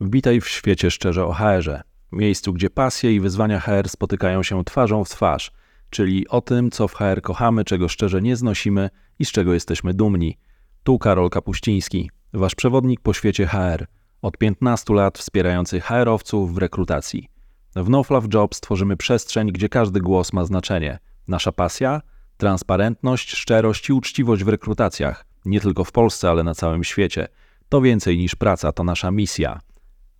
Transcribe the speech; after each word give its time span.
Witaj 0.00 0.40
w 0.40 0.48
świecie 0.48 0.90
szczerze 0.90 1.26
o 1.26 1.32
HR-ze, 1.32 1.82
miejscu, 2.12 2.52
gdzie 2.52 2.70
pasje 2.70 3.14
i 3.14 3.20
wyzwania 3.20 3.60
HR 3.60 3.88
spotykają 3.88 4.42
się 4.42 4.64
twarzą 4.64 5.04
w 5.04 5.08
twarz, 5.08 5.52
czyli 5.90 6.28
o 6.28 6.40
tym, 6.40 6.70
co 6.70 6.88
w 6.88 6.94
HR 6.94 7.22
kochamy, 7.22 7.64
czego 7.64 7.88
szczerze 7.88 8.22
nie 8.22 8.36
znosimy 8.36 8.90
i 9.18 9.24
z 9.24 9.32
czego 9.32 9.54
jesteśmy 9.54 9.94
dumni. 9.94 10.38
Tu 10.82 10.98
Karol 10.98 11.30
Kapuściński, 11.30 12.10
wasz 12.32 12.54
przewodnik 12.54 13.00
po 13.00 13.12
świecie 13.12 13.46
HR, 13.46 13.86
od 14.22 14.38
15 14.38 14.94
lat 14.94 15.18
wspierający 15.18 15.80
HR-owców 15.80 16.54
w 16.54 16.58
rekrutacji. 16.58 17.28
W 17.76 17.88
No 17.88 18.02
Fluff 18.02 18.26
Jobs 18.34 18.60
tworzymy 18.60 18.96
przestrzeń, 18.96 19.52
gdzie 19.52 19.68
każdy 19.68 20.00
głos 20.00 20.32
ma 20.32 20.44
znaczenie. 20.44 20.98
Nasza 21.28 21.52
pasja? 21.52 22.00
Transparentność, 22.36 23.32
szczerość 23.32 23.88
i 23.88 23.92
uczciwość 23.92 24.44
w 24.44 24.48
rekrutacjach, 24.48 25.26
nie 25.44 25.60
tylko 25.60 25.84
w 25.84 25.92
Polsce, 25.92 26.30
ale 26.30 26.42
na 26.42 26.54
całym 26.54 26.84
świecie. 26.84 27.28
To 27.68 27.80
więcej 27.80 28.18
niż 28.18 28.34
praca, 28.34 28.72
to 28.72 28.84
nasza 28.84 29.10
misja. 29.10 29.60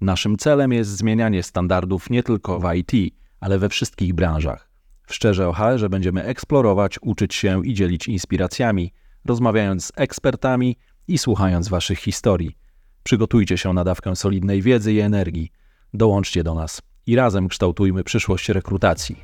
Naszym 0.00 0.36
celem 0.36 0.72
jest 0.72 0.90
zmienianie 0.90 1.42
standardów 1.42 2.10
nie 2.10 2.22
tylko 2.22 2.60
w 2.60 2.74
IT, 2.74 3.14
ale 3.40 3.58
we 3.58 3.68
wszystkich 3.68 4.14
branżach. 4.14 4.70
W 5.06 5.14
Szczerze 5.14 5.48
o 5.48 5.52
HR 5.52 5.88
będziemy 5.90 6.24
eksplorować, 6.24 6.98
uczyć 7.02 7.34
się 7.34 7.66
i 7.66 7.74
dzielić 7.74 8.08
inspiracjami, 8.08 8.92
rozmawiając 9.24 9.84
z 9.84 9.92
ekspertami 9.96 10.76
i 11.08 11.18
słuchając 11.18 11.68
Waszych 11.68 11.98
historii. 11.98 12.56
Przygotujcie 13.02 13.58
się 13.58 13.72
na 13.72 13.84
dawkę 13.84 14.16
solidnej 14.16 14.62
wiedzy 14.62 14.92
i 14.92 15.00
energii. 15.00 15.52
Dołączcie 15.94 16.44
do 16.44 16.54
nas 16.54 16.82
i 17.06 17.16
razem 17.16 17.48
kształtujmy 17.48 18.04
przyszłość 18.04 18.48
rekrutacji. 18.48 19.22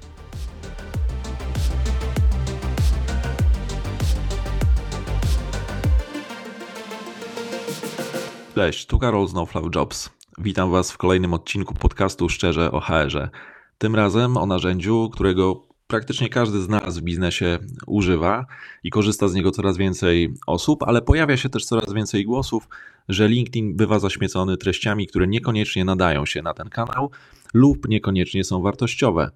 Cześć, 8.55 8.87
tu 8.87 8.99
Karol 8.99 9.29
z 9.29 9.35
No 9.35 9.47
Flow 9.47 9.75
Jobs. 9.75 10.16
Witam 10.39 10.71
Was 10.71 10.93
w 10.93 10.99
kolejnym 10.99 11.35
odcinku 11.35 11.75
podcastu 11.75 12.29
Szczerze 12.29 12.73
o 12.73 12.81
HR-ze. 12.81 13.29
Tym 13.79 13.95
razem 13.95 14.37
o 14.37 14.47
narzędziu, 14.47 15.11
którego 15.13 15.67
praktycznie 15.87 16.29
każdy 16.29 16.61
z 16.61 16.69
nas 16.69 16.99
w 16.99 17.03
biznesie 17.03 17.59
używa 17.87 18.47
i 18.85 18.91
korzysta 18.91 19.29
z 19.29 19.35
niego 19.35 19.51
coraz 19.51 19.77
więcej 19.77 20.35
osób, 20.47 20.83
ale 20.83 21.03
pojawia 21.03 21.37
się 21.37 21.49
też 21.49 21.65
coraz 21.65 21.93
więcej 21.93 22.25
głosów, 22.25 22.69
że 23.09 23.29
LinkedIn 23.29 23.77
bywa 23.77 23.99
zaśmiecony 23.99 24.57
treściami, 24.57 25.07
które 25.07 25.27
niekoniecznie 25.27 25.85
nadają 25.85 26.27
się 26.27 26.43
na 26.43 26.55
ten 26.55 26.69
kanał 26.69 27.11
lub 27.55 27.89
niekoniecznie 27.89 28.45
są 28.45 28.63
wartościowe. 28.63 29.31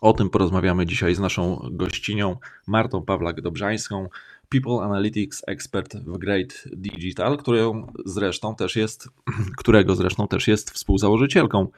O 0.00 0.12
tym 0.12 0.30
porozmawiamy 0.30 0.86
dzisiaj 0.86 1.14
z 1.14 1.18
naszą 1.20 1.68
gościnią 1.72 2.36
Martą 2.66 3.00
Pawlak-Dobrzańską, 3.00 4.06
People 4.48 4.84
Analytics 4.84 5.42
Expert 5.46 5.96
w 5.96 6.18
Great 6.18 6.64
Digital, 6.72 7.36
którą 7.36 7.86
zresztą 8.04 8.54
też 8.54 8.76
jest, 8.76 9.08
którego 9.58 9.94
zresztą 9.94 10.28
też 10.28 10.48
jest 10.48 10.70
współzałożycielką. 10.70 11.68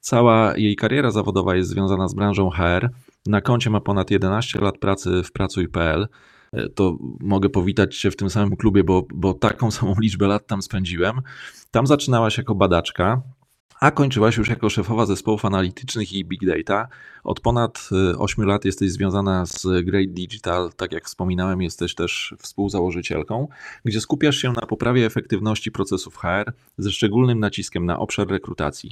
Cała 0.00 0.56
jej 0.56 0.76
kariera 0.76 1.10
zawodowa 1.10 1.56
jest 1.56 1.70
związana 1.70 2.08
z 2.08 2.14
branżą 2.14 2.50
HR. 2.50 2.90
Na 3.26 3.40
koncie 3.40 3.70
ma 3.70 3.80
ponad 3.80 4.10
11 4.10 4.60
lat 4.60 4.78
pracy 4.78 5.22
w 5.22 5.32
Pracuj.pl. 5.32 6.08
To 6.74 6.98
mogę 7.20 7.48
powitać 7.48 7.96
się 7.96 8.10
w 8.10 8.16
tym 8.16 8.30
samym 8.30 8.56
klubie, 8.56 8.84
bo, 8.84 9.06
bo 9.14 9.34
taką 9.34 9.70
samą 9.70 9.94
liczbę 10.00 10.26
lat 10.26 10.46
tam 10.46 10.62
spędziłem. 10.62 11.20
Tam 11.70 11.86
zaczynałaś 11.86 12.38
jako 12.38 12.54
badaczka, 12.54 13.22
a 13.84 13.90
kończyłaś 13.90 14.36
już 14.36 14.48
jako 14.48 14.70
szefowa 14.70 15.06
zespołów 15.06 15.44
analitycznych 15.44 16.12
i 16.12 16.24
big 16.24 16.46
data. 16.46 16.88
Od 17.24 17.40
ponad 17.40 17.88
8 18.18 18.44
y, 18.44 18.46
lat 18.46 18.64
jesteś 18.64 18.92
związana 18.92 19.46
z 19.46 19.66
Great 19.84 20.10
Digital, 20.10 20.70
tak 20.76 20.92
jak 20.92 21.04
wspominałem, 21.04 21.62
jesteś 21.62 21.94
też 21.94 22.34
współzałożycielką, 22.38 23.48
gdzie 23.84 24.00
skupiasz 24.00 24.36
się 24.36 24.52
na 24.52 24.66
poprawie 24.66 25.06
efektywności 25.06 25.72
procesów 25.72 26.16
HR 26.16 26.52
ze 26.78 26.92
szczególnym 26.92 27.40
naciskiem 27.40 27.86
na 27.86 27.98
obszar 27.98 28.28
rekrutacji. 28.28 28.90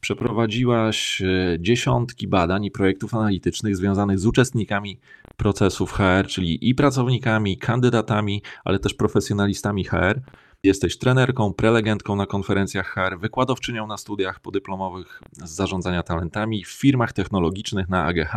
Przeprowadziłaś 0.00 1.20
y, 1.20 1.58
dziesiątki 1.60 2.28
badań 2.28 2.64
i 2.64 2.70
projektów 2.70 3.14
analitycznych 3.14 3.76
związanych 3.76 4.18
z 4.18 4.26
uczestnikami 4.26 4.98
procesów 5.36 5.92
HR, 5.92 6.26
czyli 6.28 6.68
i 6.68 6.74
pracownikami, 6.74 7.58
kandydatami, 7.58 8.42
ale 8.64 8.78
też 8.78 8.94
profesjonalistami 8.94 9.84
HR 9.84 10.20
Jesteś 10.64 10.98
trenerką, 10.98 11.52
prelegentką 11.52 12.16
na 12.16 12.26
konferencjach 12.26 12.94
HR, 12.94 13.18
wykładowczynią 13.18 13.86
na 13.86 13.96
studiach 13.96 14.40
podyplomowych 14.40 15.20
z 15.32 15.50
zarządzania 15.50 16.02
talentami 16.02 16.64
w 16.64 16.70
firmach 16.70 17.12
technologicznych 17.12 17.88
na 17.88 18.04
AGH, 18.04 18.32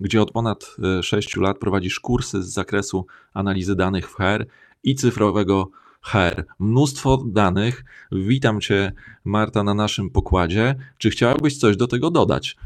gdzie 0.00 0.22
od 0.22 0.30
ponad 0.30 0.76
6 1.02 1.36
e, 1.36 1.40
lat 1.40 1.58
prowadzisz 1.58 2.00
kursy 2.00 2.42
z 2.42 2.46
zakresu 2.46 3.06
analizy 3.34 3.76
danych 3.76 4.10
w 4.10 4.14
HR 4.14 4.46
i 4.82 4.94
cyfrowego 4.94 5.70
HR. 6.00 6.44
Mnóstwo 6.58 7.24
danych. 7.26 7.84
Witam 8.12 8.60
Cię, 8.60 8.92
Marta, 9.24 9.62
na 9.62 9.74
naszym 9.74 10.10
pokładzie. 10.10 10.74
Czy 10.98 11.10
chciałabyś 11.10 11.58
coś 11.58 11.76
do 11.76 11.86
tego 11.86 12.10
dodać? 12.10 12.56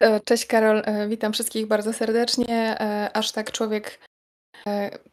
E, 0.00 0.20
cześć 0.20 0.46
Karol, 0.46 0.82
e, 0.84 1.08
witam 1.08 1.32
wszystkich 1.32 1.66
bardzo 1.66 1.92
serdecznie. 1.92 2.76
Aż 3.14 3.32
tak 3.32 3.52
człowiek 3.52 3.98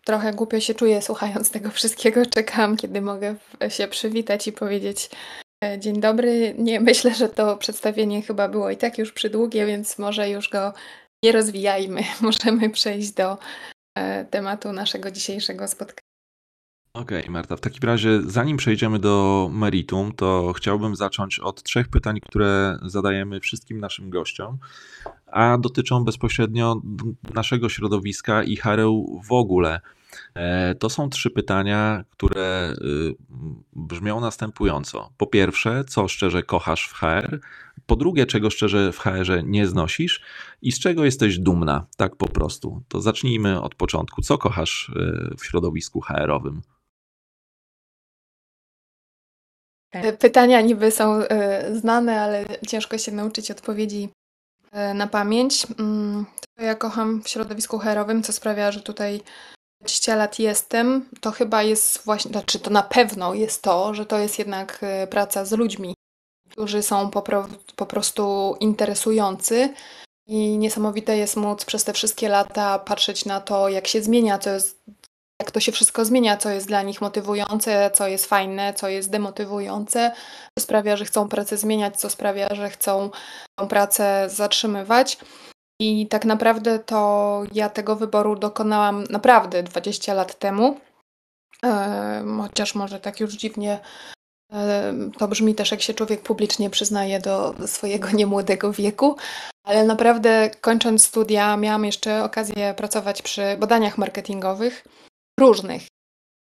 trochę 0.05 0.33
głupio 0.33 0.59
się 0.59 0.73
czuję 0.73 1.01
słuchając 1.01 1.51
tego 1.51 1.69
wszystkiego. 1.71 2.25
Czekam, 2.25 2.77
kiedy 2.77 3.01
mogę 3.01 3.35
się 3.69 3.87
przywitać 3.87 4.47
i 4.47 4.51
powiedzieć 4.51 5.09
e, 5.63 5.79
dzień 5.79 5.99
dobry. 5.99 6.55
Nie 6.57 6.79
myślę, 6.79 7.13
że 7.13 7.29
to 7.29 7.57
przedstawienie 7.57 8.21
chyba 8.21 8.47
było 8.49 8.69
i 8.69 8.77
tak 8.77 8.97
już 8.97 9.11
przydługie, 9.11 9.65
więc 9.65 9.97
może 9.97 10.29
już 10.29 10.49
go 10.49 10.73
nie 11.23 11.31
rozwijajmy. 11.31 12.03
Możemy 12.21 12.69
przejść 12.69 13.11
do 13.11 13.37
e, 13.97 14.25
tematu 14.25 14.73
naszego 14.73 15.11
dzisiejszego 15.11 15.67
spotkania. 15.67 16.10
Okej, 16.93 17.19
okay, 17.19 17.31
Marta, 17.31 17.55
w 17.55 17.61
takim 17.61 17.89
razie, 17.89 18.21
zanim 18.21 18.57
przejdziemy 18.57 18.99
do 18.99 19.49
meritum, 19.53 20.11
to 20.11 20.53
chciałbym 20.53 20.95
zacząć 20.95 21.39
od 21.39 21.63
trzech 21.63 21.87
pytań, 21.87 22.19
które 22.19 22.79
zadajemy 22.81 23.39
wszystkim 23.39 23.79
naszym 23.79 24.09
gościom, 24.09 24.57
a 25.27 25.57
dotyczą 25.57 26.03
bezpośrednio 26.03 26.81
naszego 27.33 27.69
środowiska 27.69 28.43
i 28.43 28.55
Hareł 28.55 29.21
w 29.23 29.31
ogóle. 29.31 29.81
E, 30.33 30.75
to 30.75 30.89
są 30.89 31.09
trzy 31.09 31.29
pytania, 31.29 32.03
które 32.11 32.73
y, 32.81 33.15
brzmią 33.73 34.21
następująco. 34.21 35.09
Po 35.17 35.27
pierwsze, 35.27 35.83
co 35.87 36.07
szczerze 36.07 36.43
kochasz 36.43 36.87
w 36.87 36.93
HR? 36.93 37.39
Po 37.85 37.95
drugie, 37.95 38.25
czego 38.25 38.49
szczerze 38.49 38.91
w 38.91 38.99
HR 38.99 39.43
nie 39.43 39.67
znosisz? 39.67 40.21
I 40.61 40.71
z 40.71 40.79
czego 40.79 41.05
jesteś 41.05 41.39
dumna? 41.39 41.85
Tak 41.97 42.15
po 42.15 42.27
prostu. 42.27 42.83
To 42.87 43.01
zacznijmy 43.01 43.61
od 43.61 43.75
początku. 43.75 44.21
Co 44.21 44.37
kochasz 44.37 44.89
y, 44.89 45.35
w 45.37 45.45
środowisku 45.45 46.01
HR-owym? 46.01 46.61
Pytania 50.19 50.61
niby 50.61 50.91
są 50.91 51.15
e, 51.15 51.75
znane, 51.75 52.21
ale 52.21 52.45
ciężko 52.67 52.97
się 52.97 53.11
nauczyć 53.11 53.51
odpowiedzi 53.51 54.09
e, 54.71 54.93
na 54.93 55.07
pamięć. 55.07 55.67
Mm, 55.79 56.25
to 56.57 56.63
ja 56.63 56.75
kocham 56.75 57.21
w 57.21 57.29
środowisku 57.29 57.79
herowym, 57.79 58.23
co 58.23 58.33
sprawia, 58.33 58.71
że 58.71 58.81
tutaj 58.81 59.21
20 59.81 60.15
lat 60.15 60.39
jestem. 60.39 61.09
To 61.21 61.31
chyba 61.31 61.63
jest 61.63 62.05
właśnie, 62.05 62.31
znaczy 62.31 62.59
to 62.59 62.69
na 62.69 62.83
pewno 62.83 63.33
jest 63.33 63.61
to, 63.61 63.93
że 63.93 64.05
to 64.05 64.19
jest 64.19 64.39
jednak 64.39 64.85
praca 65.09 65.45
z 65.45 65.51
ludźmi, 65.51 65.93
którzy 66.49 66.83
są 66.83 67.09
po, 67.09 67.21
pro, 67.21 67.47
po 67.75 67.85
prostu 67.85 68.55
interesujący. 68.59 69.73
I 70.27 70.57
niesamowite 70.57 71.17
jest 71.17 71.35
móc 71.35 71.65
przez 71.65 71.83
te 71.83 71.93
wszystkie 71.93 72.29
lata 72.29 72.79
patrzeć 72.79 73.25
na 73.25 73.41
to, 73.41 73.69
jak 73.69 73.87
się 73.87 74.01
zmienia, 74.01 74.39
co 74.39 74.49
jest 74.49 74.83
jak 75.41 75.51
to 75.51 75.59
się 75.59 75.71
wszystko 75.71 76.05
zmienia, 76.05 76.37
co 76.37 76.49
jest 76.49 76.67
dla 76.67 76.81
nich 76.81 77.01
motywujące, 77.01 77.91
co 77.93 78.07
jest 78.07 78.25
fajne, 78.25 78.73
co 78.73 78.89
jest 78.89 79.09
demotywujące, 79.09 80.11
co 80.59 80.63
sprawia, 80.63 80.97
że 80.97 81.05
chcą 81.05 81.29
pracę 81.29 81.57
zmieniać, 81.57 81.97
co 81.97 82.09
sprawia, 82.09 82.55
że 82.55 82.69
chcą 82.69 83.09
tą 83.59 83.67
pracę 83.67 84.29
zatrzymywać. 84.29 85.17
I 85.81 86.07
tak 86.07 86.25
naprawdę 86.25 86.79
to 86.79 87.43
ja 87.53 87.69
tego 87.69 87.95
wyboru 87.95 88.35
dokonałam 88.35 89.03
naprawdę 89.09 89.63
20 89.63 90.13
lat 90.13 90.39
temu. 90.39 90.77
chociaż 92.41 92.75
może 92.75 92.99
tak 92.99 93.19
już 93.19 93.33
dziwnie 93.33 93.79
to 95.17 95.27
brzmi 95.27 95.55
też, 95.55 95.71
jak 95.71 95.81
się 95.81 95.93
człowiek 95.93 96.21
publicznie 96.21 96.69
przyznaje 96.69 97.19
do 97.19 97.53
swojego 97.67 98.11
niemłodego 98.19 98.71
wieku, 98.73 99.15
ale 99.63 99.83
naprawdę 99.83 100.49
kończąc 100.61 101.05
studia 101.05 101.57
miałam 101.57 101.85
jeszcze 101.85 102.23
okazję 102.23 102.73
pracować 102.77 103.21
przy 103.21 103.57
badaniach 103.59 103.97
marketingowych 103.97 104.83
różnych. 105.41 105.87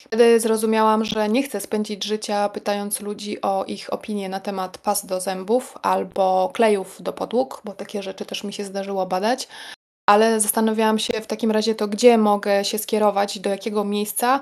Wtedy 0.02 0.40
zrozumiałam, 0.40 1.06
że 1.06 1.30
nie 1.30 1.44
chcę 1.44 1.62
spędzić 1.62 2.04
życia 2.04 2.50
pytając 2.50 3.02
ludzi 3.02 3.42
o 3.42 3.66
ich 3.68 3.94
opinie 3.94 4.30
na 4.30 4.40
temat 4.40 4.78
pas 4.78 5.06
do 5.06 5.22
zębów 5.22 5.78
albo 5.82 6.52
klejów 6.54 7.02
do 7.02 7.14
podłóg, 7.14 7.62
bo 7.66 7.74
takie 7.74 8.04
rzeczy 8.04 8.26
też 8.26 8.44
mi 8.44 8.54
się 8.54 8.66
zdarzyło 8.66 9.06
badać. 9.06 9.48
Ale 10.10 10.40
zastanawiałam 10.40 11.00
się 11.00 11.22
w 11.22 11.28
takim 11.28 11.52
razie 11.52 11.76
to, 11.76 11.88
gdzie 11.88 12.18
mogę 12.18 12.66
się 12.66 12.78
skierować, 12.78 13.40
do 13.40 13.50
jakiego 13.50 13.84
miejsca, 13.84 14.42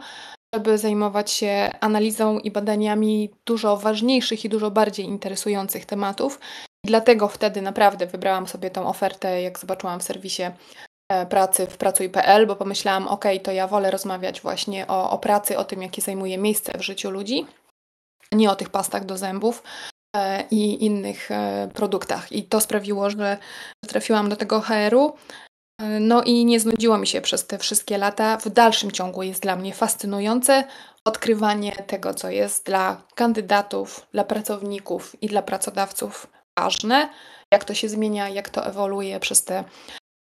żeby 0.55 0.77
zajmować 0.77 1.31
się 1.31 1.71
analizą 1.79 2.39
i 2.39 2.51
badaniami 2.51 3.29
dużo 3.45 3.77
ważniejszych 3.77 4.45
i 4.45 4.49
dużo 4.49 4.71
bardziej 4.71 5.05
interesujących 5.05 5.85
tematów. 5.85 6.39
I 6.85 6.87
dlatego 6.87 7.27
wtedy 7.27 7.61
naprawdę 7.61 8.07
wybrałam 8.07 8.47
sobie 8.47 8.69
tą 8.71 8.87
ofertę, 8.87 9.41
jak 9.41 9.59
zobaczyłam 9.59 9.99
w 9.99 10.03
serwisie 10.03 10.43
pracy 11.29 11.67
w 11.67 11.77
Pracuj.pl, 11.77 12.47
bo 12.47 12.55
pomyślałam, 12.55 13.07
ok, 13.07 13.25
to 13.43 13.51
ja 13.51 13.67
wolę 13.67 13.91
rozmawiać 13.91 14.41
właśnie 14.41 14.87
o, 14.87 15.09
o 15.11 15.17
pracy, 15.17 15.57
o 15.57 15.63
tym, 15.63 15.81
jakie 15.81 16.01
zajmuje 16.01 16.37
miejsce 16.37 16.77
w 16.77 16.81
życiu 16.81 17.11
ludzi. 17.11 17.45
nie 18.31 18.51
o 18.51 18.55
tych 18.55 18.69
pastach 18.69 19.05
do 19.05 19.17
zębów 19.17 19.63
e, 20.15 20.43
i 20.51 20.85
innych 20.85 21.31
e, 21.31 21.69
produktach. 21.73 22.31
I 22.31 22.43
to 22.43 22.61
sprawiło, 22.61 23.09
że 23.09 23.37
trafiłam 23.87 24.29
do 24.29 24.35
tego 24.35 24.61
HR-u. 24.61 25.13
E, 25.81 25.99
no 25.99 26.23
i 26.23 26.45
nie 26.45 26.59
znudziło 26.59 26.97
mi 26.97 27.07
się 27.07 27.21
przez 27.21 27.47
te 27.47 27.57
wszystkie 27.57 27.97
lata. 27.97 28.37
W 28.37 28.49
dalszym 28.49 28.91
ciągu 28.91 29.23
jest 29.23 29.41
dla 29.41 29.55
mnie 29.55 29.73
fascynujące 29.73 30.63
odkrywanie 31.05 31.71
tego, 31.71 32.13
co 32.13 32.29
jest 32.29 32.65
dla 32.65 33.01
kandydatów, 33.15 34.07
dla 34.11 34.23
pracowników 34.23 35.15
i 35.21 35.27
dla 35.27 35.41
pracodawców 35.41 36.27
ważne, 36.59 37.09
jak 37.53 37.65
to 37.65 37.73
się 37.73 37.89
zmienia, 37.89 38.29
jak 38.29 38.49
to 38.49 38.65
ewoluuje 38.65 39.19
przez 39.19 39.43
te 39.43 39.63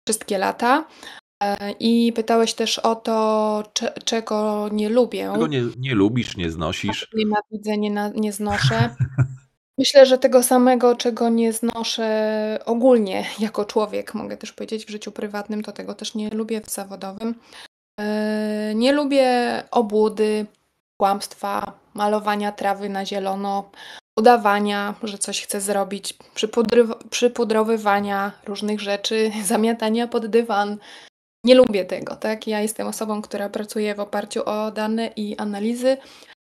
wszystkie 0.09 0.39
lata. 0.39 0.85
E, 1.43 1.73
I 1.81 2.13
pytałeś 2.13 2.55
też 2.55 2.79
o 2.79 2.95
to, 2.95 3.63
czego 4.05 4.69
nie 4.73 4.89
lubię. 4.89 5.31
Czego 5.33 5.47
nie, 5.47 5.63
nie 5.79 5.95
lubisz, 5.95 6.37
nie 6.37 6.51
znosisz? 6.51 7.07
Klimatydzę 7.07 7.79
nie, 7.79 8.13
nie 8.15 8.33
znoszę. 8.33 8.95
Myślę, 9.79 10.07
że 10.07 10.19
tego 10.19 10.43
samego, 10.43 10.97
czego 10.97 11.29
nie 11.29 11.53
znoszę 11.53 12.59
ogólnie 12.67 13.25
jako 13.39 13.65
człowiek, 13.65 14.15
mogę 14.15 14.37
też 14.37 14.53
powiedzieć 14.53 14.87
w 14.87 14.91
życiu 14.91 15.13
prywatnym, 15.13 15.63
to 15.63 15.73
tego 15.73 15.95
też 15.95 16.15
nie 16.15 16.31
lubię 16.31 16.61
w 16.61 16.71
zawodowym. 16.71 17.35
E, 18.01 18.73
nie 18.75 18.93
lubię 18.93 19.29
obłudy, 19.71 20.47
kłamstwa, 20.97 21.73
malowania 21.95 22.53
trawy 22.53 22.89
na 22.89 23.07
zielono, 23.07 23.71
udawania, 24.19 24.95
że 25.03 25.19
coś 25.19 25.43
chcę 25.43 25.61
zrobić, 25.61 26.15
przypudrowywania 27.11 28.33
różnych 28.47 28.81
rzeczy, 28.81 29.33
zamiatania 29.45 30.09
pod 30.09 30.27
dywan. 30.27 30.79
Nie 31.45 31.55
lubię 31.55 31.85
tego, 31.85 32.17
tak? 32.17 32.47
Ja 32.47 32.61
jestem 32.61 32.87
osobą, 32.87 33.23
która 33.23 33.49
pracuje 33.49 33.95
w 33.95 34.01
oparciu 34.01 34.43
o 34.45 34.71
dane 34.71 35.07
i 35.17 35.37
analizy, 35.37 35.97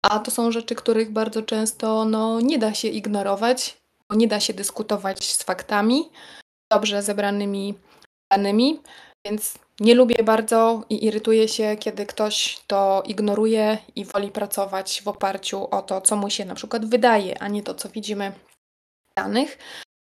a 0.03 0.19
to 0.19 0.31
są 0.31 0.53
rzeczy, 0.53 0.75
których 0.75 1.11
bardzo 1.11 1.43
często 1.43 2.05
no, 2.05 2.41
nie 2.41 2.59
da 2.59 2.75
się 2.75 2.89
ignorować, 2.89 3.77
bo 4.11 4.17
nie 4.17 4.29
da 4.29 4.41
się 4.41 4.55
dyskutować 4.55 5.25
z 5.25 5.43
faktami, 5.43 6.11
dobrze 6.73 7.03
zebranymi 7.03 7.75
danymi, 8.33 8.81
więc 9.27 9.59
nie 9.81 9.95
lubię 9.95 10.25
bardzo 10.25 10.83
i 10.91 11.05
irytuję 11.05 11.49
się, 11.49 11.77
kiedy 11.81 12.07
ktoś 12.07 12.59
to 12.67 13.03
ignoruje 13.07 13.79
i 13.97 14.05
woli 14.05 14.31
pracować 14.31 15.03
w 15.05 15.09
oparciu 15.09 15.69
o 15.71 15.83
to, 15.83 16.01
co 16.01 16.17
mu 16.17 16.31
się 16.31 16.45
na 16.45 16.55
przykład 16.55 16.87
wydaje, 16.87 17.43
a 17.43 17.49
nie 17.49 17.63
to, 17.63 17.75
co 17.75 17.89
widzimy 17.89 18.33
w 19.11 19.15
danych. 19.17 19.59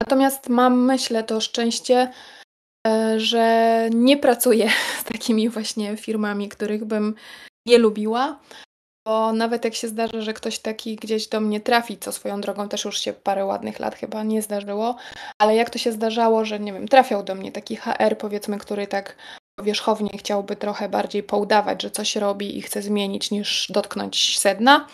Natomiast 0.02 0.50
mam, 0.50 0.86
myślę, 0.86 1.24
to 1.24 1.42
szczęście, 1.42 2.12
e, 2.88 3.20
że 3.20 3.90
nie 3.94 4.18
pracuję 4.18 4.70
z 5.02 5.04
takimi 5.04 5.50
właśnie 5.50 5.98
firmami, 5.98 6.50
których 6.50 6.86
bym 6.86 7.16
nie 7.68 7.78
lubiła, 7.78 8.40
bo 9.08 9.34
nawet 9.34 9.66
jak 9.66 9.76
się 9.76 9.88
zdarzy, 9.88 10.22
że 10.22 10.34
ktoś 10.34 10.60
taki 10.60 10.96
gdzieś 10.96 11.28
do 11.28 11.42
mnie 11.42 11.62
trafi, 11.62 11.98
co 11.98 12.12
swoją 12.12 12.42
drogą 12.42 12.70
też 12.70 12.86
już 12.86 13.00
się 13.00 13.14
parę 13.14 13.46
ładnych 13.46 13.80
lat 13.80 13.96
chyba 13.96 14.24
nie 14.24 14.42
zdarzyło, 14.42 14.96
ale 15.40 15.56
jak 15.56 15.70
to 15.70 15.80
się 15.80 15.92
zdarzało, 15.92 16.46
że 16.46 16.60
nie 16.60 16.74
wiem, 16.74 16.88
trafiał 16.88 17.24
do 17.24 17.36
mnie 17.36 17.52
taki 17.52 17.76
HR, 17.76 18.18
powiedzmy, 18.18 18.58
który 18.58 18.88
tak 18.88 19.16
wierzchownie 19.63 20.10
chciałby 20.18 20.56
trochę 20.56 20.90
bardziej 20.90 21.24
poudawać, 21.24 21.81
że 21.81 21.92
coś 21.92 22.16
robi 22.16 22.57
i 22.57 22.62
chce 22.62 22.81
zmienić, 22.81 23.31
niż 23.31 23.68
dotknąć 23.69 24.40
sedna, 24.40 24.88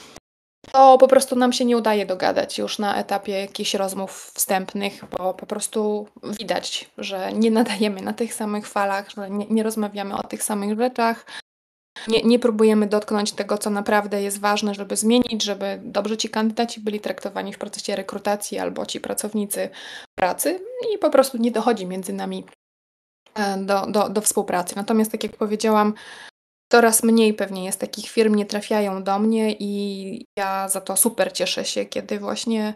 to 0.71 0.97
po 0.97 1.07
prostu 1.07 1.35
nam 1.35 1.53
się 1.53 1.65
nie 1.65 1.77
udaje 1.77 2.05
dogadać 2.05 2.57
już 2.57 2.79
na 2.79 2.95
etapie 2.95 3.31
jakichś 3.31 3.73
rozmów 3.73 4.31
wstępnych, 4.35 5.05
bo 5.17 5.33
po 5.33 5.45
prostu 5.45 6.07
widać, 6.39 6.89
że 6.97 7.33
nie 7.33 7.51
nadajemy 7.51 8.01
na 8.01 8.13
tych 8.13 8.33
samych 8.33 8.67
falach, 8.67 9.09
że 9.09 9.29
nie, 9.29 9.45
nie 9.49 9.63
rozmawiamy 9.63 10.17
o 10.17 10.23
tych 10.23 10.43
samych 10.43 10.77
rzeczach, 10.77 11.25
nie, 12.07 12.23
nie 12.23 12.39
próbujemy 12.39 12.87
dotknąć 12.87 13.31
tego, 13.31 13.57
co 13.57 13.69
naprawdę 13.69 14.21
jest 14.21 14.39
ważne, 14.39 14.73
żeby 14.73 14.95
zmienić, 14.95 15.43
żeby 15.43 15.79
dobrze 15.83 16.17
ci 16.17 16.29
kandydaci 16.29 16.81
byli 16.81 16.99
traktowani 16.99 17.53
w 17.53 17.57
procesie 17.57 17.95
rekrutacji 17.95 18.59
albo 18.59 18.85
ci 18.85 18.99
pracownicy 18.99 19.69
pracy 20.19 20.59
i 20.93 20.97
po 20.97 21.09
prostu 21.09 21.37
nie 21.37 21.51
dochodzi 21.51 21.85
między 21.85 22.13
nami 22.13 22.45
do, 23.57 23.85
do, 23.87 24.09
do 24.09 24.21
współpracy. 24.21 24.75
Natomiast, 24.75 25.11
tak 25.11 25.23
jak 25.23 25.37
powiedziałam, 25.37 25.93
coraz 26.71 27.03
mniej 27.03 27.33
pewnie 27.33 27.65
jest 27.65 27.79
takich 27.79 28.09
firm, 28.09 28.35
nie 28.35 28.45
trafiają 28.45 29.03
do 29.03 29.19
mnie 29.19 29.55
i 29.59 30.25
ja 30.37 30.69
za 30.69 30.81
to 30.81 30.97
super 30.97 31.33
cieszę 31.33 31.65
się, 31.65 31.85
kiedy 31.85 32.19
właśnie 32.19 32.73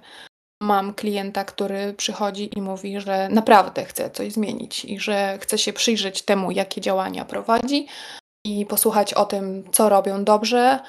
mam 0.62 0.94
klienta, 0.94 1.44
który 1.44 1.94
przychodzi 1.94 2.58
i 2.58 2.62
mówi, 2.62 3.00
że 3.02 3.30
naprawdę 3.30 3.86
chce 3.86 4.10
coś 4.10 4.34
zmienić 4.34 4.86
i 4.86 5.00
że 5.00 5.38
chce 5.42 5.58
się 5.58 5.74
przyjrzeć 5.74 6.22
temu, 6.22 6.52
jakie 6.52 6.82
działania 6.82 7.26
prowadzi, 7.26 7.88
i 8.46 8.66
posłuchać 8.66 9.14
o 9.14 9.26
tym, 9.26 9.64
co 9.72 9.90
robią 9.90 10.24
dobrze, 10.24 10.80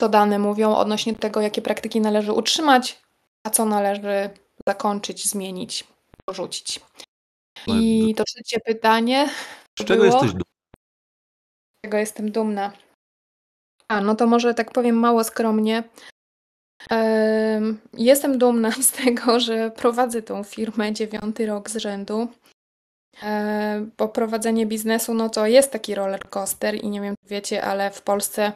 co 0.00 0.08
dane 0.08 0.38
mówią 0.38 0.74
odnośnie 0.74 1.14
tego, 1.14 1.40
jakie 1.40 1.62
praktyki 1.62 2.00
należy 2.00 2.32
utrzymać, 2.32 3.02
a 3.46 3.50
co 3.50 3.64
należy 3.64 4.30
zakończyć, 4.68 5.28
zmienić, 5.28 5.84
porzucić. 6.24 6.80
No 7.66 7.74
I 7.80 8.14
to 8.16 8.24
trzecie 8.24 8.60
pytanie. 8.60 9.28
Z 9.78 9.84
czego 9.84 10.04
było? 10.04 10.14
jesteś 10.14 10.30
dumna? 10.30 10.44
Z 11.78 11.86
czego 11.86 11.98
jestem 11.98 12.30
dumna? 12.32 12.72
A, 13.88 14.00
no 14.00 14.14
to 14.14 14.26
może 14.26 14.54
tak 14.54 14.72
powiem 14.72 14.96
mało 14.96 15.24
skromnie. 15.24 15.84
Jestem 17.92 18.38
dumna 18.38 18.70
z 18.82 18.92
tego, 18.92 19.40
że 19.40 19.70
prowadzę 19.70 20.22
tą 20.22 20.44
firmę 20.44 20.92
dziewiąty 20.92 21.46
rok 21.46 21.70
z 21.70 21.76
rzędu. 21.76 22.28
Bo 23.98 24.08
prowadzenie 24.08 24.66
biznesu, 24.66 25.14
no 25.14 25.28
to 25.28 25.46
jest 25.46 25.72
taki 25.72 25.94
roller 25.94 26.28
coaster 26.30 26.74
i 26.74 26.88
nie 26.88 27.00
wiem, 27.00 27.14
czy 27.22 27.28
wiecie, 27.28 27.64
ale 27.64 27.90
w 27.90 28.02
Polsce 28.02 28.52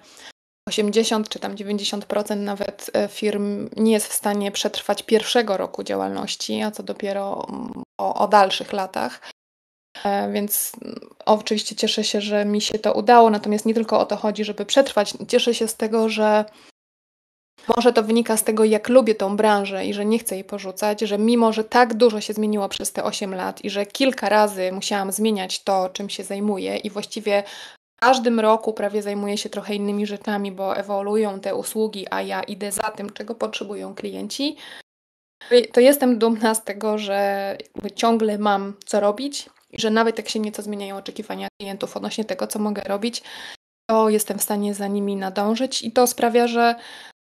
80 0.69 1.28
czy 1.28 1.38
tam 1.38 1.54
90% 1.54 2.37
nawet 2.37 2.90
e, 2.92 3.08
firm 3.08 3.69
nie 3.76 3.92
jest 3.92 4.06
w 4.06 4.12
stanie 4.12 4.52
przetrwać 4.52 5.02
pierwszego 5.02 5.56
roku 5.56 5.82
działalności, 5.82 6.62
a 6.62 6.70
co 6.70 6.82
dopiero 6.82 7.46
mm, 7.49 7.82
o, 7.98 8.14
o 8.14 8.28
dalszych 8.28 8.72
latach. 8.72 9.20
E, 10.04 10.32
więc 10.32 10.72
oczywiście 11.26 11.76
cieszę 11.76 12.04
się, 12.04 12.20
że 12.20 12.44
mi 12.44 12.60
się 12.60 12.78
to 12.78 12.93
udało, 12.93 13.31
natomiast 13.31 13.66
nie 13.66 13.75
tylko 13.75 14.00
o 14.00 14.06
to 14.06 14.16
chodzi, 14.16 14.44
żeby 14.44 14.66
przetrwać. 14.66 15.14
Cieszę 15.28 15.54
się 15.54 15.69
z 15.69 15.76
tego, 15.76 16.08
że 16.08 16.44
może 17.76 17.93
to 17.93 18.02
wynika 18.02 18.37
z 18.37 18.44
tego, 18.44 18.64
jak 18.64 18.88
lubię 18.88 19.14
tą 19.14 19.37
branżę 19.37 19.87
i 19.87 19.94
że 19.94 20.04
nie 20.04 20.19
chcę 20.19 20.34
jej 20.34 20.44
porzucać, 20.44 21.00
że 21.00 21.19
mimo, 21.19 21.52
że 21.52 21.64
tak 21.64 21.94
dużo 21.94 22.20
się 22.20 22.32
zmieniło 22.32 22.69
przez 22.69 22.93
te 22.93 23.04
8 23.04 23.34
lat 23.34 23.64
i 23.64 23.70
że 23.70 23.87
kilka 23.87 24.28
razy 24.28 24.72
musiałam 24.72 25.12
zmieniać 25.12 25.62
to, 25.62 25.88
czym 25.88 26.10
się 26.10 26.25
zajmuję 26.25 26.76
i 26.76 26.90
właściwie 26.90 27.42
w 27.96 28.00
każdym 28.00 28.40
roku 28.40 28.72
prawie 28.72 29.02
zajmuję 29.02 29.38
się 29.38 29.49
trochę 29.49 29.75
innymi 29.75 30.06
rzeczami, 30.06 30.52
bo 30.52 30.76
ewoluują 30.76 31.40
te 31.40 31.54
usługi, 31.54 32.06
a 32.10 32.22
ja 32.22 32.42
idę 32.42 32.72
za 32.72 32.90
tym, 32.90 33.10
czego 33.12 33.34
potrzebują 33.34 33.94
klienci, 33.94 34.56
to 35.72 35.81
jestem 35.81 36.19
dumna 36.19 36.54
z 36.54 36.64
tego, 36.64 36.98
że 36.98 37.59
ciągle 37.94 38.38
mam 38.38 38.75
co 38.87 39.00
robić 39.00 39.50
że 39.73 39.90
nawet 39.90 40.18
jak 40.18 40.28
się 40.28 40.40
nieco 40.40 40.62
zmieniają 40.62 40.97
oczekiwania 40.97 41.49
klientów 41.61 41.97
odnośnie 41.97 42.25
tego, 42.25 42.47
co 42.47 42.59
mogę 42.59 42.82
robić, 42.82 43.23
to 43.90 44.09
jestem 44.09 44.38
w 44.38 44.42
stanie 44.42 44.75
za 44.75 44.87
nimi 44.87 45.16
nadążyć. 45.16 45.82
I 45.82 45.92
to 45.92 46.06
sprawia, 46.06 46.47
że 46.47 46.75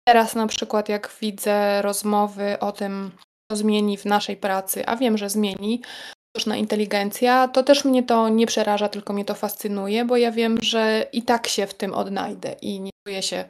Teraz 0.08 0.34
na 0.34 0.46
przykład 0.46 0.88
jak 0.88 1.10
widzę 1.20 1.82
rozmowy 1.82 2.58
o 2.60 2.72
tym, 2.72 3.10
co 3.50 3.56
zmieni 3.56 3.96
w 3.96 4.04
naszej 4.04 4.36
pracy, 4.36 4.86
a 4.86 4.96
wiem, 4.96 5.18
że 5.18 5.30
zmieni, 5.30 5.82
sztuczna 6.30 6.56
inteligencja, 6.56 7.48
to 7.48 7.62
też 7.62 7.84
mnie 7.84 8.02
to 8.02 8.28
nie 8.28 8.46
przeraża, 8.46 8.88
tylko 8.88 9.12
mnie 9.12 9.24
to 9.24 9.34
fascynuje, 9.34 10.04
bo 10.04 10.16
ja 10.16 10.32
wiem, 10.32 10.58
że 10.62 11.06
i 11.12 11.22
tak 11.22 11.48
się 11.48 11.66
w 11.66 11.74
tym 11.74 11.94
odnajdę 11.94 12.56
i 12.62 12.80
nie 12.80 12.90
czuję 13.06 13.22
się 13.22 13.44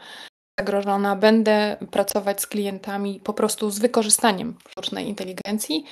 zagrożona. 0.60 1.16
Będę 1.16 1.76
pracować 1.90 2.40
z 2.40 2.46
klientami 2.46 3.20
po 3.24 3.32
prostu 3.32 3.70
z 3.70 3.78
wykorzystaniem 3.78 4.56
sztucznej 4.68 5.08
inteligencji, 5.08 5.84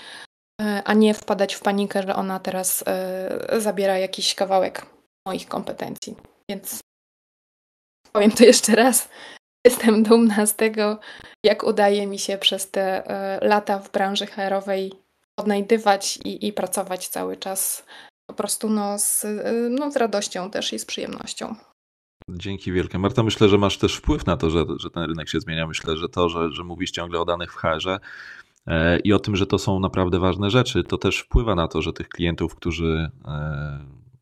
e, 0.60 0.82
a 0.84 0.94
nie 0.94 1.14
wpadać 1.14 1.54
w 1.54 1.60
panikę, 1.60 2.02
że 2.02 2.14
ona 2.14 2.40
teraz 2.40 2.84
e, 2.86 3.60
zabiera 3.60 3.98
jakiś 3.98 4.34
kawałek 4.34 4.86
moich 5.26 5.48
kompetencji. 5.48 6.16
Więc 6.50 6.80
powiem 8.12 8.30
to 8.30 8.44
jeszcze 8.44 8.74
raz. 8.74 9.08
Jestem 9.66 10.02
dumna 10.02 10.46
z 10.46 10.56
tego, 10.56 10.98
jak 11.44 11.62
udaje 11.64 12.06
mi 12.06 12.18
się 12.18 12.38
przez 12.38 12.70
te 12.70 13.06
e, 13.06 13.38
lata 13.46 13.78
w 13.78 13.90
branży 13.90 14.26
HR-owej 14.26 14.92
odnajdywać 15.38 16.18
i, 16.24 16.46
i 16.46 16.52
pracować 16.52 17.08
cały 17.08 17.36
czas 17.36 17.84
po 18.30 18.34
prostu 18.34 18.70
no, 18.70 18.98
z, 18.98 19.26
no, 19.70 19.90
z 19.90 19.96
radością 19.96 20.50
też 20.50 20.72
i 20.72 20.78
z 20.78 20.84
przyjemnością. 20.84 21.54
Dzięki 22.28 22.72
wielkie. 22.72 22.98
Marta, 22.98 23.22
myślę, 23.22 23.48
że 23.48 23.58
masz 23.58 23.78
też 23.78 23.96
wpływ 23.96 24.26
na 24.26 24.36
to, 24.36 24.50
że, 24.50 24.64
że 24.76 24.90
ten 24.90 25.02
rynek 25.02 25.28
się 25.28 25.40
zmienia. 25.40 25.66
Myślę, 25.66 25.96
że 25.96 26.08
to, 26.08 26.28
że, 26.28 26.52
że 26.52 26.64
mówisz 26.64 26.90
ciągle 26.90 27.20
o 27.20 27.24
danych 27.24 27.52
w 27.52 27.56
HR-ze 27.56 27.98
e, 28.66 28.98
i 28.98 29.12
o 29.12 29.18
tym, 29.18 29.36
że 29.36 29.46
to 29.46 29.58
są 29.58 29.80
naprawdę 29.80 30.18
ważne 30.18 30.50
rzeczy, 30.50 30.84
to 30.84 30.98
też 30.98 31.18
wpływa 31.18 31.54
na 31.54 31.68
to, 31.68 31.82
że 31.82 31.92
tych 31.92 32.08
klientów, 32.08 32.54
którzy 32.54 33.10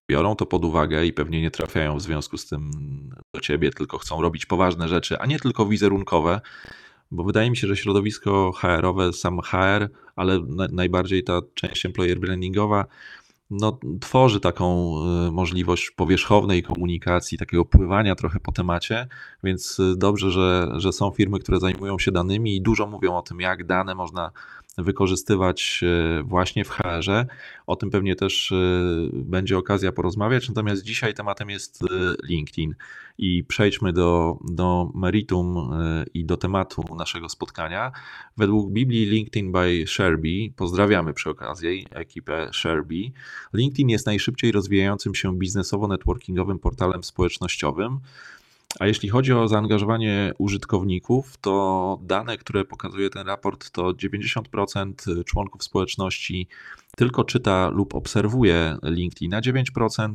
biorą 0.08 0.36
to 0.36 0.46
pod 0.46 0.64
uwagę 0.64 1.06
i 1.06 1.12
pewnie 1.12 1.42
nie 1.42 1.50
trafiają 1.50 1.96
w 1.96 2.02
związku 2.02 2.38
z 2.38 2.46
tym 2.46 2.70
do 3.34 3.40
ciebie, 3.40 3.70
tylko 3.70 3.98
chcą 3.98 4.22
robić 4.22 4.46
poważne 4.46 4.88
rzeczy, 4.88 5.18
a 5.18 5.26
nie 5.26 5.38
tylko 5.38 5.66
wizerunkowe, 5.66 6.40
bo 7.10 7.24
wydaje 7.24 7.50
mi 7.50 7.56
się, 7.56 7.66
że 7.66 7.76
środowisko 7.76 8.52
HR-owe, 8.52 9.12
sam 9.12 9.40
HR, 9.40 9.88
ale 10.16 10.40
najbardziej 10.72 11.24
ta 11.24 11.40
część 11.54 11.86
employer 11.86 12.20
brandingowa 12.20 12.86
no, 13.50 13.78
tworzy 14.00 14.40
taką 14.40 14.94
y, 15.28 15.32
możliwość 15.32 15.90
powierzchownej 15.90 16.62
komunikacji, 16.62 17.38
takiego 17.38 17.64
pływania 17.64 18.14
trochę 18.14 18.40
po 18.40 18.52
temacie, 18.52 19.08
więc 19.44 19.78
y, 19.78 19.96
dobrze, 19.96 20.30
że, 20.30 20.72
że 20.76 20.92
są 20.92 21.10
firmy, 21.10 21.38
które 21.38 21.60
zajmują 21.60 21.98
się 21.98 22.12
danymi 22.12 22.56
i 22.56 22.62
dużo 22.62 22.86
mówią 22.86 23.16
o 23.16 23.22
tym, 23.22 23.40
jak 23.40 23.66
dane 23.66 23.94
można 23.94 24.30
wykorzystywać 24.78 25.80
e, 25.82 26.22
właśnie 26.22 26.64
w 26.64 26.68
HR-ze. 26.68 27.26
O 27.66 27.76
tym 27.76 27.90
pewnie 27.90 28.16
też 28.16 28.52
e, 28.52 28.56
będzie 29.12 29.58
okazja 29.58 29.92
porozmawiać. 29.92 30.48
Natomiast 30.48 30.82
dzisiaj 30.82 31.14
tematem 31.14 31.50
jest 31.50 31.82
e, 31.82 31.86
LinkedIn 32.28 32.74
i 33.18 33.44
przejdźmy 33.44 33.92
do, 33.92 34.38
do 34.44 34.90
meritum 34.94 35.70
i 36.14 36.24
do 36.24 36.36
tematu 36.36 36.84
naszego 36.96 37.28
spotkania. 37.28 37.92
Według 38.36 38.70
Biblii 38.72 39.06
LinkedIn 39.06 39.52
by 39.52 39.84
Sherby, 39.86 40.52
pozdrawiamy 40.56 41.14
przy 41.14 41.30
okazji 41.30 41.86
ekipę 41.90 42.50
Sherby, 42.52 43.12
LinkedIn 43.52 43.88
jest 43.88 44.06
najszybciej 44.06 44.52
rozwijającym 44.52 45.14
się 45.14 45.38
biznesowo-networkingowym 45.38 46.58
portalem 46.58 47.04
społecznościowym. 47.04 48.00
A 48.80 48.86
jeśli 48.86 49.08
chodzi 49.08 49.32
o 49.32 49.48
zaangażowanie 49.48 50.32
użytkowników, 50.38 51.36
to 51.40 51.98
dane, 52.02 52.36
które 52.38 52.64
pokazuje 52.64 53.10
ten 53.10 53.26
raport, 53.26 53.70
to 53.70 53.82
90% 53.82 55.24
członków 55.24 55.62
społeczności 55.62 56.48
tylko 56.96 57.24
czyta 57.24 57.68
lub 57.68 57.94
obserwuje 57.94 58.78
LinkedIn, 58.82 59.30
9% 59.30 60.14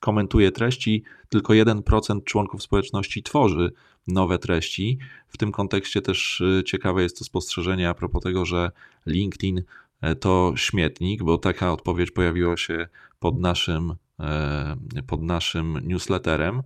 komentuje 0.00 0.52
treści, 0.52 1.02
tylko 1.28 1.52
1% 1.52 2.24
członków 2.24 2.62
społeczności 2.62 3.22
tworzy 3.22 3.72
nowe 4.06 4.38
treści. 4.38 4.98
W 5.28 5.36
tym 5.36 5.52
kontekście 5.52 6.02
też 6.02 6.40
y, 6.40 6.62
ciekawe 6.66 7.02
jest 7.02 7.18
to 7.18 7.24
spostrzeżenie 7.24 7.88
a 7.88 7.94
propos 7.94 8.22
tego, 8.22 8.44
że 8.44 8.70
LinkedIn 9.06 9.62
e, 10.00 10.14
to 10.14 10.52
śmietnik, 10.56 11.22
bo 11.22 11.38
taka 11.38 11.72
odpowiedź 11.72 12.10
pojawiła 12.10 12.56
się 12.56 12.88
pod 13.18 13.40
naszym, 13.40 13.94
e, 14.20 14.76
pod 15.06 15.22
naszym 15.22 15.78
newsletterem. 15.82 16.62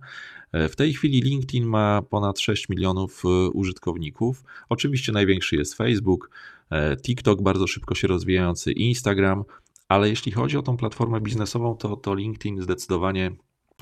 E, 0.53 0.69
w 0.69 0.75
tej 0.75 0.93
chwili 0.93 1.21
LinkedIn 1.21 1.65
ma 1.65 2.01
ponad 2.01 2.39
6 2.39 2.69
milionów 2.69 3.23
e, 3.25 3.49
użytkowników. 3.49 4.43
Oczywiście 4.69 5.11
największy 5.11 5.55
jest 5.55 5.73
Facebook, 5.73 6.29
e, 6.69 6.97
TikTok 6.97 7.41
bardzo 7.41 7.67
szybko 7.67 7.95
się 7.95 8.07
rozwijający, 8.07 8.71
Instagram, 8.71 9.43
ale 9.89 10.09
jeśli 10.09 10.31
chodzi 10.31 10.57
o 10.57 10.61
tą 10.61 10.77
platformę 10.77 11.21
biznesową, 11.21 11.75
to, 11.75 11.95
to 11.95 12.15
LinkedIn 12.15 12.61
zdecydowanie 12.61 13.31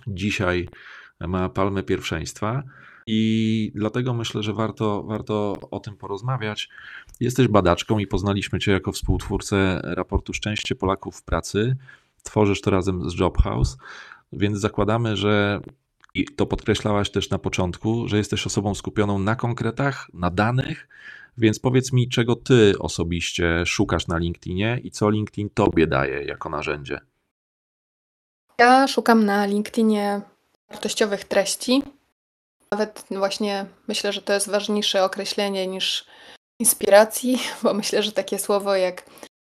dzisiaj 0.07 0.69
ma 1.27 1.49
palmę 1.49 1.83
pierwszeństwa. 1.83 2.63
I 3.07 3.71
dlatego 3.75 4.13
myślę, 4.13 4.43
że 4.43 4.53
warto, 4.53 5.03
warto 5.03 5.57
o 5.71 5.79
tym 5.79 5.97
porozmawiać. 5.97 6.69
Jesteś 7.19 7.47
badaczką 7.47 7.99
i 7.99 8.07
poznaliśmy 8.07 8.59
Cię 8.59 8.71
jako 8.71 8.91
współtwórcę 8.91 9.81
raportu 9.83 10.33
Szczęście 10.33 10.75
Polaków 10.75 11.15
w 11.15 11.23
pracy. 11.23 11.75
Tworzysz 12.23 12.61
to 12.61 12.71
razem 12.71 13.09
z 13.09 13.19
Jobhouse, 13.19 13.77
więc 14.33 14.57
zakładamy, 14.57 15.17
że 15.17 15.61
i 16.13 16.25
to 16.25 16.45
podkreślałaś 16.45 17.11
też 17.11 17.29
na 17.29 17.37
początku, 17.37 18.07
że 18.07 18.17
jesteś 18.17 18.47
osobą 18.47 18.75
skupioną 18.75 19.19
na 19.19 19.35
konkretach, 19.35 20.07
na 20.13 20.29
danych, 20.29 20.87
więc 21.37 21.59
powiedz 21.59 21.93
mi, 21.93 22.09
czego 22.09 22.35
ty 22.35 22.73
osobiście 22.79 23.65
szukasz 23.65 24.07
na 24.07 24.17
LinkedInie 24.17 24.79
i 24.83 24.91
co 24.91 25.09
LinkedIn 25.09 25.49
tobie 25.49 25.87
daje 25.87 26.23
jako 26.23 26.49
narzędzie? 26.49 26.99
Ja 28.57 28.87
szukam 28.87 29.25
na 29.25 29.45
LinkedInie 29.45 30.21
wartościowych 30.69 31.23
treści. 31.23 31.83
Nawet 32.71 33.05
właśnie 33.11 33.65
myślę, 33.87 34.13
że 34.13 34.21
to 34.21 34.33
jest 34.33 34.49
ważniejsze 34.49 35.03
określenie 35.03 35.67
niż 35.67 36.05
inspiracji, 36.59 37.39
bo 37.63 37.73
myślę, 37.73 38.03
że 38.03 38.11
takie 38.11 38.39
słowo 38.39 38.75
jak 38.75 39.05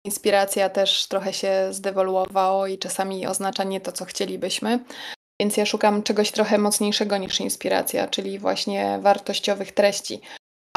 inspiracja 0.06 0.70
też 0.70 1.08
trochę 1.08 1.34
się 1.34 1.68
zdewoluowało 1.72 2.68
i 2.68 2.78
czasami 2.78 3.28
oznacza 3.28 3.64
nie 3.64 3.82
to, 3.82 3.92
co 3.92 4.06
chcielibyśmy. 4.06 4.80
Więc 5.42 5.58
ja 5.58 5.66
szukam 5.66 6.04
czegoś 6.04 6.32
trochę 6.32 6.58
mocniejszego 6.58 7.18
niż 7.18 7.40
inspiracja, 7.40 8.08
czyli 8.08 8.40
właśnie 8.40 9.00
wartościowych 9.02 9.72
treści. 9.72 10.22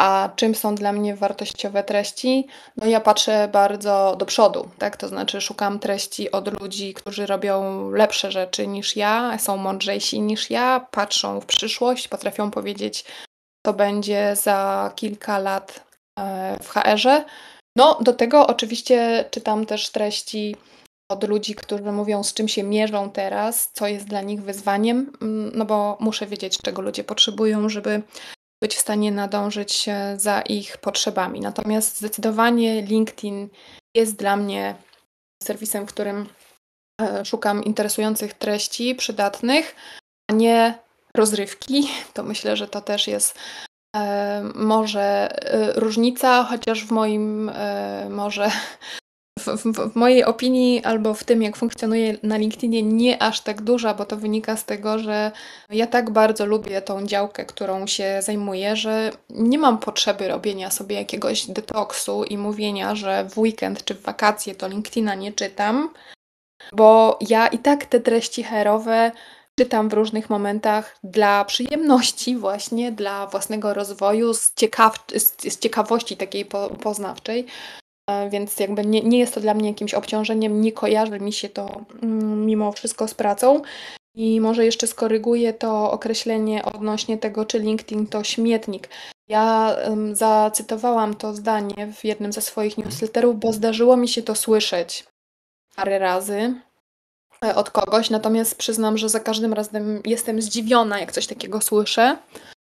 A 0.01 0.29
czym 0.37 0.55
są 0.55 0.75
dla 0.75 0.93
mnie 0.93 1.17
wartościowe 1.17 1.85
treści? 1.85 2.47
No 2.77 2.87
ja 2.87 3.01
patrzę 3.01 3.49
bardzo 3.53 4.17
do 4.19 4.27
przodu, 4.27 4.69
tak? 4.79 4.97
To 4.97 5.09
znaczy 5.09 5.41
szukam 5.41 5.79
treści 5.79 6.31
od 6.31 6.61
ludzi, 6.61 6.95
którzy 6.95 7.27
robią 7.27 7.91
lepsze 7.91 8.33
rzeczy 8.33 8.67
niż 8.67 8.97
ja, 8.97 9.39
są 9.39 9.57
mądrzejsi 9.57 10.21
niż 10.21 10.51
ja, 10.51 10.87
patrzą 10.91 11.41
w 11.41 11.47
przyszłość, 11.47 12.09
potrafią 12.09 12.51
powiedzieć, 12.51 13.05
co 13.67 13.73
będzie 13.73 14.37
za 14.37 14.93
kilka 14.97 15.39
lat 15.39 15.85
e, 16.19 16.57
w 16.63 16.69
HR-ze. 16.69 17.25
No, 17.77 17.99
do 18.01 18.13
tego 18.13 18.47
oczywiście 18.47 19.25
czytam 19.31 19.67
też 19.67 19.91
treści 19.91 20.57
od 21.11 21.29
ludzi, 21.29 21.55
którzy 21.55 21.93
mówią, 21.93 22.23
z 22.23 22.35
czym 22.35 22.49
się 22.49 22.63
mierzą 22.63 23.11
teraz, 23.11 23.71
co 23.73 23.87
jest 23.87 24.07
dla 24.07 24.21
nich 24.21 24.43
wyzwaniem, 24.43 25.13
mm, 25.23 25.53
no 25.55 25.65
bo 25.65 25.97
muszę 26.01 26.27
wiedzieć, 26.27 26.59
czego 26.59 26.83
ludzie 26.83 27.05
potrzebują, 27.05 27.69
żeby 27.69 28.03
być 28.63 28.77
w 28.77 28.81
stanie 28.81 29.13
nadążyć 29.13 29.87
za 30.17 30.41
ich 30.41 30.79
potrzebami. 30.79 31.41
Natomiast 31.41 31.99
zdecydowanie 31.99 32.83
LinkedIn 32.83 33.49
jest 33.97 34.17
dla 34.17 34.37
mnie 34.37 34.75
serwisem, 35.43 35.87
w 35.87 35.93
którym 35.93 36.29
e, 37.03 37.25
szukam 37.25 37.65
interesujących 37.65 38.35
treści, 38.35 38.95
przydatnych, 38.95 39.75
a 40.31 40.35
nie 40.35 40.79
rozrywki. 41.17 41.89
To 42.15 42.23
myślę, 42.23 42.57
że 42.57 42.69
to 42.69 42.81
też 42.81 43.07
jest 43.07 43.39
e, 43.97 44.43
może 44.55 45.29
e, 45.53 45.73
różnica, 45.73 46.45
chociaż 46.45 46.85
w 46.85 46.91
moim 46.91 47.51
może 48.11 48.51
w, 49.41 49.47
w, 49.47 49.97
mojej 49.97 50.25
opinii 50.25 50.85
albo 50.85 51.15
w 51.15 51.25
tym, 51.25 51.43
jak 51.43 51.57
funkcjonuje 51.57 52.17
na 52.23 52.37
LinkedInie, 52.37 52.83
nie 52.83 53.23
aż 53.23 53.41
tak 53.41 53.63
duża, 53.63 53.95
bo 53.95 54.05
to 54.05 54.17
wynika 54.17 54.57
z 54.57 54.65
tego, 54.65 54.99
że 54.99 55.33
ja 55.71 55.87
tak 55.87 56.11
bardzo 56.11 56.47
lubię 56.47 56.83
tą 56.83 57.07
działkę, 57.07 57.45
którą 57.45 57.87
się 57.87 58.23
zajmuję, 58.23 58.77
że 58.77 59.11
nie 59.31 59.59
mam 59.59 59.79
potrzeby 59.79 60.29
robienia 60.29 60.71
sobie 60.71 60.97
jakiegoś 60.97 61.47
detoksu 61.47 62.25
i 62.25 62.39
mówienia, 62.39 62.95
że 62.95 63.25
w 63.25 63.39
weekend 63.39 63.85
czy 63.85 63.95
w 63.95 64.03
wakacje 64.03 64.55
to 64.55 64.69
LinkedIna 64.69 65.15
nie 65.15 65.33
czytam, 65.33 65.91
bo 66.73 67.19
ja 67.29 67.47
i 67.47 67.59
tak 67.59 67.85
te 67.85 68.01
treści 68.01 68.43
herowe 68.43 69.13
czytam 69.59 69.89
w 69.89 69.93
różnych 69.93 70.31
momentach 70.31 70.97
dla 71.05 71.45
przyjemności, 71.45 72.37
właśnie 72.37 72.93
dla 72.93 73.27
własnego 73.27 73.75
rozwoju, 73.75 74.35
z, 74.35 74.55
ciekaw 74.55 75.05
z, 75.15 75.53
z 75.53 75.59
ciekawości 75.59 76.17
takiej 76.17 76.45
po 76.45 76.71
poznawczej. 76.71 77.47
E, 78.11 78.31
więc 78.31 78.61
jakby 78.61 78.87
nie, 78.87 79.01
nie 79.01 79.19
jest 79.19 79.35
to 79.35 79.41
dla 79.41 79.55
mnie 79.55 79.69
jakimś 79.69 79.95
obciążeniem, 79.95 80.61
nie 80.61 80.73
kojarzy 80.73 81.21
mi 81.21 81.33
się 81.33 81.49
to 81.49 81.85
mm, 82.03 82.47
mimo 82.47 82.73
wszystko 82.73 83.09
z 83.09 83.15
pracą. 83.15 83.63
I 84.15 84.41
może 84.41 84.65
jeszcze 84.65 84.87
skoryguję 84.87 85.53
to 85.53 85.93
określenie 85.93 86.65
odnośnie 86.65 87.19
tego, 87.19 87.45
czy 87.45 87.59
LinkedIn 87.59 88.07
to 88.07 88.25
śmietnik. 88.25 88.89
Ja 89.29 89.77
um, 89.89 90.17
zacytowałam 90.17 91.15
to 91.15 91.35
zdanie 91.35 91.93
w 91.93 92.05
jednym 92.05 92.33
ze 92.33 92.41
swoich 92.41 92.79
newsletterów, 92.79 93.39
bo 93.39 93.53
zdarzyło 93.53 93.97
mi 93.97 94.09
się 94.09 94.23
to 94.23 94.35
słyszeć 94.35 95.05
parę 95.77 95.99
razy 95.99 96.55
e, 97.45 97.55
od 97.55 97.71
kogoś, 97.71 98.11
natomiast 98.11 98.59
przyznam, 98.59 98.99
że 98.99 99.09
za 99.09 99.21
każdym 99.21 99.53
razem 99.53 100.03
jestem 100.05 100.43
zdziwiona, 100.43 101.01
jak 101.01 101.13
coś 101.13 101.27
takiego 101.27 101.61
słyszę. 101.61 102.17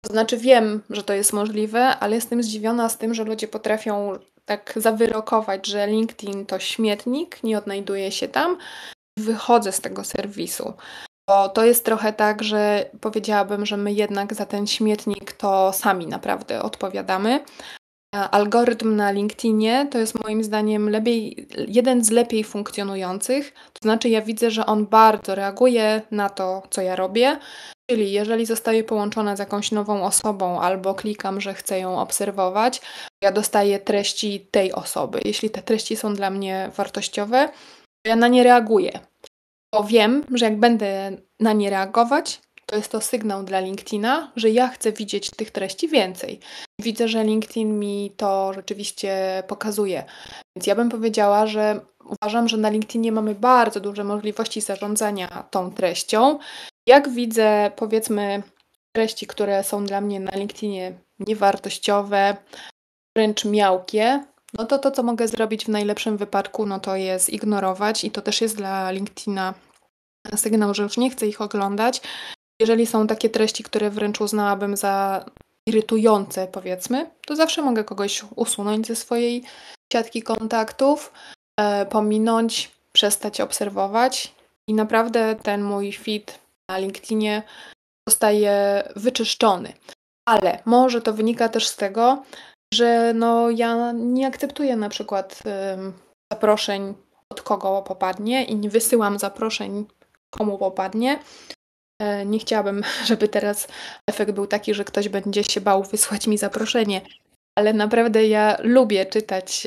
To 0.00 0.12
znaczy 0.12 0.36
wiem, 0.36 0.82
że 0.90 1.02
to 1.02 1.12
jest 1.12 1.32
możliwe, 1.32 1.80
ale 1.86 2.14
jestem 2.16 2.42
zdziwiona 2.42 2.88
z 2.88 2.98
tym, 2.98 3.14
że 3.14 3.24
ludzie 3.24 3.48
potrafią 3.48 4.18
tak 4.48 4.72
zawyrokować, 4.76 5.66
że 5.66 5.86
LinkedIn 5.86 6.46
to 6.46 6.58
śmietnik, 6.58 7.42
nie 7.42 7.58
odnajduję 7.58 8.12
się 8.12 8.28
tam, 8.28 8.58
wychodzę 9.18 9.72
z 9.72 9.80
tego 9.80 10.04
serwisu. 10.04 10.72
Bo 11.28 11.48
to 11.48 11.64
jest 11.64 11.84
trochę 11.84 12.12
tak, 12.12 12.42
że 12.42 12.90
powiedziałabym, 13.00 13.66
że 13.66 13.76
my 13.76 13.92
jednak 13.92 14.34
za 14.34 14.46
ten 14.46 14.66
śmietnik 14.66 15.32
to 15.32 15.72
sami 15.72 16.06
naprawdę 16.06 16.62
odpowiadamy. 16.62 17.44
Algorytm 18.14 18.96
na 18.96 19.10
LinkedInie 19.10 19.88
to 19.90 19.98
jest 19.98 20.22
moim 20.24 20.44
zdaniem 20.44 20.90
lepiej, 20.90 21.48
jeden 21.68 22.04
z 22.04 22.10
lepiej 22.10 22.44
funkcjonujących. 22.44 23.52
To 23.52 23.78
znaczy, 23.82 24.08
ja 24.08 24.22
widzę, 24.22 24.50
że 24.50 24.66
on 24.66 24.86
bardzo 24.86 25.34
reaguje 25.34 26.02
na 26.10 26.28
to, 26.28 26.62
co 26.70 26.82
ja 26.82 26.96
robię. 26.96 27.38
Czyli 27.90 28.12
jeżeli 28.12 28.46
zostaję 28.46 28.84
połączona 28.84 29.36
z 29.36 29.38
jakąś 29.38 29.72
nową 29.72 30.04
osobą 30.04 30.60
albo 30.60 30.94
klikam, 30.94 31.40
że 31.40 31.54
chcę 31.54 31.80
ją 31.80 32.00
obserwować, 32.00 32.80
ja 33.22 33.32
dostaję 33.32 33.78
treści 33.78 34.48
tej 34.50 34.72
osoby. 34.72 35.20
Jeśli 35.24 35.50
te 35.50 35.62
treści 35.62 35.96
są 35.96 36.14
dla 36.14 36.30
mnie 36.30 36.70
wartościowe, 36.76 37.48
to 38.02 38.10
ja 38.10 38.16
na 38.16 38.28
nie 38.28 38.42
reaguję. 38.42 39.00
Bo 39.74 39.84
wiem, 39.84 40.24
że 40.34 40.44
jak 40.44 40.60
będę 40.60 41.16
na 41.40 41.52
nie 41.52 41.70
reagować, 41.70 42.40
to 42.70 42.76
jest 42.76 42.92
to 42.92 43.00
sygnał 43.00 43.42
dla 43.42 43.60
LinkedIna, 43.60 44.32
że 44.36 44.50
ja 44.50 44.68
chcę 44.68 44.92
widzieć 44.92 45.30
tych 45.30 45.50
treści 45.50 45.88
więcej. 45.88 46.40
Widzę, 46.80 47.08
że 47.08 47.24
LinkedIn 47.24 47.78
mi 47.78 48.12
to 48.16 48.52
rzeczywiście 48.52 49.42
pokazuje. 49.46 50.04
Więc 50.56 50.66
ja 50.66 50.74
bym 50.74 50.88
powiedziała, 50.88 51.46
że 51.46 51.80
uważam, 52.04 52.48
że 52.48 52.56
na 52.56 52.70
LinkedInie 52.70 53.12
mamy 53.12 53.34
bardzo 53.34 53.80
duże 53.80 54.04
możliwości 54.04 54.60
zarządzania 54.60 55.48
tą 55.50 55.70
treścią. 55.70 56.38
Jak 56.86 57.08
widzę, 57.08 57.70
powiedzmy, 57.76 58.42
treści, 58.92 59.26
które 59.26 59.64
są 59.64 59.84
dla 59.84 60.00
mnie 60.00 60.20
na 60.20 60.30
LinkedInie 60.36 60.92
niewartościowe, 61.18 62.36
wręcz 63.16 63.44
miałkie, 63.44 64.24
no 64.54 64.64
to 64.64 64.78
to, 64.78 64.90
co 64.90 65.02
mogę 65.02 65.28
zrobić 65.28 65.64
w 65.64 65.68
najlepszym 65.68 66.16
wypadku, 66.16 66.66
no 66.66 66.80
to 66.80 66.96
jest 66.96 67.30
ignorować 67.30 68.04
i 68.04 68.10
to 68.10 68.22
też 68.22 68.40
jest 68.40 68.56
dla 68.56 68.90
LinkedIna 68.90 69.54
sygnał, 70.36 70.74
że 70.74 70.82
już 70.82 70.96
nie 70.96 71.10
chcę 71.10 71.26
ich 71.26 71.40
oglądać. 71.40 72.00
Jeżeli 72.60 72.86
są 72.86 73.06
takie 73.06 73.30
treści, 73.30 73.62
które 73.62 73.90
wręcz 73.90 74.20
uznałabym 74.20 74.76
za 74.76 75.24
irytujące, 75.68 76.46
powiedzmy, 76.46 77.10
to 77.26 77.36
zawsze 77.36 77.62
mogę 77.62 77.84
kogoś 77.84 78.24
usunąć 78.36 78.86
ze 78.86 78.96
swojej 78.96 79.44
siatki 79.92 80.22
kontaktów, 80.22 81.12
e, 81.60 81.86
pominąć, 81.86 82.70
przestać 82.92 83.40
obserwować 83.40 84.34
i 84.68 84.74
naprawdę 84.74 85.36
ten 85.42 85.62
mój 85.62 85.92
feed 85.92 86.38
na 86.70 86.78
LinkedInie 86.78 87.42
zostaje 88.08 88.82
wyczyszczony. 88.96 89.72
Ale 90.28 90.58
może 90.64 91.02
to 91.02 91.12
wynika 91.12 91.48
też 91.48 91.68
z 91.68 91.76
tego, 91.76 92.22
że 92.74 93.12
no 93.14 93.50
ja 93.50 93.92
nie 93.92 94.26
akceptuję 94.26 94.76
na 94.76 94.88
przykład 94.88 95.42
zaproszeń 96.32 96.94
od 97.32 97.42
kogo 97.42 97.82
popadnie 97.82 98.44
i 98.44 98.56
nie 98.56 98.70
wysyłam 98.70 99.18
zaproszeń 99.18 99.86
komu 100.30 100.58
popadnie. 100.58 101.18
E, 101.98 102.26
nie 102.26 102.38
chciałabym, 102.38 102.82
żeby 103.08 103.28
teraz 103.28 103.68
efekt 104.06 104.32
był 104.32 104.46
taki, 104.46 104.74
że 104.74 104.84
ktoś 104.84 105.08
będzie 105.08 105.44
się 105.44 105.60
bał 105.60 105.82
wysłać 105.82 106.26
mi 106.26 106.38
zaproszenie, 106.38 107.00
ale 107.58 107.72
naprawdę 107.72 108.26
ja 108.26 108.56
lubię 108.60 109.06
czytać 109.06 109.66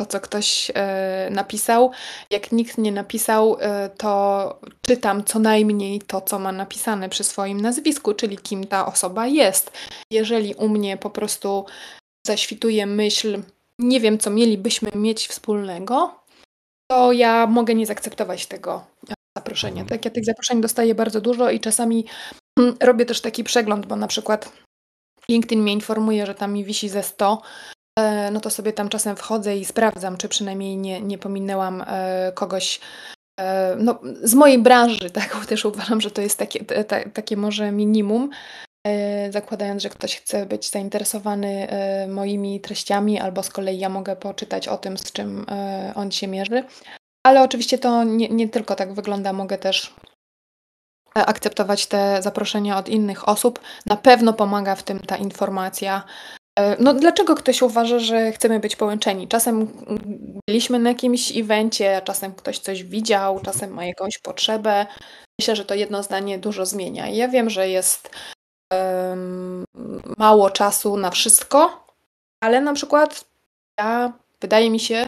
to, 0.00 0.06
co 0.06 0.20
ktoś 0.20 0.70
e, 0.74 1.28
napisał. 1.30 1.90
Jak 2.30 2.52
nikt 2.52 2.78
nie 2.78 2.92
napisał, 2.92 3.56
e, 3.60 3.88
to 3.88 4.60
czytam 4.86 5.24
co 5.24 5.38
najmniej 5.38 6.00
to, 6.00 6.20
co 6.20 6.38
ma 6.38 6.52
napisane 6.52 7.08
przy 7.08 7.24
swoim 7.24 7.60
nazwisku, 7.60 8.14
czyli 8.14 8.38
kim 8.38 8.66
ta 8.66 8.86
osoba 8.86 9.26
jest. 9.26 9.70
Jeżeli 10.10 10.54
u 10.54 10.68
mnie 10.68 10.96
po 10.96 11.10
prostu 11.10 11.64
zaśwituje 12.26 12.86
myśl, 12.86 13.42
nie 13.78 14.00
wiem, 14.00 14.18
co 14.18 14.30
mielibyśmy 14.30 14.90
mieć 14.94 15.28
wspólnego, 15.28 16.20
to 16.90 17.12
ja 17.12 17.46
mogę 17.46 17.74
nie 17.74 17.86
zaakceptować 17.86 18.46
tego 18.46 18.84
zaproszenia. 19.38 19.82
Mhm. 19.82 19.88
Tak, 19.88 20.04
ja 20.04 20.10
tych 20.10 20.24
zaproszeń 20.24 20.60
dostaję 20.60 20.94
bardzo 20.94 21.20
dużo 21.20 21.50
i 21.50 21.60
czasami 21.60 22.04
mm, 22.58 22.76
robię 22.82 23.06
też 23.06 23.20
taki 23.20 23.44
przegląd, 23.44 23.86
bo 23.86 23.96
na 23.96 24.06
przykład 24.06 24.52
LinkedIn 25.28 25.62
mnie 25.62 25.72
informuje, 25.72 26.26
że 26.26 26.34
tam 26.34 26.52
mi 26.52 26.64
wisi 26.64 26.88
ze 26.88 27.02
100, 27.02 27.42
e, 27.98 28.30
no 28.30 28.40
to 28.40 28.50
sobie 28.50 28.72
tam 28.72 28.88
czasem 28.88 29.16
wchodzę 29.16 29.56
i 29.56 29.64
sprawdzam, 29.64 30.16
czy 30.16 30.28
przynajmniej 30.28 30.76
nie, 30.76 31.00
nie 31.00 31.18
pominęłam 31.18 31.84
e, 31.86 32.32
kogoś 32.34 32.80
e, 33.40 33.76
no, 33.78 34.00
z 34.22 34.34
mojej 34.34 34.58
branży, 34.58 35.10
tak, 35.20 35.46
też 35.46 35.64
uważam, 35.64 36.00
że 36.00 36.10
to 36.10 36.22
jest 36.22 36.38
takie, 36.38 36.64
takie 37.14 37.36
może 37.36 37.72
minimum, 37.72 38.30
zakładając, 39.30 39.82
że 39.82 39.88
ktoś 39.88 40.16
chce 40.16 40.46
być 40.46 40.70
zainteresowany 40.70 41.68
moimi 42.08 42.60
treściami, 42.60 43.20
albo 43.20 43.42
z 43.42 43.50
kolei 43.50 43.78
ja 43.78 43.88
mogę 43.88 44.16
poczytać 44.16 44.68
o 44.68 44.78
tym, 44.78 44.98
z 44.98 45.12
czym 45.12 45.46
on 45.94 46.10
się 46.10 46.28
mierzy. 46.28 46.64
Ale 47.28 47.42
oczywiście 47.42 47.78
to 47.78 48.04
nie, 48.04 48.28
nie 48.28 48.48
tylko 48.48 48.74
tak 48.74 48.94
wygląda, 48.94 49.32
mogę 49.32 49.58
też 49.58 49.94
e, 51.18 51.26
akceptować 51.26 51.86
te 51.86 52.22
zaproszenia 52.22 52.78
od 52.78 52.88
innych 52.88 53.28
osób. 53.28 53.60
Na 53.86 53.96
pewno 53.96 54.32
pomaga 54.32 54.74
w 54.74 54.82
tym 54.82 55.00
ta 55.00 55.16
informacja. 55.16 56.04
E, 56.58 56.76
no, 56.82 56.94
dlaczego 56.94 57.34
ktoś 57.34 57.62
uważa, 57.62 57.98
że 57.98 58.32
chcemy 58.32 58.60
być 58.60 58.76
połączeni? 58.76 59.28
Czasem 59.28 59.68
byliśmy 60.48 60.78
na 60.78 60.90
jakimś 60.90 61.36
evencie, 61.36 62.02
czasem 62.04 62.34
ktoś 62.34 62.58
coś 62.58 62.84
widział, 62.84 63.40
czasem 63.40 63.70
ma 63.74 63.84
jakąś 63.84 64.18
potrzebę. 64.18 64.86
Myślę, 65.40 65.56
że 65.56 65.64
to 65.64 65.74
jedno 65.74 66.02
zdanie 66.02 66.38
dużo 66.38 66.66
zmienia. 66.66 67.08
Ja 67.08 67.28
wiem, 67.28 67.50
że 67.50 67.68
jest 67.68 68.10
um, 68.72 69.64
mało 70.18 70.50
czasu 70.50 70.96
na 70.96 71.10
wszystko, 71.10 71.86
ale 72.40 72.60
na 72.60 72.72
przykład 72.74 73.24
ja, 73.80 74.12
wydaje 74.40 74.70
mi 74.70 74.80
się, 74.80 75.06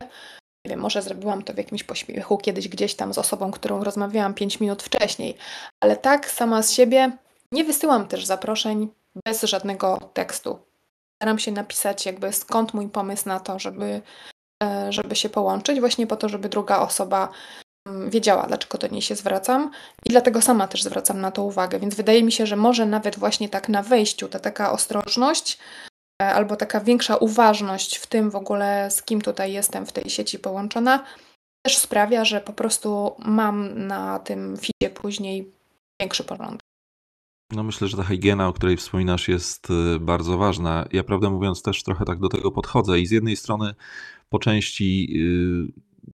nie 0.64 0.70
wiem, 0.70 0.80
może 0.80 1.02
zrobiłam 1.02 1.42
to 1.42 1.52
w 1.52 1.56
jakimś 1.56 1.84
pośpiechu 1.84 2.38
kiedyś 2.38 2.68
gdzieś 2.68 2.94
tam 2.94 3.14
z 3.14 3.18
osobą, 3.18 3.50
którą 3.50 3.84
rozmawiałam 3.84 4.34
5 4.34 4.60
minut 4.60 4.82
wcześniej, 4.82 5.36
ale 5.80 5.96
tak 5.96 6.30
sama 6.30 6.62
z 6.62 6.72
siebie 6.72 7.16
nie 7.52 7.64
wysyłam 7.64 8.08
też 8.08 8.26
zaproszeń 8.26 8.88
bez 9.24 9.42
żadnego 9.42 10.10
tekstu. 10.14 10.58
Staram 11.22 11.38
się 11.38 11.52
napisać 11.52 12.06
jakby 12.06 12.32
skąd 12.32 12.74
mój 12.74 12.88
pomysł 12.88 13.28
na 13.28 13.40
to, 13.40 13.58
żeby, 13.58 14.02
e, 14.62 14.92
żeby 14.92 15.16
się 15.16 15.28
połączyć, 15.28 15.80
właśnie 15.80 16.06
po 16.06 16.16
to, 16.16 16.28
żeby 16.28 16.48
druga 16.48 16.78
osoba 16.78 17.28
mm, 17.88 18.10
wiedziała, 18.10 18.46
dlaczego 18.46 18.78
do 18.78 18.86
niej 18.86 19.02
się 19.02 19.16
zwracam 19.16 19.70
i 20.06 20.10
dlatego 20.10 20.42
sama 20.42 20.68
też 20.68 20.82
zwracam 20.82 21.20
na 21.20 21.30
to 21.30 21.42
uwagę. 21.42 21.78
Więc 21.78 21.94
wydaje 21.94 22.22
mi 22.22 22.32
się, 22.32 22.46
że 22.46 22.56
może 22.56 22.86
nawet 22.86 23.18
właśnie 23.18 23.48
tak 23.48 23.68
na 23.68 23.82
wejściu 23.82 24.28
ta 24.28 24.38
taka 24.38 24.72
ostrożność 24.72 25.58
albo 26.20 26.56
taka 26.56 26.80
większa 26.80 27.16
uważność 27.16 27.96
w 27.96 28.06
tym 28.06 28.30
w 28.30 28.36
ogóle, 28.36 28.90
z 28.90 29.02
kim 29.02 29.20
tutaj 29.20 29.52
jestem 29.52 29.86
w 29.86 29.92
tej 29.92 30.10
sieci 30.10 30.38
połączona, 30.38 31.04
też 31.66 31.78
sprawia, 31.78 32.24
że 32.24 32.40
po 32.40 32.52
prostu 32.52 33.14
mam 33.18 33.86
na 33.86 34.18
tym 34.18 34.56
feedzie 34.56 34.94
później 34.94 35.52
większy 36.00 36.24
porządek. 36.24 36.60
No 37.52 37.62
myślę, 37.62 37.88
że 37.88 37.96
ta 37.96 38.04
higiena, 38.04 38.48
o 38.48 38.52
której 38.52 38.76
wspominasz, 38.76 39.28
jest 39.28 39.70
y, 39.70 40.00
bardzo 40.00 40.38
ważna. 40.38 40.88
Ja 40.92 41.04
prawdę 41.04 41.30
mówiąc 41.30 41.62
też 41.62 41.82
trochę 41.82 42.04
tak 42.04 42.18
do 42.18 42.28
tego 42.28 42.52
podchodzę 42.52 43.00
i 43.00 43.06
z 43.06 43.10
jednej 43.10 43.36
strony 43.36 43.74
po 44.28 44.38
części 44.38 45.12
yy, 45.12 45.72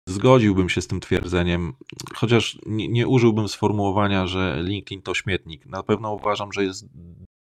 zgodziłbym 0.09 0.69
się 0.69 0.81
z 0.81 0.87
tym 0.87 1.01
twierdzeniem, 1.01 1.73
chociaż 2.15 2.59
nie, 2.67 2.89
nie 2.89 3.09
użyłbym 3.09 3.49
sformułowania, 3.49 4.27
że 4.27 4.63
LinkedIn 4.63 5.03
to 5.03 5.15
śmietnik. 5.15 5.67
Na 5.67 5.83
pewno 5.83 6.15
uważam, 6.15 6.53
że 6.53 6.65
jest 6.65 6.87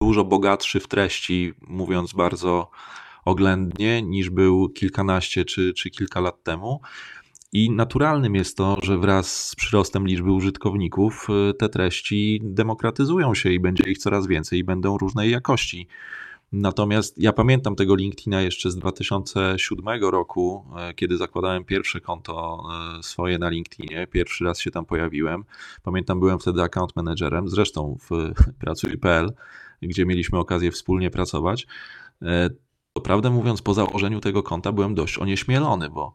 dużo 0.09 0.25
bogatszy 0.25 0.81
w 0.81 0.89
treści, 0.89 1.53
mówiąc 1.67 2.13
bardzo 2.13 2.71
oględnie, 3.25 4.03
niż 4.03 4.31
był 4.31 4.69
kilkanaście 4.69 5.45
czy, 5.45 5.73
czy 5.73 5.91
kilka 5.91 6.21
lat 6.21 6.43
temu. 6.43 6.81
I 7.53 7.71
naturalnym 7.71 8.35
jest 8.35 8.57
to, 8.57 8.79
że 8.83 8.99
wraz 8.99 9.47
z 9.47 9.55
przyrostem 9.55 10.07
liczby 10.07 10.33
użytkowników 10.33 11.27
y, 11.51 11.55
te 11.55 11.69
treści 11.69 12.41
demokratyzują 12.43 13.35
się 13.35 13.51
i 13.51 13.61
będzie 13.61 13.91
ich 13.91 13.99
coraz 13.99 14.27
więcej 14.27 14.59
i 14.59 14.65
będą 14.65 14.99
różnej 14.99 15.31
jakości. 15.31 15.89
Natomiast 16.53 17.19
ja 17.19 17.33
pamiętam 17.33 17.77
tego 17.77 17.95
LinkedIna 17.95 18.43
jeszcze 18.43 18.71
z 18.71 18.77
2007 18.77 20.01
roku, 20.03 20.65
y, 20.91 20.95
kiedy 20.95 21.17
zakładałem 21.17 21.65
pierwsze 21.65 22.01
konto 22.01 22.63
y, 22.99 23.03
swoje 23.03 23.39
na 23.39 23.49
LinkedInie. 23.49 24.07
Pierwszy 24.07 24.45
raz 24.45 24.61
się 24.61 24.71
tam 24.71 24.85
pojawiłem. 24.85 25.45
Pamiętam, 25.83 26.21
byłem 26.21 26.39
wtedy 26.39 26.63
account 26.63 26.97
managerem, 26.97 27.49
zresztą 27.49 27.97
w 28.11 28.33
pracuj.pl 28.61 29.33
gdzie 29.83 30.07
mieliśmy 30.07 30.39
okazję 30.39 30.71
wspólnie 30.71 31.11
pracować. 31.11 31.67
E, 32.23 32.51
prawdę 33.03 33.31
mówiąc, 33.31 33.63
po 33.63 33.75
założeniu 33.75 34.21
tego 34.21 34.43
konta 34.43 34.73
byłem 34.73 34.95
dość 34.95 35.19
onieśmielony, 35.19 35.91
bo, 35.91 36.15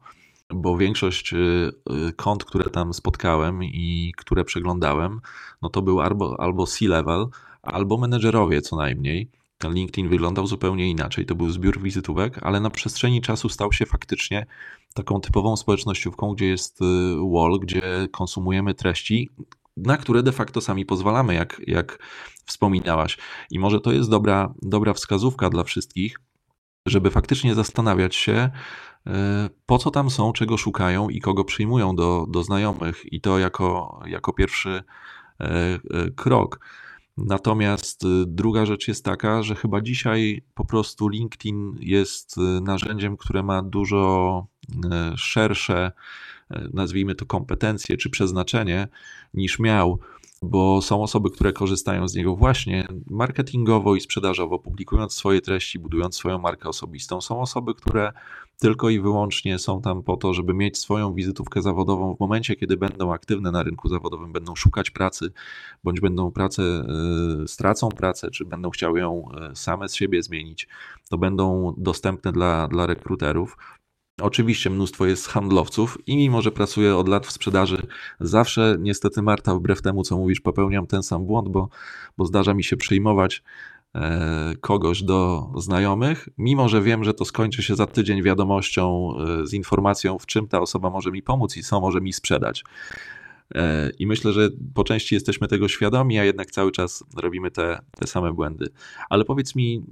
bo 0.49 0.77
większość 0.77 1.33
e, 1.33 1.37
e, 1.37 2.11
kont, 2.11 2.45
które 2.45 2.69
tam 2.69 2.93
spotkałem 2.93 3.63
i 3.63 4.13
które 4.17 4.45
przeglądałem, 4.45 5.21
no 5.61 5.69
to 5.69 5.81
był 5.81 6.01
albo, 6.01 6.39
albo 6.39 6.67
C-level, 6.67 7.27
albo 7.61 7.97
menedżerowie 7.97 8.61
co 8.61 8.75
najmniej. 8.75 9.29
Ten 9.57 9.73
LinkedIn 9.73 10.09
wyglądał 10.09 10.47
zupełnie 10.47 10.89
inaczej. 10.89 11.25
To 11.25 11.35
był 11.35 11.49
zbiór 11.49 11.81
wizytówek, 11.81 12.39
ale 12.41 12.59
na 12.59 12.69
przestrzeni 12.69 13.21
czasu 13.21 13.49
stał 13.49 13.73
się 13.73 13.85
faktycznie 13.85 14.45
taką 14.93 15.21
typową 15.21 15.57
społecznościówką, 15.57 16.33
gdzie 16.33 16.45
jest 16.45 16.79
wall, 17.33 17.59
gdzie 17.59 17.81
konsumujemy 18.11 18.73
treści, 18.73 19.29
na 19.77 19.97
które 19.97 20.23
de 20.23 20.31
facto 20.31 20.61
sami 20.61 20.85
pozwalamy, 20.85 21.33
jak, 21.33 21.61
jak 21.67 21.99
wspominałaś. 22.45 23.17
I 23.51 23.59
może 23.59 23.81
to 23.81 23.91
jest 23.91 24.09
dobra, 24.09 24.53
dobra 24.61 24.93
wskazówka 24.93 25.49
dla 25.49 25.63
wszystkich, 25.63 26.19
żeby 26.85 27.11
faktycznie 27.11 27.55
zastanawiać 27.55 28.15
się, 28.15 28.49
e, 29.07 29.49
po 29.65 29.77
co 29.77 29.91
tam 29.91 30.09
są, 30.09 30.33
czego 30.33 30.57
szukają 30.57 31.09
i 31.09 31.19
kogo 31.19 31.43
przyjmują 31.43 31.95
do, 31.95 32.25
do 32.29 32.43
znajomych, 32.43 33.13
i 33.13 33.21
to 33.21 33.39
jako, 33.39 33.99
jako 34.05 34.33
pierwszy 34.33 34.83
e, 35.39 35.45
e, 35.45 35.79
krok. 36.15 36.59
Natomiast 37.17 38.05
druga 38.25 38.65
rzecz 38.65 38.87
jest 38.87 39.05
taka, 39.05 39.43
że 39.43 39.55
chyba 39.55 39.81
dzisiaj 39.81 40.43
po 40.53 40.65
prostu 40.65 41.07
LinkedIn 41.07 41.77
jest 41.79 42.35
narzędziem, 42.61 43.17
które 43.17 43.43
ma 43.43 43.63
dużo 43.63 44.47
szersze, 45.15 45.91
nazwijmy 46.73 47.15
to, 47.15 47.25
kompetencje 47.25 47.97
czy 47.97 48.09
przeznaczenie 48.09 48.87
niż 49.33 49.59
miał 49.59 49.99
bo 50.43 50.81
są 50.81 51.03
osoby, 51.03 51.29
które 51.29 51.53
korzystają 51.53 52.07
z 52.07 52.15
niego 52.15 52.35
właśnie 52.35 52.87
marketingowo 53.09 53.95
i 53.95 54.01
sprzedażowo, 54.01 54.59
publikując 54.59 55.13
swoje 55.13 55.41
treści, 55.41 55.79
budując 55.79 56.15
swoją 56.15 56.39
markę 56.39 56.69
osobistą. 56.69 57.21
Są 57.21 57.41
osoby, 57.41 57.75
które 57.75 58.13
tylko 58.59 58.89
i 58.89 58.99
wyłącznie 58.99 59.59
są 59.59 59.81
tam 59.81 60.03
po 60.03 60.17
to, 60.17 60.33
żeby 60.33 60.53
mieć 60.53 60.77
swoją 60.77 61.13
wizytówkę 61.13 61.61
zawodową 61.61 62.15
w 62.15 62.19
momencie, 62.19 62.55
kiedy 62.55 62.77
będą 62.77 63.13
aktywne 63.13 63.51
na 63.51 63.63
rynku 63.63 63.89
zawodowym, 63.89 64.31
będą 64.31 64.55
szukać 64.55 64.91
pracy, 64.91 65.31
bądź 65.83 65.99
będą 65.99 66.31
pracę, 66.31 66.63
y, 67.43 67.47
stracą 67.47 67.89
pracę, 67.89 68.31
czy 68.31 68.45
będą 68.45 68.69
chciały 68.69 68.99
ją 68.99 69.29
y, 69.51 69.55
same 69.55 69.89
z 69.89 69.95
siebie 69.95 70.23
zmienić, 70.23 70.67
to 71.09 71.17
będą 71.17 71.73
dostępne 71.77 72.31
dla, 72.31 72.67
dla 72.67 72.85
rekruterów. 72.85 73.57
Oczywiście 74.21 74.69
mnóstwo 74.69 75.05
jest 75.05 75.27
handlowców 75.27 75.97
i 76.07 76.17
mimo, 76.17 76.41
że 76.41 76.51
pracuję 76.51 76.95
od 76.95 77.07
lat 77.07 77.27
w 77.27 77.31
sprzedaży, 77.31 77.87
zawsze 78.19 78.77
niestety 78.79 79.21
Marta, 79.21 79.55
wbrew 79.55 79.81
temu 79.81 80.03
co 80.03 80.17
mówisz, 80.17 80.41
popełniam 80.41 80.87
ten 80.87 81.03
sam 81.03 81.25
błąd, 81.25 81.49
bo, 81.49 81.69
bo 82.17 82.25
zdarza 82.25 82.53
mi 82.53 82.63
się 82.63 82.77
przyjmować 82.77 83.43
e, 83.95 84.53
kogoś 84.61 85.03
do 85.03 85.49
znajomych, 85.57 86.29
mimo 86.37 86.69
że 86.69 86.81
wiem, 86.81 87.03
że 87.03 87.13
to 87.13 87.25
skończy 87.25 87.63
się 87.63 87.75
za 87.75 87.85
tydzień 87.85 88.23
wiadomością 88.23 89.09
e, 89.41 89.47
z 89.47 89.53
informacją, 89.53 90.19
w 90.19 90.25
czym 90.25 90.47
ta 90.47 90.61
osoba 90.61 90.89
może 90.89 91.11
mi 91.11 91.23
pomóc 91.23 91.57
i 91.57 91.63
co 91.63 91.81
może 91.81 92.01
mi 92.01 92.13
sprzedać. 92.13 92.63
E, 93.55 93.91
I 93.99 94.07
myślę, 94.07 94.33
że 94.33 94.49
po 94.73 94.83
części 94.83 95.15
jesteśmy 95.15 95.47
tego 95.47 95.67
świadomi, 95.67 96.19
a 96.19 96.23
jednak 96.23 96.51
cały 96.51 96.71
czas 96.71 97.03
robimy 97.17 97.51
te, 97.51 97.79
te 97.99 98.07
same 98.07 98.33
błędy. 98.33 98.67
Ale 99.09 99.25
powiedz 99.25 99.55
mi, 99.55 99.83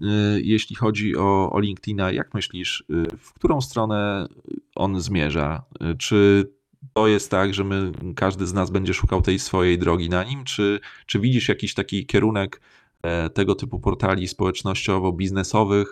jeśli 0.41 0.76
chodzi 0.76 1.17
o, 1.17 1.52
o 1.52 1.60
LinkedIna, 1.60 2.12
jak 2.12 2.34
myślisz, 2.34 2.84
w 3.19 3.34
którą 3.34 3.62
stronę 3.62 4.28
on 4.76 5.02
zmierza? 5.02 5.63
Czy 5.97 6.50
to 6.93 7.08
jest 7.08 7.32
tak, 7.32 7.54
że 7.54 7.63
my, 7.63 7.91
każdy 8.15 8.47
z 8.47 8.54
nas 8.54 8.69
będzie 8.69 8.93
szukał 8.93 9.21
tej 9.21 9.39
swojej 9.39 9.78
drogi 9.78 10.10
na 10.10 10.24
nim? 10.24 10.43
Czy, 10.43 10.80
czy 11.06 11.19
widzisz 11.19 11.50
jakiś 11.50 11.74
taki 11.74 12.06
kierunek 12.06 12.62
e, 13.04 13.30
tego 13.30 13.56
typu 13.56 13.80
portali 13.80 14.28
społecznościowo-biznesowych? 14.28 15.86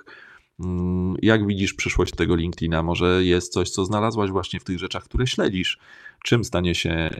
Mm, 0.60 1.16
jak 1.22 1.48
widzisz 1.48 1.74
przyszłość 1.74 2.16
tego 2.16 2.36
LinkedIna? 2.36 2.84
Może 2.84 3.24
jest 3.24 3.54
coś, 3.54 3.70
co 3.70 3.86
znalazłaś 3.86 4.30
właśnie 4.30 4.60
w 4.60 4.64
tych 4.64 4.80
rzeczach, 4.80 5.04
które 5.04 5.28
śledzisz? 5.28 5.80
Czym 6.24 6.44
stanie 6.44 6.76
się 6.76 6.90
e, 6.90 7.12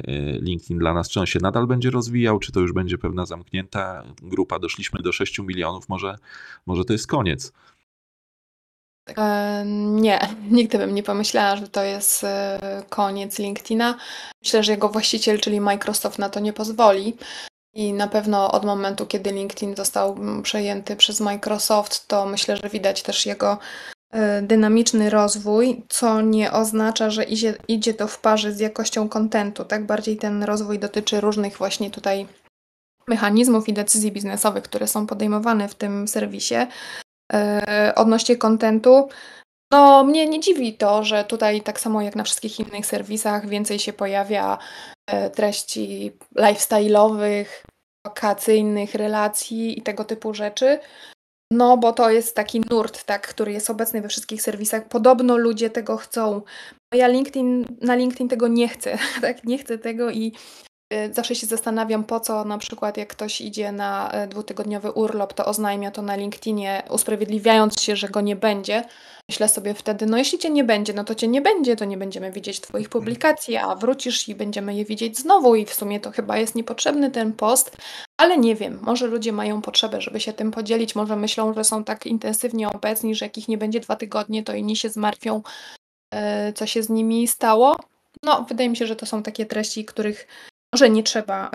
LinkedIn 0.42 0.78
dla 0.78 0.94
nas? 0.94 1.10
Czy 1.10 1.20
on 1.20 1.26
się 1.26 1.40
nadal 1.42 1.68
będzie 1.68 1.90
rozwijał? 1.90 2.40
Czy 2.40 2.52
to 2.52 2.60
już 2.60 2.74
będzie 2.74 2.98
pewna 2.98 3.26
zamknięta 3.26 4.04
grupa? 4.22 4.60
Doszliśmy 4.60 5.02
do 5.02 5.12
6 5.12 5.40
milionów, 5.40 5.90
może, 5.90 6.18
może 6.66 6.86
to 6.86 6.94
jest 6.94 7.08
koniec? 7.08 7.54
E, 9.18 9.64
nie, 9.66 10.20
nigdy 10.52 10.78
bym 10.78 10.96
nie 10.96 11.04
pomyślała, 11.04 11.56
że 11.56 11.68
to 11.68 11.84
jest 11.84 12.24
e, 12.24 12.84
koniec 12.90 13.40
LinkedIna. 13.40 13.98
Myślę, 14.44 14.64
że 14.64 14.72
jego 14.72 14.90
właściciel, 14.90 15.40
czyli 15.40 15.62
Microsoft, 15.62 16.20
na 16.20 16.30
to 16.30 16.40
nie 16.40 16.54
pozwoli. 16.54 17.18
I 17.74 17.94
na 17.94 18.08
pewno 18.08 18.52
od 18.52 18.66
momentu, 18.66 19.06
kiedy 19.06 19.32
LinkedIn 19.32 19.76
został 19.76 20.14
mm, 20.14 20.42
przejęty 20.42 20.96
przez 20.96 21.20
Microsoft, 21.20 22.08
to 22.08 22.26
myślę, 22.26 22.58
że 22.58 22.70
widać 22.70 23.04
też 23.04 23.26
jego 23.26 23.58
e, 24.12 24.42
dynamiczny 24.42 25.10
rozwój, 25.10 25.86
co 25.90 26.22
nie 26.22 26.52
oznacza, 26.52 27.10
że 27.10 27.24
idzie, 27.24 27.58
idzie 27.68 27.94
to 27.94 28.08
w 28.08 28.20
parze 28.20 28.52
z 28.52 28.60
jakością 28.60 29.10
kontentu. 29.10 29.66
Tak 29.66 29.86
bardziej 29.86 30.18
ten 30.18 30.44
rozwój 30.44 30.80
dotyczy 30.80 31.22
różnych 31.22 31.58
właśnie 31.58 31.92
tutaj 31.92 32.28
mechanizmów 33.08 33.70
i 33.70 33.74
decyzji 33.74 34.12
biznesowych, 34.12 34.64
które 34.64 34.88
są 34.88 35.08
podejmowane 35.08 35.70
w 35.70 35.76
tym 35.76 36.08
serwisie. 36.08 36.56
E, 37.34 37.94
odnośnie 37.96 38.36
kontentu. 38.36 39.10
No, 39.72 40.04
mnie 40.04 40.28
nie 40.28 40.40
dziwi 40.40 40.74
to, 40.74 41.04
że 41.04 41.24
tutaj 41.24 41.62
tak 41.62 41.80
samo 41.80 42.02
jak 42.02 42.16
na 42.16 42.24
wszystkich 42.24 42.60
innych 42.60 42.86
serwisach 42.86 43.50
więcej 43.50 43.80
się 43.80 43.94
pojawia 43.94 44.58
e, 45.08 45.30
treści 45.30 46.12
lifestyle'owych, 46.38 47.46
wakacyjnych, 48.08 48.96
relacji 48.96 49.80
i 49.80 49.82
tego 49.82 50.06
typu 50.06 50.34
rzeczy. 50.34 50.80
No, 51.52 51.78
bo 51.78 51.94
to 51.94 52.10
jest 52.10 52.36
taki 52.36 52.62
nurt, 52.70 53.04
tak, 53.04 53.28
który 53.28 53.52
jest 53.52 53.70
obecny 53.70 54.02
we 54.02 54.10
wszystkich 54.10 54.42
serwisach. 54.42 54.88
Podobno 54.88 55.38
ludzie 55.38 55.70
tego 55.70 55.98
chcą. 55.98 56.42
Ja 56.94 57.08
LinkedIn, 57.08 57.78
na 57.82 57.96
LinkedIn 57.96 58.30
tego 58.30 58.48
nie 58.48 58.70
chcę, 58.70 58.98
tak, 59.22 59.44
nie 59.44 59.58
chcę 59.58 59.78
tego 59.78 60.10
i 60.10 60.34
zawsze 61.12 61.36
się 61.36 61.48
zastanawiam, 61.48 62.04
po 62.04 62.20
co 62.20 62.46
na 62.46 62.58
przykład 62.58 62.98
jak 62.98 63.10
ktoś 63.10 63.42
idzie 63.42 63.72
na 63.72 64.24
y, 64.24 64.28
dwutygodniowy 64.28 64.92
urlop, 64.92 65.34
to 65.34 65.46
oznajmia 65.46 65.92
to 65.92 66.02
na 66.02 66.16
LinkedInie, 66.16 66.84
usprawiedliwiając 66.90 67.82
się, 67.82 67.96
że 67.96 68.10
go 68.10 68.22
nie 68.22 68.36
będzie. 68.36 68.84
Myślę 69.30 69.50
sobie 69.50 69.74
wtedy, 69.74 70.06
no 70.06 70.18
jeśli 70.18 70.40
cię 70.40 70.50
nie 70.50 70.64
będzie, 70.64 70.94
no 70.94 71.04
to 71.04 71.16
cię 71.16 71.28
nie 71.28 71.42
będzie, 71.42 71.76
to 71.76 71.86
nie 71.86 71.98
będziemy 71.98 72.32
widzieć 72.32 72.62
twoich 72.62 72.90
publikacji, 72.90 73.58
a 73.58 73.76
wrócisz 73.76 74.30
i 74.30 74.36
będziemy 74.36 74.76
je 74.76 74.86
widzieć 74.86 75.18
znowu 75.18 75.56
i 75.56 75.66
w 75.66 75.74
sumie 75.74 76.00
to 76.00 76.12
chyba 76.12 76.38
jest 76.38 76.56
niepotrzebny 76.56 77.12
ten 77.12 77.34
post, 77.34 77.78
ale 78.18 78.38
nie 78.38 78.56
wiem, 78.56 78.80
może 78.82 79.08
ludzie 79.08 79.32
mają 79.32 79.62
potrzebę, 79.62 80.02
żeby 80.02 80.20
się 80.20 80.34
tym 80.34 80.52
podzielić, 80.52 80.96
może 80.96 81.16
myślą, 81.16 81.54
że 81.54 81.64
są 81.64 81.84
tak 81.84 82.06
intensywnie 82.06 82.70
obecni, 82.70 83.16
że 83.16 83.26
jak 83.26 83.38
ich 83.38 83.48
nie 83.48 83.58
będzie 83.58 83.80
dwa 83.80 83.96
tygodnie, 83.96 84.44
to 84.44 84.54
inni 84.54 84.76
się 84.76 84.90
zmartwią, 84.90 85.42
y, 86.50 86.54
co 86.54 86.66
się 86.66 86.84
z 86.84 86.90
nimi 86.90 87.28
stało. 87.28 87.76
No, 88.24 88.46
wydaje 88.50 88.70
mi 88.70 88.78
się, 88.78 88.88
że 88.88 88.96
to 88.96 89.06
są 89.06 89.24
takie 89.24 89.46
treści, 89.46 89.86
których 89.86 90.28
może 90.74 90.90
nie 90.90 91.04
trzeba 91.04 91.52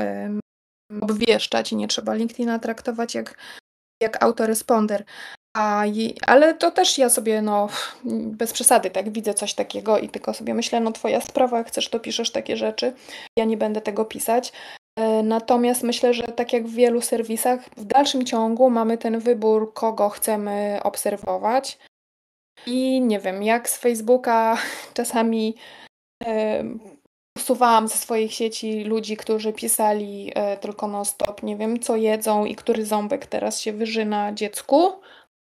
obwieszczać 1.00 1.72
i 1.72 1.76
nie 1.76 1.88
trzeba 1.88 2.14
LinkedIna 2.14 2.58
traktować 2.58 3.14
jak, 3.14 3.38
jak 4.02 4.24
autoresponder. 4.24 5.04
A, 5.56 5.84
ale 6.26 6.54
to 6.54 6.70
też 6.70 6.98
ja 6.98 7.08
sobie, 7.08 7.42
no, 7.42 7.68
bez 8.24 8.52
przesady, 8.52 8.90
tak, 8.90 9.10
widzę 9.10 9.34
coś 9.34 9.54
takiego 9.54 9.98
i 9.98 10.08
tylko 10.08 10.34
sobie 10.34 10.54
myślę, 10.54 10.80
no, 10.80 10.92
twoja 10.92 11.20
sprawa, 11.20 11.58
jak 11.58 11.68
chcesz, 11.68 11.88
to 11.88 12.00
piszesz 12.00 12.30
takie 12.30 12.56
rzeczy. 12.56 12.92
Ja 13.38 13.44
nie 13.44 13.56
będę 13.56 13.80
tego 13.80 14.04
pisać. 14.04 14.52
E, 14.98 15.22
natomiast 15.22 15.82
myślę, 15.82 16.14
że 16.14 16.22
tak 16.22 16.52
jak 16.52 16.66
w 16.66 16.74
wielu 16.74 17.00
serwisach, 17.00 17.60
w 17.76 17.84
dalszym 17.84 18.26
ciągu 18.26 18.70
mamy 18.70 18.98
ten 18.98 19.18
wybór, 19.18 19.74
kogo 19.74 20.08
chcemy 20.08 20.80
obserwować. 20.82 21.78
I 22.66 23.00
nie 23.00 23.20
wiem, 23.20 23.42
jak 23.42 23.68
z 23.68 23.78
Facebooka 23.78 24.56
czasami 24.94 25.54
usuwałam 27.36 27.88
ze 27.88 27.96
swoich 27.96 28.32
sieci 28.32 28.84
ludzi, 28.84 29.16
którzy 29.16 29.52
pisali 29.52 30.32
e, 30.34 30.56
tylko 30.56 30.88
non 30.88 31.04
stop, 31.04 31.42
nie 31.42 31.56
wiem, 31.56 31.80
co 31.80 31.96
jedzą 31.96 32.44
i 32.44 32.54
który 32.54 32.86
ząbek 32.86 33.26
teraz 33.26 33.60
się 33.60 33.72
wyżyna 33.72 34.32
dziecku, 34.32 34.92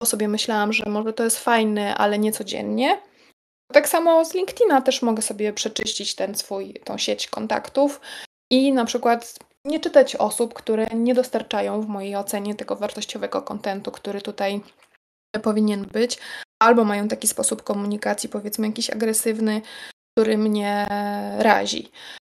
bo 0.00 0.07
sobie 0.07 0.28
myślałam, 0.28 0.72
że 0.72 0.85
może 0.87 1.12
to 1.12 1.24
jest 1.24 1.38
fajne, 1.38 1.94
ale 1.94 2.18
nie 2.18 2.33
codziennie. 2.33 2.98
Tak 3.72 3.88
samo 3.88 4.24
z 4.24 4.35
LinkedIna 4.35 4.81
też 4.81 5.02
mogę 5.02 5.22
sobie 5.22 5.52
przeczyścić 5.52 6.14
ten 6.14 6.35
swój, 6.35 6.74
tą 6.85 6.98
sieć 6.98 7.28
kontaktów 7.28 8.00
i 8.50 8.72
na 8.72 8.85
przykład 8.85 9.38
nie 9.64 9.81
czytać 9.81 10.16
osób, 10.16 10.55
które 10.55 10.87
nie 10.87 11.14
dostarczają 11.14 11.81
w 11.81 11.88
mojej 11.88 12.16
ocenie 12.16 12.55
tego 12.55 12.76
wartościowego 12.76 13.42
kontentu, 13.42 13.90
który 13.90 14.22
tutaj 14.22 14.61
powinien 15.42 15.85
być, 15.85 16.18
albo 16.62 16.85
mają 16.85 17.09
taki 17.09 17.28
sposób 17.28 17.62
komunikacji, 17.62 18.28
powiedzmy 18.28 18.66
jakiś 18.66 18.90
agresywny, 18.90 19.62
który 20.14 20.38
mnie 20.38 20.87
razi. 21.38 21.90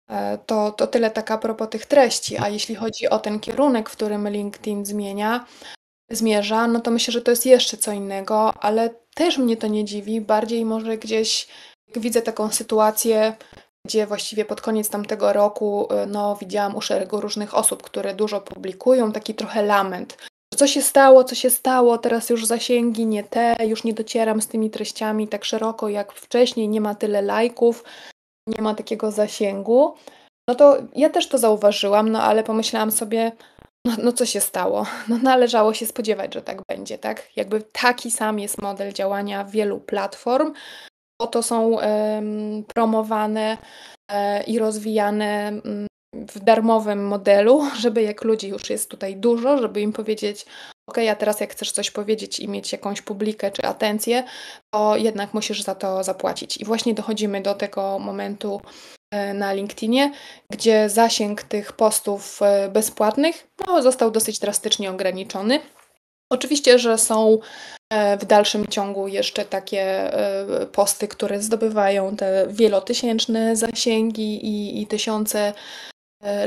E, 0.08 0.38
to, 0.46 0.72
to 0.72 0.86
tyle 0.86 1.10
taka 1.10 1.34
a 1.34 1.38
propos 1.38 1.68
tych 1.68 1.86
treści. 1.86 2.38
A 2.38 2.48
jeśli 2.48 2.74
chodzi 2.74 3.08
o 3.08 3.18
ten 3.18 3.40
kierunek, 3.40 3.90
w 3.90 3.96
którym 3.96 4.28
LinkedIn 4.28 4.86
zmienia, 4.86 5.46
zmierza, 6.10 6.66
no 6.66 6.80
to 6.80 6.90
myślę, 6.90 7.12
że 7.12 7.22
to 7.22 7.30
jest 7.30 7.46
jeszcze 7.46 7.76
co 7.76 7.92
innego, 7.92 8.54
ale 8.54 8.90
też 9.14 9.38
mnie 9.38 9.56
to 9.56 9.66
nie 9.66 9.84
dziwi. 9.84 10.20
Bardziej 10.20 10.64
może 10.64 10.98
gdzieś, 10.98 11.48
widzę 11.96 12.22
taką 12.22 12.50
sytuację, 12.50 13.36
gdzie 13.86 14.06
właściwie 14.06 14.44
pod 14.44 14.60
koniec 14.60 14.90
tamtego 14.90 15.32
roku 15.32 15.88
e, 15.90 16.06
no, 16.06 16.36
widziałam 16.36 16.76
u 16.76 16.80
szeregu 16.80 17.20
różnych 17.20 17.54
osób, 17.54 17.82
które 17.82 18.14
dużo 18.14 18.40
publikują, 18.40 19.12
taki 19.12 19.34
trochę 19.34 19.62
lament 19.62 20.16
co 20.56 20.66
się 20.66 20.82
stało, 20.82 21.24
co 21.24 21.34
się 21.34 21.50
stało, 21.50 21.98
teraz 21.98 22.30
już 22.30 22.46
zasięgi 22.46 23.06
nie 23.06 23.24
te, 23.24 23.56
już 23.66 23.84
nie 23.84 23.92
docieram 23.94 24.42
z 24.42 24.48
tymi 24.48 24.70
treściami 24.70 25.28
tak 25.28 25.44
szeroko 25.44 25.88
jak 25.88 26.12
wcześniej, 26.12 26.68
nie 26.68 26.80
ma 26.80 26.94
tyle 26.94 27.22
lajków, 27.22 27.84
nie 28.46 28.62
ma 28.62 28.74
takiego 28.74 29.10
zasięgu. 29.10 29.94
No 30.48 30.54
to 30.54 30.76
ja 30.94 31.10
też 31.10 31.28
to 31.28 31.38
zauważyłam, 31.38 32.08
no 32.08 32.22
ale 32.22 32.44
pomyślałam 32.44 32.90
sobie, 32.90 33.32
no, 33.84 33.92
no 34.02 34.12
co 34.12 34.26
się 34.26 34.40
stało? 34.40 34.86
No 35.08 35.18
należało 35.18 35.74
się 35.74 35.86
spodziewać, 35.86 36.34
że 36.34 36.42
tak 36.42 36.62
będzie, 36.68 36.98
tak? 36.98 37.36
Jakby 37.36 37.62
taki 37.62 38.10
sam 38.10 38.38
jest 38.38 38.62
model 38.62 38.92
działania 38.92 39.44
wielu 39.44 39.80
platform, 39.80 40.52
bo 41.20 41.26
to 41.26 41.42
są 41.42 41.76
promowane 42.74 43.58
e, 44.10 44.42
i 44.42 44.58
rozwijane 44.58 45.52
um, 45.64 45.87
w 46.26 46.40
darmowym 46.40 47.06
modelu, 47.06 47.66
żeby 47.82 48.02
jak 48.02 48.24
ludzi 48.24 48.48
już 48.48 48.70
jest 48.70 48.90
tutaj 48.90 49.16
dużo, 49.16 49.58
żeby 49.58 49.80
im 49.80 49.92
powiedzieć, 49.92 50.46
ok, 50.88 50.98
a 51.10 51.16
teraz 51.16 51.40
jak 51.40 51.52
chcesz 51.52 51.72
coś 51.72 51.90
powiedzieć 51.90 52.40
i 52.40 52.48
mieć 52.48 52.72
jakąś 52.72 53.02
publikę 53.02 53.50
czy 53.50 53.62
atencję, 53.62 54.24
to 54.74 54.96
jednak 54.96 55.34
musisz 55.34 55.62
za 55.62 55.74
to 55.74 56.04
zapłacić. 56.04 56.56
I 56.56 56.64
właśnie 56.64 56.94
dochodzimy 56.94 57.42
do 57.42 57.54
tego 57.54 57.98
momentu 57.98 58.60
e, 59.10 59.34
na 59.34 59.52
LinkedInie, 59.52 60.12
gdzie 60.52 60.88
zasięg 60.88 61.42
tych 61.42 61.72
postów 61.72 62.42
e, 62.42 62.68
bezpłatnych 62.68 63.46
no, 63.66 63.82
został 63.82 64.10
dosyć 64.10 64.38
drastycznie 64.38 64.90
ograniczony. 64.90 65.60
Oczywiście, 66.32 66.78
że 66.78 66.98
są 66.98 67.38
e, 67.92 68.16
w 68.18 68.24
dalszym 68.24 68.66
ciągu 68.66 69.08
jeszcze 69.08 69.44
takie 69.44 70.10
posty, 70.72 71.08
które 71.08 71.42
zdobywają 71.42 72.16
te 72.16 72.46
wielotysięczne 72.50 73.56
zasięgi 73.56 74.46
i, 74.46 74.82
i 74.82 74.86
tysiące 74.86 75.52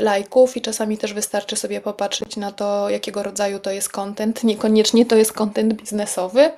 lajków 0.00 0.56
i 0.56 0.60
czasami 0.60 0.98
też 0.98 1.14
wystarczy 1.14 1.56
sobie 1.56 1.80
popatrzeć 1.80 2.36
na 2.36 2.52
to, 2.52 2.90
jakiego 2.90 3.22
rodzaju 3.22 3.58
to 3.58 3.70
jest 3.70 3.88
content. 3.88 4.44
Niekoniecznie 4.44 5.06
to 5.06 5.16
jest 5.16 5.32
content 5.32 5.74
biznesowy, 5.74 6.50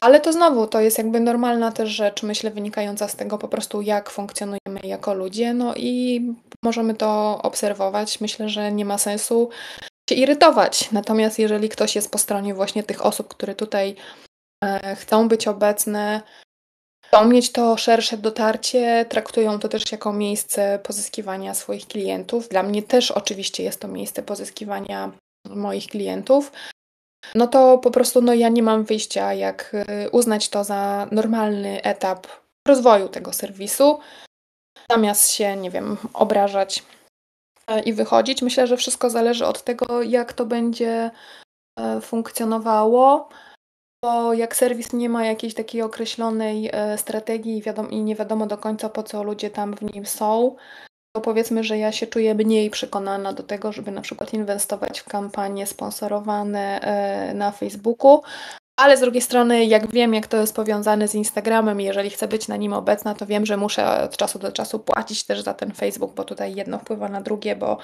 ale 0.00 0.20
to 0.20 0.32
znowu 0.32 0.66
to 0.66 0.80
jest 0.80 0.98
jakby 0.98 1.20
normalna 1.20 1.72
też 1.72 1.88
rzecz, 1.88 2.22
myślę, 2.22 2.50
wynikająca 2.50 3.08
z 3.08 3.16
tego 3.16 3.38
po 3.38 3.48
prostu, 3.48 3.82
jak 3.82 4.10
funkcjonujemy 4.10 4.80
jako 4.82 5.14
ludzie. 5.14 5.54
No 5.54 5.74
i 5.76 6.20
możemy 6.64 6.94
to 6.94 7.40
obserwować. 7.42 8.20
Myślę, 8.20 8.48
że 8.48 8.72
nie 8.72 8.84
ma 8.84 8.98
sensu 8.98 9.50
się 10.10 10.16
irytować. 10.16 10.90
Natomiast 10.92 11.38
jeżeli 11.38 11.68
ktoś 11.68 11.96
jest 11.96 12.10
po 12.10 12.18
stronie 12.18 12.54
właśnie 12.54 12.82
tych 12.82 13.06
osób, 13.06 13.28
które 13.28 13.54
tutaj 13.54 13.96
e, 14.64 14.96
chcą 14.96 15.28
być 15.28 15.48
obecne, 15.48 16.22
chcą 17.08 17.24
mieć 17.24 17.52
to 17.52 17.76
szersze 17.76 18.16
dotarcie, 18.16 19.06
traktują 19.08 19.58
to 19.58 19.68
też 19.68 19.92
jako 19.92 20.12
miejsce 20.12 20.78
pozyskiwania 20.82 21.54
swoich 21.54 21.88
klientów. 21.88 22.48
Dla 22.48 22.62
mnie 22.62 22.82
też 22.82 23.10
oczywiście 23.10 23.62
jest 23.62 23.80
to 23.80 23.88
miejsce 23.88 24.22
pozyskiwania 24.22 25.10
moich 25.46 25.86
klientów. 25.86 26.52
no 27.34 27.46
to 27.46 27.78
po 27.78 27.90
prostu 27.90 28.22
no, 28.22 28.34
ja 28.34 28.48
nie 28.48 28.62
mam 28.62 28.84
wyjścia, 28.84 29.34
jak 29.34 29.74
y, 29.74 30.10
uznać 30.10 30.48
to 30.48 30.64
za 30.64 31.08
normalny 31.12 31.82
etap 31.82 32.26
rozwoju 32.68 33.08
tego 33.08 33.32
serwisu, 33.32 33.98
zamiast 34.90 35.30
się, 35.30 35.56
nie 35.56 35.70
wiem, 35.70 35.96
obrażać 36.12 36.82
e, 37.66 37.80
i 37.80 37.92
wychodzić. 37.92 38.42
Myślę, 38.42 38.66
że 38.66 38.76
wszystko 38.76 39.10
zależy 39.10 39.46
od 39.46 39.64
tego, 39.64 40.02
jak 40.02 40.32
to 40.32 40.46
będzie 40.46 41.10
e, 41.78 42.00
funkcjonowało, 42.00 43.28
bo 44.04 44.34
jak 44.34 44.56
serwis 44.56 44.92
nie 44.92 45.08
ma 45.08 45.24
jakiejś 45.24 45.54
takiej 45.54 45.82
określonej 45.82 46.70
e, 46.72 46.98
strategii 46.98 47.62
i 47.90 48.02
nie 48.02 48.14
wiadomo 48.14 48.46
do 48.46 48.58
końca, 48.58 48.88
po 48.88 49.02
co 49.02 49.22
ludzie 49.22 49.50
tam 49.50 49.76
w 49.76 49.94
nim 49.94 50.06
są, 50.06 50.56
to 51.16 51.20
powiedzmy, 51.20 51.64
że 51.64 51.78
ja 51.78 51.92
się 51.92 52.06
czuję 52.06 52.34
mniej 52.34 52.70
przekonana 52.70 53.32
do 53.32 53.42
tego, 53.42 53.72
żeby 53.72 53.90
na 53.90 54.00
przykład 54.00 54.34
inwestować 54.34 55.00
w 55.00 55.08
kampanie 55.08 55.66
sponsorowane 55.66 56.80
e, 56.80 57.34
na 57.34 57.50
Facebooku. 57.50 58.22
Ale 58.76 58.96
z 58.96 59.00
drugiej 59.00 59.22
strony, 59.22 59.64
jak 59.64 59.90
wiem, 59.90 60.14
jak 60.14 60.26
to 60.26 60.36
jest 60.36 60.56
powiązane 60.56 61.08
z 61.08 61.14
Instagramem, 61.14 61.80
jeżeli 61.80 62.10
chcę 62.10 62.28
być 62.28 62.48
na 62.48 62.56
nim 62.56 62.72
obecna, 62.72 63.14
to 63.14 63.26
wiem, 63.26 63.46
że 63.46 63.56
muszę 63.56 64.02
od 64.02 64.16
czasu 64.16 64.38
do 64.38 64.52
czasu 64.52 64.78
płacić 64.78 65.24
też 65.24 65.40
za 65.40 65.54
ten 65.54 65.72
Facebook, 65.72 66.14
bo 66.14 66.24
tutaj 66.24 66.54
jedno 66.54 66.78
wpływa 66.78 67.08
na 67.08 67.20
drugie, 67.20 67.56
bo 67.56 67.78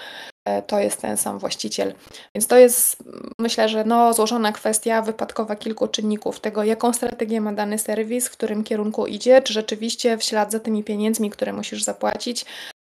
e, 0.44 0.62
to 0.62 0.79
jest 0.79 1.00
ten 1.00 1.16
sam 1.16 1.38
właściciel. 1.38 1.94
Więc 2.35 2.46
to 2.46 2.57
jest, 2.57 2.96
myślę, 3.38 3.68
że 3.68 3.85
no, 3.85 4.12
złożona 4.12 4.53
kwestia 4.53 5.03
wypadkowa 5.03 5.57
kilku 5.57 5.88
czynników 5.88 6.40
tego, 6.40 6.64
jaką 6.64 6.92
strategię 6.92 7.40
ma 7.40 7.53
dany 7.53 7.79
serwis, 7.79 8.29
w 8.29 8.33
którym 8.33 8.64
kierunku 8.64 9.07
idzie, 9.07 9.42
czy 9.42 9.53
rzeczywiście 9.53 10.18
w 10.18 10.22
ślad 10.22 10.53
za 10.53 10.61
tymi 10.61 10.85
pieniędzmi, 10.85 11.31
które 11.31 11.53
musisz 11.53 11.83
zapłacić, 11.83 12.46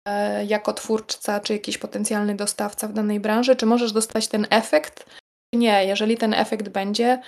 E, 0.08 0.46
jako 0.46 0.74
twórca 0.74 1.40
czy 1.40 1.54
jakiś 1.54 1.78
potencjalny 1.78 2.36
dostawca 2.36 2.88
w 2.88 2.94
danej 2.94 3.20
branży, 3.20 3.56
czy 3.56 3.66
możesz 3.66 3.92
dostać 3.92 4.28
ten 4.28 4.48
efekt, 4.50 5.06
czy 5.54 5.60
nie. 5.60 5.86
Jeżeli 5.86 6.18
ten 6.18 6.34
efekt 6.34 6.70
będzie, 6.70 7.22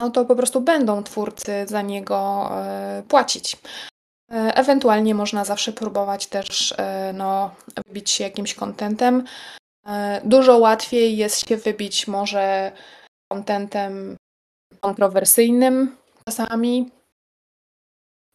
no 0.00 0.10
to 0.10 0.24
po 0.24 0.36
prostu 0.36 0.60
będą 0.60 1.02
twórcy 1.04 1.52
za 1.68 1.82
niego 1.82 2.48
e, 2.52 3.02
płacić. 3.08 3.56
E, 4.32 4.54
ewentualnie 4.54 5.14
można 5.14 5.44
zawsze 5.44 5.72
próbować 5.72 6.26
też 6.26 6.74
no, 7.14 7.54
wybić 7.86 8.10
się 8.10 8.24
jakimś 8.24 8.54
kontentem. 8.54 9.24
Dużo 10.24 10.58
łatwiej 10.58 11.16
jest 11.16 11.48
się 11.48 11.56
wybić 11.56 12.08
może 12.08 12.72
kontentem 13.32 14.16
kontrowersyjnym 14.80 15.96
czasami. 16.24 16.90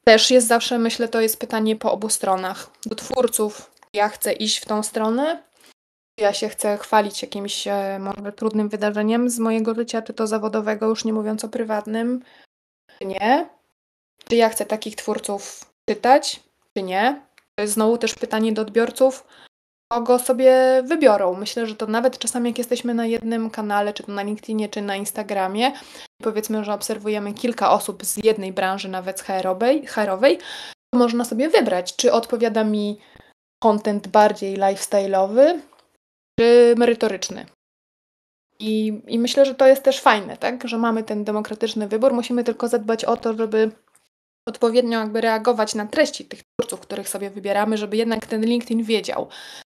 Też 0.06 0.32
jest 0.32 0.47
zawsze, 0.47 0.80
myślę, 0.80 1.08
to 1.08 1.21
jest 1.21 1.39
pytanie 1.39 1.76
po 1.76 1.91
obu 1.91 2.10
stronach. 2.10 2.69
Do 2.86 2.95
twórców 2.95 3.71
ja 3.93 4.10
chcę 4.10 4.34
iść 4.34 4.58
w 4.58 4.65
tą 4.65 4.84
stronę, 4.84 5.43
ja 6.17 6.34
się 6.34 6.49
chcę 6.49 6.78
chwalić 6.78 7.21
jakimś 7.21 7.67
e, 7.67 7.99
może 7.99 8.32
trudnym 8.32 8.69
wydarzeniem 8.69 9.30
z 9.30 9.39
mojego 9.39 9.76
życia, 9.76 10.02
czy 10.02 10.13
to 10.13 10.28
zawodowego, 10.28 10.88
już 10.88 11.06
nie 11.06 11.13
mówiąc 11.13 11.43
o 11.43 11.49
prywatnym, 11.49 12.23
czy 12.99 13.06
nie. 13.06 13.49
Czy 14.30 14.36
ja 14.36 14.49
chcę 14.49 14.65
takich 14.65 14.95
twórców 14.95 15.73
czytać, 15.89 16.43
czy 16.78 16.84
nie. 16.84 17.21
To 17.56 17.62
jest 17.62 17.73
znowu 17.73 17.97
też 17.97 18.15
pytanie 18.15 18.54
do 18.54 18.62
odbiorców, 18.62 19.28
kogo 19.91 20.19
sobie 20.19 20.84
wybiorą. 20.86 21.34
Myślę, 21.34 21.67
że 21.67 21.76
to 21.76 21.88
nawet 21.88 22.19
czasami 22.19 22.49
jak 22.49 22.58
jesteśmy 22.58 22.93
na 22.93 23.06
jednym 23.06 23.49
kanale, 23.49 23.93
czy 23.93 24.04
to 24.04 24.12
na 24.12 24.23
LinkedInie, 24.23 24.69
czy 24.69 24.82
na 24.82 24.95
Instagramie, 24.95 25.71
powiedzmy, 26.23 26.63
że 26.63 26.73
obserwujemy 26.73 27.34
kilka 27.34 27.71
osób 27.71 28.06
z 28.06 28.23
jednej 28.23 28.54
branży, 28.54 28.89
nawet 28.89 29.21
HR-owej, 29.21 29.88
HR-owej 29.88 30.38
to 30.93 30.99
można 30.99 31.26
sobie 31.26 31.49
wybrać, 31.49 31.95
czy 31.95 32.12
odpowiada 32.12 32.63
mi 32.63 32.99
content 33.63 34.08
bardziej 34.08 34.58
lifestyle'owy 34.58 35.60
czy 36.39 36.76
merytoryczny. 36.78 37.46
I, 38.60 39.02
I 39.08 39.19
myślę, 39.19 39.46
że 39.46 39.56
to 39.56 39.67
jest 39.67 39.84
też 39.84 40.02
fajne, 40.02 40.38
tak? 40.38 40.67
że 40.67 40.78
mamy 40.78 41.04
ten 41.04 41.24
demokratyczny 41.24 41.88
wybór. 41.88 42.13
Musimy 42.13 42.43
tylko 42.43 42.67
zadbać 42.67 43.06
o 43.06 43.17
to, 43.17 43.34
żeby 43.34 43.72
odpowiednio 44.48 45.00
jakby 45.00 45.22
reagować 45.22 45.76
na 45.76 45.86
treści 45.86 46.26
tych 46.26 46.43
twórców, 46.43 46.80
których 46.80 47.10
sobie 47.10 47.30
wybieramy, 47.30 47.78
żeby 47.78 47.98
jednak 47.98 48.26
ten 48.26 48.46
LinkedIn 48.46 48.84
wiedział, 48.84 49.28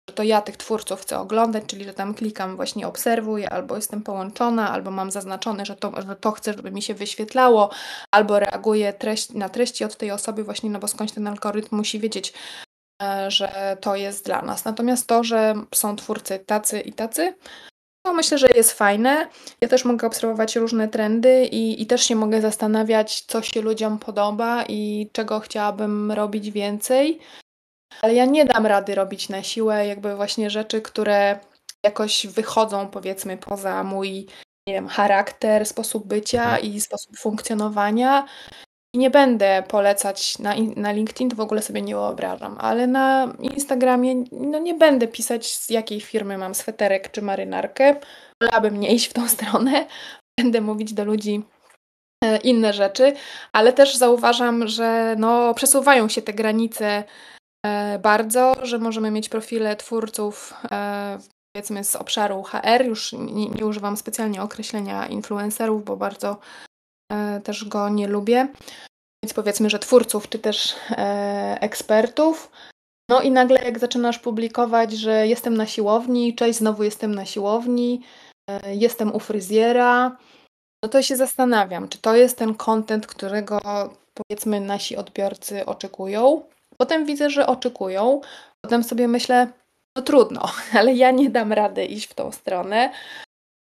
że 0.10 0.16
to 0.16 0.24
ja 0.24 0.42
tych 0.42 0.58
twórców 0.58 1.02
chcę 1.02 1.20
oglądać, 1.20 1.64
czyli 1.68 1.86
że 1.86 1.94
tam 1.94 2.14
klikam 2.14 2.56
właśnie 2.56 2.88
obserwuję, 2.88 3.50
albo 3.50 3.76
jestem 3.76 4.02
połączona, 4.02 4.72
albo 4.72 4.92
mam 4.92 5.12
zaznaczone, 5.12 5.66
że 5.66 5.76
to, 5.76 5.92
że 6.08 6.16
to 6.16 6.32
chcę, 6.32 6.54
żeby 6.54 6.72
mi 6.72 6.82
się 6.82 6.94
wyświetlało, 6.94 7.70
albo 8.12 8.40
reaguję 8.40 8.94
treść, 8.94 9.30
na 9.30 9.50
treści 9.50 9.84
od 9.84 9.96
tej 9.96 10.12
osoby 10.12 10.44
właśnie, 10.44 10.70
no 10.70 10.80
bo 10.80 10.88
skądś 10.88 11.14
ten 11.14 11.28
algorytm 11.28 11.76
musi 11.76 12.00
wiedzieć, 12.00 12.34
E, 13.02 13.32
że 13.32 13.78
to 13.82 13.96
jest 13.96 14.26
dla 14.26 14.42
nas. 14.42 14.66
Natomiast 14.66 15.08
to, 15.08 15.24
że 15.24 15.54
są 15.76 15.96
twórcy 15.96 16.40
tacy 16.40 16.80
i 16.80 16.94
tacy, 16.94 17.34
to 18.06 18.14
myślę, 18.14 18.38
że 18.38 18.48
jest 18.56 18.72
fajne. 18.72 19.28
Ja 19.62 19.68
też 19.68 19.86
mogę 19.86 20.08
obserwować 20.08 20.56
różne 20.56 20.88
trendy 20.88 21.46
i, 21.46 21.82
i 21.82 21.86
też 21.86 22.04
się 22.04 22.16
mogę 22.16 22.42
zastanawiać, 22.42 23.22
co 23.22 23.42
się 23.42 23.62
ludziom 23.62 24.00
podoba 24.00 24.64
i 24.70 25.10
czego 25.14 25.40
chciałabym 25.40 26.12
robić 26.12 26.52
więcej. 26.52 27.20
Ale 28.02 28.14
ja 28.14 28.26
nie 28.26 28.46
dam 28.46 28.66
rady 28.66 28.96
robić 28.96 29.30
na 29.30 29.44
siłę 29.44 29.88
jakby 29.88 30.16
właśnie 30.16 30.50
rzeczy, 30.50 30.82
które 30.82 31.40
jakoś 31.86 32.28
wychodzą 32.28 32.88
powiedzmy 32.88 33.38
poza 33.38 33.84
mój 33.84 34.28
nie 34.68 34.74
wiem, 34.74 34.88
charakter, 34.88 35.66
sposób 35.66 36.08
bycia 36.08 36.58
i 36.58 36.82
sposób 36.82 37.18
funkcjonowania. 37.18 38.28
Nie 38.96 39.10
będę 39.10 39.64
polecać 39.68 40.40
na, 40.40 40.54
na 40.76 40.92
LinkedIn, 40.92 41.30
to 41.30 41.36
w 41.36 41.40
ogóle 41.40 41.62
sobie 41.62 41.82
nie 41.82 41.96
wyobrażam, 41.96 42.58
ale 42.60 42.88
na 42.88 43.34
Instagramie 43.40 44.24
no 44.32 44.60
nie 44.60 44.74
będę 44.74 45.08
pisać 45.08 45.56
z 45.56 45.70
jakiej 45.70 46.02
firmy 46.02 46.38
mam 46.38 46.56
sweterek 46.56 47.12
czy 47.12 47.22
marynarkę. 47.22 47.96
Wolałabym 48.42 48.80
nie 48.80 48.94
iść 48.94 49.10
w 49.10 49.14
tą 49.14 49.28
stronę. 49.28 49.86
Będę 50.40 50.62
mówić 50.62 50.94
do 50.94 51.06
ludzi 51.06 51.44
e, 52.24 52.38
inne 52.38 52.74
rzeczy, 52.74 53.14
ale 53.54 53.74
też 53.74 53.96
zauważam, 53.96 54.68
że 54.68 55.16
no, 55.18 55.54
przesuwają 55.54 56.10
się 56.10 56.22
te 56.22 56.34
granice 56.34 57.04
e, 57.66 58.00
bardzo, 58.00 58.56
że 58.62 58.80
możemy 58.80 59.12
mieć 59.12 59.30
profile 59.30 59.76
twórców 59.76 60.54
e, 60.72 61.18
powiedzmy 61.56 61.84
z 61.84 61.96
obszaru 61.96 62.44
HR, 62.44 62.86
już 62.86 63.14
nie, 63.14 63.50
nie 63.50 63.66
używam 63.66 63.98
specjalnie 63.98 64.42
określenia 64.42 65.08
influencerów, 65.08 65.84
bo 65.84 65.98
bardzo 65.98 66.40
też 67.44 67.66
go 67.66 67.90
nie 67.90 68.08
lubię. 68.08 68.48
Więc 69.24 69.34
powiedzmy, 69.34 69.70
że 69.70 69.80
twórców 69.80 70.30
czy 70.30 70.40
też 70.40 70.76
e, 70.92 71.58
ekspertów. 71.62 72.52
No 73.10 73.22
i 73.22 73.32
nagle 73.32 73.64
jak 73.64 73.80
zaczynasz 73.80 74.20
publikować, 74.20 74.92
że 74.92 75.28
jestem 75.28 75.58
na 75.58 75.66
siłowni, 75.66 76.36
cześć, 76.36 76.60
znowu 76.60 76.84
jestem 76.84 77.16
na 77.16 77.26
siłowni, 77.26 78.02
e, 78.50 78.76
jestem 78.76 79.16
u 79.16 79.20
fryzjera, 79.20 80.18
no 80.84 80.90
to 80.90 81.02
się 81.02 81.16
zastanawiam, 81.16 81.90
czy 81.90 81.98
to 81.98 82.16
jest 82.16 82.38
ten 82.38 82.56
content, 82.56 83.08
którego 83.08 83.60
powiedzmy 84.14 84.60
nasi 84.60 84.98
odbiorcy 84.98 85.66
oczekują. 85.66 86.42
Potem 86.78 87.06
widzę, 87.06 87.30
że 87.30 87.48
oczekują. 87.48 88.22
Potem 88.62 88.84
sobie 88.84 89.08
myślę, 89.08 89.48
no 89.98 90.04
trudno, 90.04 90.42
ale 90.80 90.94
ja 90.94 91.12
nie 91.12 91.30
dam 91.30 91.54
rady 91.54 91.86
iść 91.86 92.08
w 92.08 92.14
tą 92.14 92.32
stronę 92.32 92.92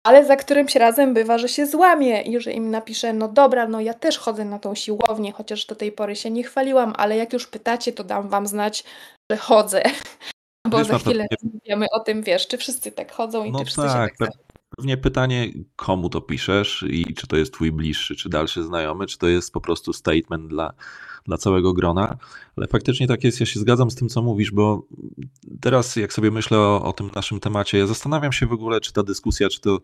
ale 0.05 0.25
za 0.25 0.37
którymś 0.37 0.77
razem 0.77 1.15
bywa, 1.15 1.38
że 1.38 1.49
się 1.49 1.67
złamie 1.67 2.23
i 2.23 2.41
że 2.41 2.53
im 2.53 2.71
napiszę, 2.71 3.12
no 3.12 3.29
dobra, 3.29 3.69
no 3.69 3.81
ja 3.81 3.95
też 3.95 4.19
chodzę 4.19 4.45
na 4.45 4.59
tą 4.59 4.75
siłownię, 4.75 5.33
chociaż 5.33 5.67
do 5.67 5.75
tej 5.75 5.93
pory 5.93 6.17
się 6.17 6.31
nie 6.31 6.45
chwaliłam, 6.45 6.93
ale 6.97 7.17
jak 7.17 7.33
już 7.33 7.47
pytacie, 7.47 7.93
to 7.93 8.05
dam 8.05 8.29
wam 8.29 8.47
znać, 8.47 8.85
że 9.31 9.37
chodzę. 9.37 9.83
Bo 10.71 10.79
wiesz, 10.79 10.87
za 10.87 10.99
chwilę 10.99 11.27
wiemy 11.67 11.87
o 11.93 12.01
tym, 12.01 12.23
wiesz, 12.23 12.49
czy 12.49 12.59
wszyscy 12.59 12.93
tak 12.93 13.12
chodzą 13.12 13.45
i 13.45 13.53
no 13.53 13.59
czy 13.59 13.65
wszyscy 13.65 13.83
tak, 13.83 14.11
się 14.11 14.17
tak 14.19 14.31
Pewnie 14.77 14.97
pytanie, 14.97 15.49
komu 15.77 16.09
to 16.09 16.21
piszesz 16.21 16.85
i 16.88 17.15
czy 17.15 17.27
to 17.27 17.37
jest 17.37 17.53
twój 17.53 17.73
bliższy, 17.73 18.17
czy 18.17 18.29
dalszy 18.29 18.62
znajomy, 18.62 19.07
czy 19.07 19.19
to 19.19 19.29
jest 19.29 19.53
po 19.53 19.61
prostu 19.61 19.93
statement 19.93 20.47
dla, 20.47 20.73
dla 21.24 21.37
całego 21.37 21.72
grona. 21.72 22.16
Ale 22.56 22.66
faktycznie 22.66 23.06
tak 23.06 23.24
jest, 23.24 23.40
ja 23.40 23.46
się 23.46 23.61
zgadzam 23.61 23.90
z 23.90 23.94
tym, 23.94 24.08
co 24.08 24.22
mówisz, 24.22 24.50
bo 24.50 24.87
teraz 25.61 25.96
jak 25.96 26.12
sobie 26.12 26.30
myślę 26.30 26.58
o, 26.58 26.82
o 26.82 26.92
tym 26.92 27.11
naszym 27.14 27.40
temacie, 27.40 27.78
ja 27.78 27.87
zastanawiam 27.87 28.32
się 28.32 28.46
w 28.46 28.52
ogóle, 28.52 28.80
czy 28.80 28.92
ta 28.92 29.02
dyskusja, 29.02 29.48
czy 29.48 29.61
to 29.61 29.78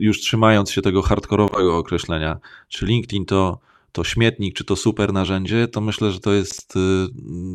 już 0.00 0.20
trzymając 0.20 0.70
się 0.70 0.82
tego 0.82 1.02
hardkorowego 1.02 1.76
określenia, 1.76 2.38
czy 2.68 2.86
LinkedIn 2.86 3.24
to 3.24 3.58
to 3.96 4.04
śmietnik, 4.04 4.54
czy 4.54 4.64
to 4.64 4.76
super 4.76 5.12
narzędzie, 5.12 5.68
to 5.68 5.80
myślę, 5.80 6.12
że 6.12 6.20
to 6.20 6.32
jest 6.32 6.76
y, 6.76 6.78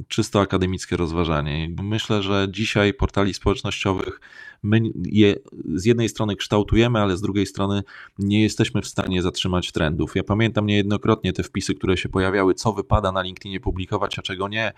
czysto 0.07 0.39
akademickie 0.39 0.97
rozważanie. 0.97 1.69
Myślę, 1.83 2.23
że 2.23 2.47
dzisiaj 2.49 2.93
portali 2.93 3.33
społecznościowych 3.33 4.19
my 4.63 4.81
je 5.05 5.35
z 5.75 5.85
jednej 5.85 6.09
strony 6.09 6.35
kształtujemy, 6.35 6.99
ale 6.99 7.17
z 7.17 7.21
drugiej 7.21 7.45
strony 7.45 7.83
nie 8.19 8.41
jesteśmy 8.41 8.81
w 8.81 8.87
stanie 8.87 9.21
zatrzymać 9.21 9.71
trendów. 9.71 10.15
Ja 10.15 10.23
pamiętam 10.23 10.65
niejednokrotnie 10.65 11.33
te 11.33 11.43
wpisy, 11.43 11.75
które 11.75 11.97
się 11.97 12.09
pojawiały, 12.09 12.53
co 12.53 12.73
wypada 12.73 13.11
na 13.11 13.21
LinkedInie 13.21 13.59
publikować, 13.59 14.19
a 14.19 14.21
czego 14.21 14.47
nie. 14.47 14.73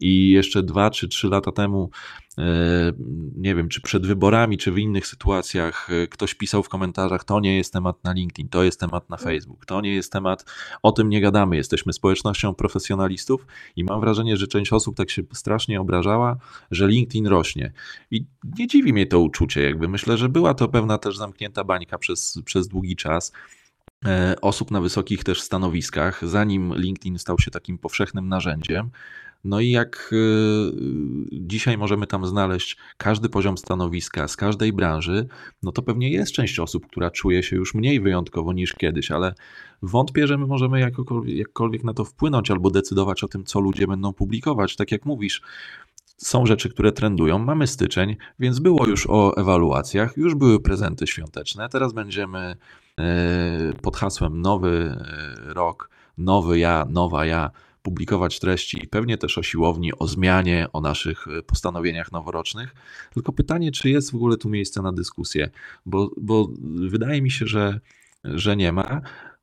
I 0.00 0.28
jeszcze 0.28 0.62
dwa 0.62 0.90
czy 0.90 1.08
trzy 1.08 1.28
lata 1.28 1.52
temu 1.52 1.90
E, 2.38 2.92
nie 3.36 3.54
wiem, 3.54 3.68
czy 3.68 3.80
przed 3.80 4.06
wyborami, 4.06 4.58
czy 4.58 4.72
w 4.72 4.78
innych 4.78 5.06
sytuacjach 5.06 5.88
e, 5.90 6.06
ktoś 6.06 6.34
pisał 6.34 6.62
w 6.62 6.68
komentarzach, 6.68 7.24
to 7.24 7.40
nie 7.40 7.56
jest 7.56 7.72
temat 7.72 8.04
na 8.04 8.12
LinkedIn, 8.12 8.48
to 8.48 8.62
jest 8.62 8.80
temat 8.80 9.10
na 9.10 9.16
Facebook, 9.16 9.66
to 9.66 9.80
nie 9.80 9.94
jest 9.94 10.12
temat, 10.12 10.44
o 10.82 10.92
tym 10.92 11.08
nie 11.08 11.20
gadamy, 11.20 11.56
jesteśmy 11.56 11.92
społecznością 11.92 12.54
profesjonalistów 12.54 13.46
i 13.76 13.84
mam 13.84 14.00
wrażenie, 14.00 14.36
że 14.36 14.46
część 14.46 14.72
osób 14.72 14.96
tak 14.96 15.10
się 15.10 15.22
strasznie 15.32 15.80
obrażała, 15.80 16.36
że 16.70 16.88
LinkedIn 16.88 17.26
rośnie. 17.26 17.72
I 18.10 18.24
nie 18.58 18.66
dziwi 18.66 18.92
mnie 18.92 19.06
to 19.06 19.20
uczucie. 19.22 19.62
Jakby 19.62 19.88
myślę, 19.88 20.18
że 20.18 20.28
była 20.28 20.54
to 20.54 20.68
pewna 20.68 20.98
też 20.98 21.16
zamknięta 21.16 21.64
bańka 21.64 21.98
przez, 21.98 22.38
przez 22.44 22.68
długi 22.68 22.96
czas 22.96 23.32
e, 24.06 24.36
osób 24.40 24.70
na 24.70 24.80
wysokich 24.80 25.24
też 25.24 25.40
stanowiskach, 25.40 26.28
zanim 26.28 26.74
LinkedIn 26.74 27.18
stał 27.18 27.38
się 27.38 27.50
takim 27.50 27.78
powszechnym 27.78 28.28
narzędziem. 28.28 28.90
No 29.44 29.60
i 29.60 29.70
jak 29.70 30.10
y, 30.12 30.72
dzisiaj 31.32 31.78
możemy 31.78 32.06
tam 32.06 32.26
znaleźć 32.26 32.76
każdy 32.96 33.28
poziom 33.28 33.58
stanowiska 33.58 34.28
z 34.28 34.36
każdej 34.36 34.72
branży, 34.72 35.26
no 35.62 35.72
to 35.72 35.82
pewnie 35.82 36.10
jest 36.10 36.32
część 36.32 36.58
osób, 36.58 36.86
która 36.86 37.10
czuje 37.10 37.42
się 37.42 37.56
już 37.56 37.74
mniej 37.74 38.00
wyjątkowo 38.00 38.52
niż 38.52 38.72
kiedyś, 38.72 39.10
ale 39.10 39.34
wątpię, 39.82 40.26
że 40.26 40.38
my 40.38 40.46
możemy 40.46 40.90
jakkolwiek 41.26 41.84
na 41.84 41.94
to 41.94 42.04
wpłynąć 42.04 42.50
albo 42.50 42.70
decydować 42.70 43.24
o 43.24 43.28
tym, 43.28 43.44
co 43.44 43.60
ludzie 43.60 43.86
będą 43.86 44.12
publikować. 44.12 44.76
Tak 44.76 44.92
jak 44.92 45.06
mówisz, 45.06 45.42
są 46.16 46.46
rzeczy, 46.46 46.68
które 46.68 46.92
trendują. 46.92 47.38
Mamy 47.38 47.66
styczeń, 47.66 48.16
więc 48.38 48.58
było 48.58 48.86
już 48.86 49.06
o 49.08 49.36
ewaluacjach, 49.36 50.16
już 50.16 50.34
były 50.34 50.60
prezenty 50.60 51.06
świąteczne. 51.06 51.68
Teraz 51.68 51.92
będziemy 51.92 52.56
e, 52.98 53.72
pod 53.82 53.96
hasłem 53.96 54.40
Nowy 54.40 54.96
e, 55.48 55.54
Rok, 55.54 55.90
Nowy 56.18 56.58
Ja, 56.58 56.86
Nowa 56.90 57.26
Ja 57.26 57.50
publikować 57.82 58.40
treści, 58.40 58.88
pewnie 58.90 59.18
też 59.18 59.38
o 59.38 59.42
siłowni, 59.42 59.98
o 59.98 60.06
zmianie, 60.06 60.66
o 60.72 60.80
naszych 60.80 61.28
e, 61.28 61.42
postanowieniach 61.42 62.12
noworocznych. 62.12 62.74
Tylko 63.14 63.32
pytanie, 63.32 63.72
czy 63.72 63.90
jest 63.90 64.12
w 64.12 64.14
ogóle 64.14 64.36
tu 64.36 64.48
miejsce 64.48 64.82
na 64.82 64.92
dyskusję, 64.92 65.50
bo, 65.86 66.10
bo 66.20 66.48
wydaje 66.90 67.22
mi 67.22 67.30
się, 67.30 67.46
że, 67.46 67.80
że 68.24 68.56
nie 68.56 68.72
ma. 68.72 69.00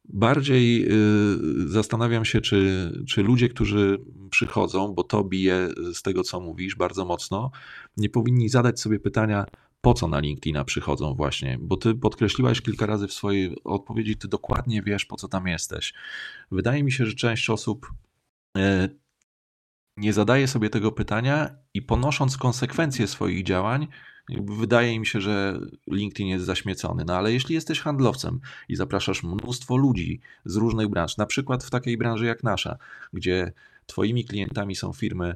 Bardziej 0.10 0.86
y, 0.92 1.70
zastanawiam 1.70 2.26
się, 2.26 2.42
czy, 2.42 2.92
czy 3.08 3.24
ludzie, 3.24 3.50
którzy 3.50 3.98
przychodzą, 4.30 4.94
bo 4.94 5.04
to 5.04 5.24
bije 5.24 5.70
z 5.94 6.02
tego, 6.02 6.24
co 6.24 6.40
mówisz 6.40 6.76
bardzo 6.76 7.06
mocno, 7.06 7.52
nie 7.98 8.10
powinni 8.10 8.50
zadać 8.50 8.80
sobie 8.80 9.00
pytania, 9.00 9.46
po 9.82 9.94
co 9.94 10.08
na 10.08 10.20
LinkedIna 10.20 10.64
przychodzą 10.66 11.14
właśnie, 11.14 11.58
bo 11.62 11.78
ty 11.78 11.96
podkreśliłaś 11.96 12.62
kilka 12.62 12.86
razy 12.86 13.08
w 13.08 13.14
swojej 13.14 13.56
odpowiedzi, 13.64 14.16
ty 14.16 14.28
dokładnie 14.28 14.82
wiesz, 14.82 15.06
po 15.06 15.16
co 15.16 15.28
tam 15.28 15.48
jesteś. 15.48 15.94
Wydaje 16.52 16.84
mi 16.84 16.92
się, 16.92 17.06
że 17.06 17.14
część 17.14 17.50
osób 17.50 17.88
E, 18.58 18.90
nie 19.98 20.14
zadaje 20.14 20.48
sobie 20.48 20.70
tego 20.70 20.92
pytania 20.92 21.56
i 21.74 21.82
ponosząc 21.82 22.38
konsekwencje 22.38 23.08
swoich 23.08 23.44
działań, 23.44 23.88
wydaje 24.38 24.94
im 24.94 25.06
się, 25.06 25.22
że 25.22 25.60
LinkedIn 25.88 26.28
jest 26.28 26.46
zaśmiecony. 26.46 27.04
No 27.08 27.16
ale 27.16 27.34
jeśli 27.34 27.56
jesteś 27.56 27.80
handlowcem 27.80 28.40
i 28.70 28.76
zapraszasz 28.76 29.24
mnóstwo 29.24 29.78
ludzi 29.78 30.20
z 30.46 30.56
różnych 30.56 30.88
branż, 30.88 31.18
na 31.18 31.26
przykład 31.26 31.64
w 31.64 31.70
takiej 31.70 31.98
branży 31.98 32.26
jak 32.26 32.44
nasza, 32.44 32.78
gdzie 33.14 33.54
twoimi 33.86 34.26
klientami 34.26 34.76
są 34.76 34.94
firmy 34.94 35.36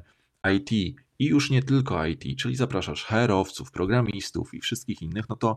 IT 0.54 0.96
i 1.18 1.26
już 1.26 1.50
nie 1.50 1.62
tylko 1.62 2.06
IT, 2.06 2.38
czyli 2.38 2.56
zapraszasz 2.56 3.04
herowców, 3.04 3.70
programistów 3.70 4.54
i 4.54 4.60
wszystkich 4.60 5.02
innych, 5.02 5.28
no 5.28 5.36
to 5.36 5.56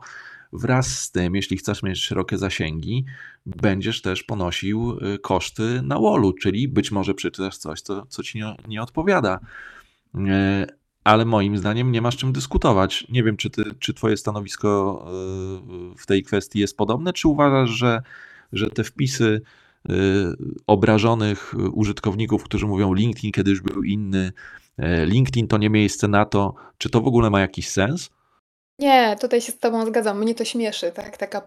wraz 0.53 0.99
z 0.99 1.11
tym, 1.11 1.35
jeśli 1.35 1.57
chcesz 1.57 1.83
mieć 1.83 2.03
szerokie 2.03 2.37
zasięgi, 2.37 3.05
będziesz 3.45 4.01
też 4.01 4.23
ponosił 4.23 4.91
y, 4.91 5.19
koszty 5.19 5.81
na 5.83 5.99
wallu, 5.99 6.33
czyli 6.33 6.67
być 6.67 6.91
może 6.91 7.13
przeczytasz 7.13 7.57
coś, 7.57 7.81
co, 7.81 8.05
co 8.05 8.23
ci 8.23 8.37
nie, 8.37 8.55
nie 8.67 8.81
odpowiada. 8.81 9.39
Ale 11.07 11.25
moim 11.25 11.57
zdaniem 11.57 11.91
nie 11.91 12.01
masz 12.01 12.17
czym 12.17 12.33
dyskutować. 12.33 13.07
Nie 13.09 13.23
wiem, 13.23 13.37
czy, 13.37 13.49
ty, 13.49 13.63
czy 13.79 13.93
twoje 13.93 14.17
stanowisko 14.17 15.01
y, 15.93 15.95
w 15.97 16.05
tej 16.05 16.23
kwestii 16.23 16.59
jest 16.59 16.77
podobne, 16.77 17.13
czy 17.13 17.27
uważasz, 17.27 17.69
że, 17.69 18.01
że 18.53 18.69
te 18.69 18.83
wpisy 18.83 19.41
obrażonych 20.67 21.53
użytkowników, 21.73 22.43
którzy 22.43 22.67
mówią 22.67 22.93
LinkedIn 22.93 23.31
kiedyś 23.31 23.61
był 23.61 23.83
inny, 23.83 24.31
E, 24.77 25.05
LinkedIn 25.05 25.47
to 25.47 25.57
nie 25.57 25.69
miejsce 25.69 26.07
na 26.07 26.25
to. 26.25 26.53
Czy 26.77 26.89
to 26.89 27.01
w 27.01 27.07
ogóle 27.07 27.29
ma 27.29 27.41
jakiś 27.41 27.69
sens? 27.69 28.09
Nie, 28.79 29.15
tutaj 29.21 29.41
się 29.41 29.51
z 29.51 29.57
Tobą 29.57 29.85
zgadzam. 29.85 30.19
Mnie 30.19 30.35
to 30.35 30.45
śmieszy, 30.45 30.91
tak? 30.91 31.17
Taka 31.17 31.41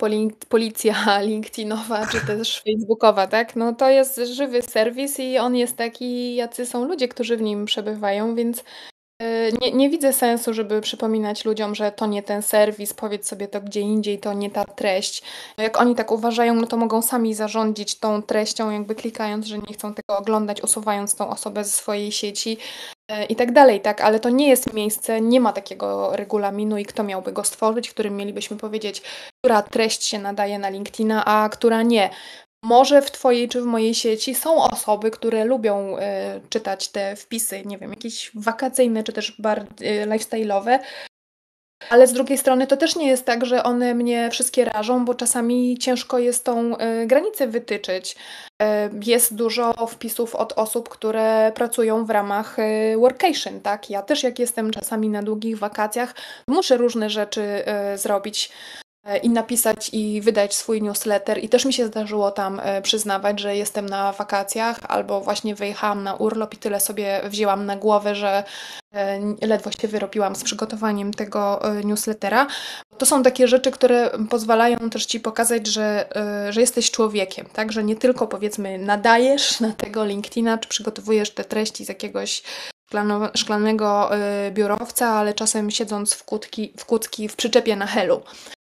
policja 0.48 0.94
LinkedInowa, 1.20 2.06
czy 2.06 2.26
też 2.26 2.62
Facebookowa, 2.62 3.26
tak? 3.26 3.56
No 3.56 3.74
to 3.74 3.90
jest 3.90 4.20
żywy 4.34 4.62
serwis 4.62 5.20
i 5.20 5.38
on 5.38 5.56
jest 5.56 5.76
taki, 5.76 6.34
jacy 6.34 6.66
są 6.66 6.84
ludzie, 6.84 7.08
którzy 7.08 7.36
w 7.36 7.42
nim 7.42 7.64
przebywają, 7.64 8.34
więc 8.34 8.58
e, 8.58 8.62
nie, 9.60 9.72
nie 9.72 9.90
widzę 9.90 10.12
sensu, 10.12 10.54
żeby 10.54 10.80
przypominać 10.80 11.44
ludziom, 11.44 11.74
że 11.74 11.92
to 11.92 12.06
nie 12.06 12.22
ten 12.22 12.42
serwis, 12.42 12.94
powiedz 12.94 13.28
sobie 13.28 13.48
to 13.48 13.60
gdzie 13.60 13.80
indziej, 13.80 14.18
to 14.18 14.32
nie 14.32 14.50
ta 14.50 14.64
treść. 14.64 15.22
No 15.58 15.64
jak 15.64 15.80
oni 15.80 15.94
tak 15.94 16.12
uważają, 16.12 16.54
no 16.54 16.66
to 16.66 16.76
mogą 16.76 17.02
sami 17.02 17.34
zarządzić 17.34 17.94
tą 17.94 18.22
treścią, 18.22 18.70
jakby 18.70 18.94
klikając, 18.94 19.46
że 19.46 19.58
nie 19.58 19.74
chcą 19.74 19.94
tego 19.94 20.18
oglądać, 20.18 20.62
usuwając 20.62 21.14
tą 21.14 21.30
osobę 21.30 21.64
ze 21.64 21.70
swojej 21.70 22.12
sieci. 22.12 22.58
E, 23.10 23.24
i 23.24 23.36
tak 23.36 23.52
dalej, 23.52 23.80
tak, 23.80 24.00
ale 24.00 24.20
to 24.20 24.30
nie 24.30 24.48
jest 24.48 24.74
miejsce, 24.74 25.20
nie 25.20 25.40
ma 25.40 25.52
takiego 25.52 26.16
regulaminu 26.16 26.78
i 26.78 26.84
kto 26.84 27.02
miałby 27.02 27.32
go 27.32 27.44
stworzyć, 27.44 27.88
w 27.88 27.94
którym 27.94 28.16
mielibyśmy 28.16 28.56
powiedzieć, 28.56 29.02
która 29.44 29.62
treść 29.62 30.04
się 30.04 30.18
nadaje 30.18 30.58
na 30.58 30.68
LinkedIna, 30.68 31.24
a 31.24 31.48
która 31.48 31.82
nie. 31.82 32.10
Może 32.64 33.02
w 33.02 33.10
Twojej 33.10 33.48
czy 33.48 33.62
w 33.62 33.64
mojej 33.64 33.94
sieci 33.94 34.34
są 34.34 34.56
osoby, 34.56 35.10
które 35.10 35.44
lubią 35.44 35.98
y, 35.98 36.00
czytać 36.48 36.88
te 36.88 37.16
wpisy, 37.16 37.62
nie 37.66 37.78
wiem, 37.78 37.90
jakieś 37.90 38.30
wakacyjne 38.34 39.04
czy 39.04 39.12
też 39.12 39.40
bardziej 39.40 40.06
lifestyle'owe, 40.06 40.78
ale 41.88 42.06
z 42.06 42.12
drugiej 42.12 42.38
strony 42.38 42.66
to 42.66 42.76
też 42.76 42.96
nie 42.96 43.08
jest 43.08 43.24
tak, 43.24 43.46
że 43.46 43.62
one 43.62 43.94
mnie 43.94 44.30
wszystkie 44.30 44.64
rażą, 44.64 45.04
bo 45.04 45.14
czasami 45.14 45.78
ciężko 45.78 46.18
jest 46.18 46.44
tą 46.44 46.76
y, 46.76 47.06
granicę 47.06 47.46
wytyczyć. 47.46 48.16
Y, 48.62 48.66
jest 49.06 49.34
dużo 49.34 49.86
wpisów 49.86 50.34
od 50.34 50.52
osób, 50.52 50.88
które 50.88 51.52
pracują 51.54 52.04
w 52.04 52.10
ramach 52.10 52.58
y, 52.58 52.96
workation, 52.98 53.60
tak? 53.60 53.90
Ja 53.90 54.02
też 54.02 54.22
jak 54.22 54.38
jestem 54.38 54.70
czasami 54.70 55.08
na 55.08 55.22
długich 55.22 55.58
wakacjach, 55.58 56.14
muszę 56.48 56.76
różne 56.76 57.10
rzeczy 57.10 57.64
zrobić 57.96 58.50
i 59.22 59.30
napisać 59.30 59.90
i 59.92 60.20
wydać 60.20 60.54
swój 60.54 60.82
newsletter. 60.82 61.44
I 61.44 61.48
też 61.48 61.64
mi 61.64 61.72
się 61.72 61.86
zdarzyło 61.86 62.30
tam 62.30 62.60
e, 62.60 62.82
przyznawać, 62.82 63.40
że 63.40 63.56
jestem 63.56 63.86
na 63.86 64.12
wakacjach 64.12 64.78
albo 64.88 65.20
właśnie 65.20 65.54
wyjechałam 65.54 66.02
na 66.02 66.14
urlop 66.14 66.54
i 66.54 66.56
tyle 66.56 66.80
sobie 66.80 67.20
wzięłam 67.24 67.66
na 67.66 67.76
głowę, 67.76 68.14
że 68.14 68.44
e, 68.94 69.20
ledwo 69.46 69.70
się 69.70 69.88
wyrobiłam 69.88 70.36
z 70.36 70.44
przygotowaniem 70.44 71.14
tego 71.14 71.60
newslettera. 71.84 72.46
To 72.98 73.06
są 73.06 73.22
takie 73.22 73.48
rzeczy, 73.48 73.70
które 73.70 74.10
pozwalają 74.30 74.90
też 74.90 75.06
Ci 75.06 75.20
pokazać, 75.20 75.66
że, 75.66 76.08
że 76.50 76.60
jesteś 76.60 76.90
człowiekiem, 76.90 77.46
tak? 77.52 77.72
Że 77.72 77.84
nie 77.84 77.96
tylko 77.96 78.26
powiedzmy 78.26 78.78
nadajesz 78.78 79.60
na 79.60 79.72
tego 79.72 80.04
LinkedIna, 80.04 80.58
czy 80.58 80.68
przygotowujesz 80.68 81.30
te 81.30 81.44
treści 81.44 81.84
z 81.84 81.88
jakiegoś 81.88 82.42
szklanego 83.34 84.10
biurowca, 84.50 85.08
ale 85.08 85.34
czasem 85.34 85.70
siedząc 85.70 86.14
w, 86.14 86.24
kutki, 86.24 86.72
w 86.76 86.84
kucki 86.84 87.28
w 87.28 87.36
przyczepie 87.36 87.76
na 87.76 87.86
helu 87.86 88.22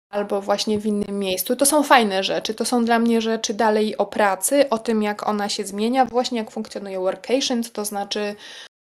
albo 0.09 0.41
właśnie 0.41 0.79
w 0.79 0.85
innym 0.85 1.19
miejscu. 1.19 1.55
To 1.55 1.65
są 1.65 1.83
fajne 1.83 2.23
rzeczy. 2.23 2.53
To 2.53 2.65
są 2.65 2.85
dla 2.85 2.99
mnie 2.99 3.21
rzeczy 3.21 3.53
dalej 3.53 3.97
o 3.97 4.05
pracy, 4.05 4.69
o 4.69 4.77
tym, 4.77 5.03
jak 5.03 5.27
ona 5.27 5.49
się 5.49 5.65
zmienia, 5.65 6.05
właśnie 6.05 6.37
jak 6.37 6.51
funkcjonuje 6.51 6.99
workations, 6.99 7.71
to 7.71 7.85
znaczy 7.85 8.35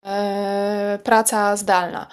e, 0.06 0.99
praca 1.03 1.56
zdalna. 1.56 2.08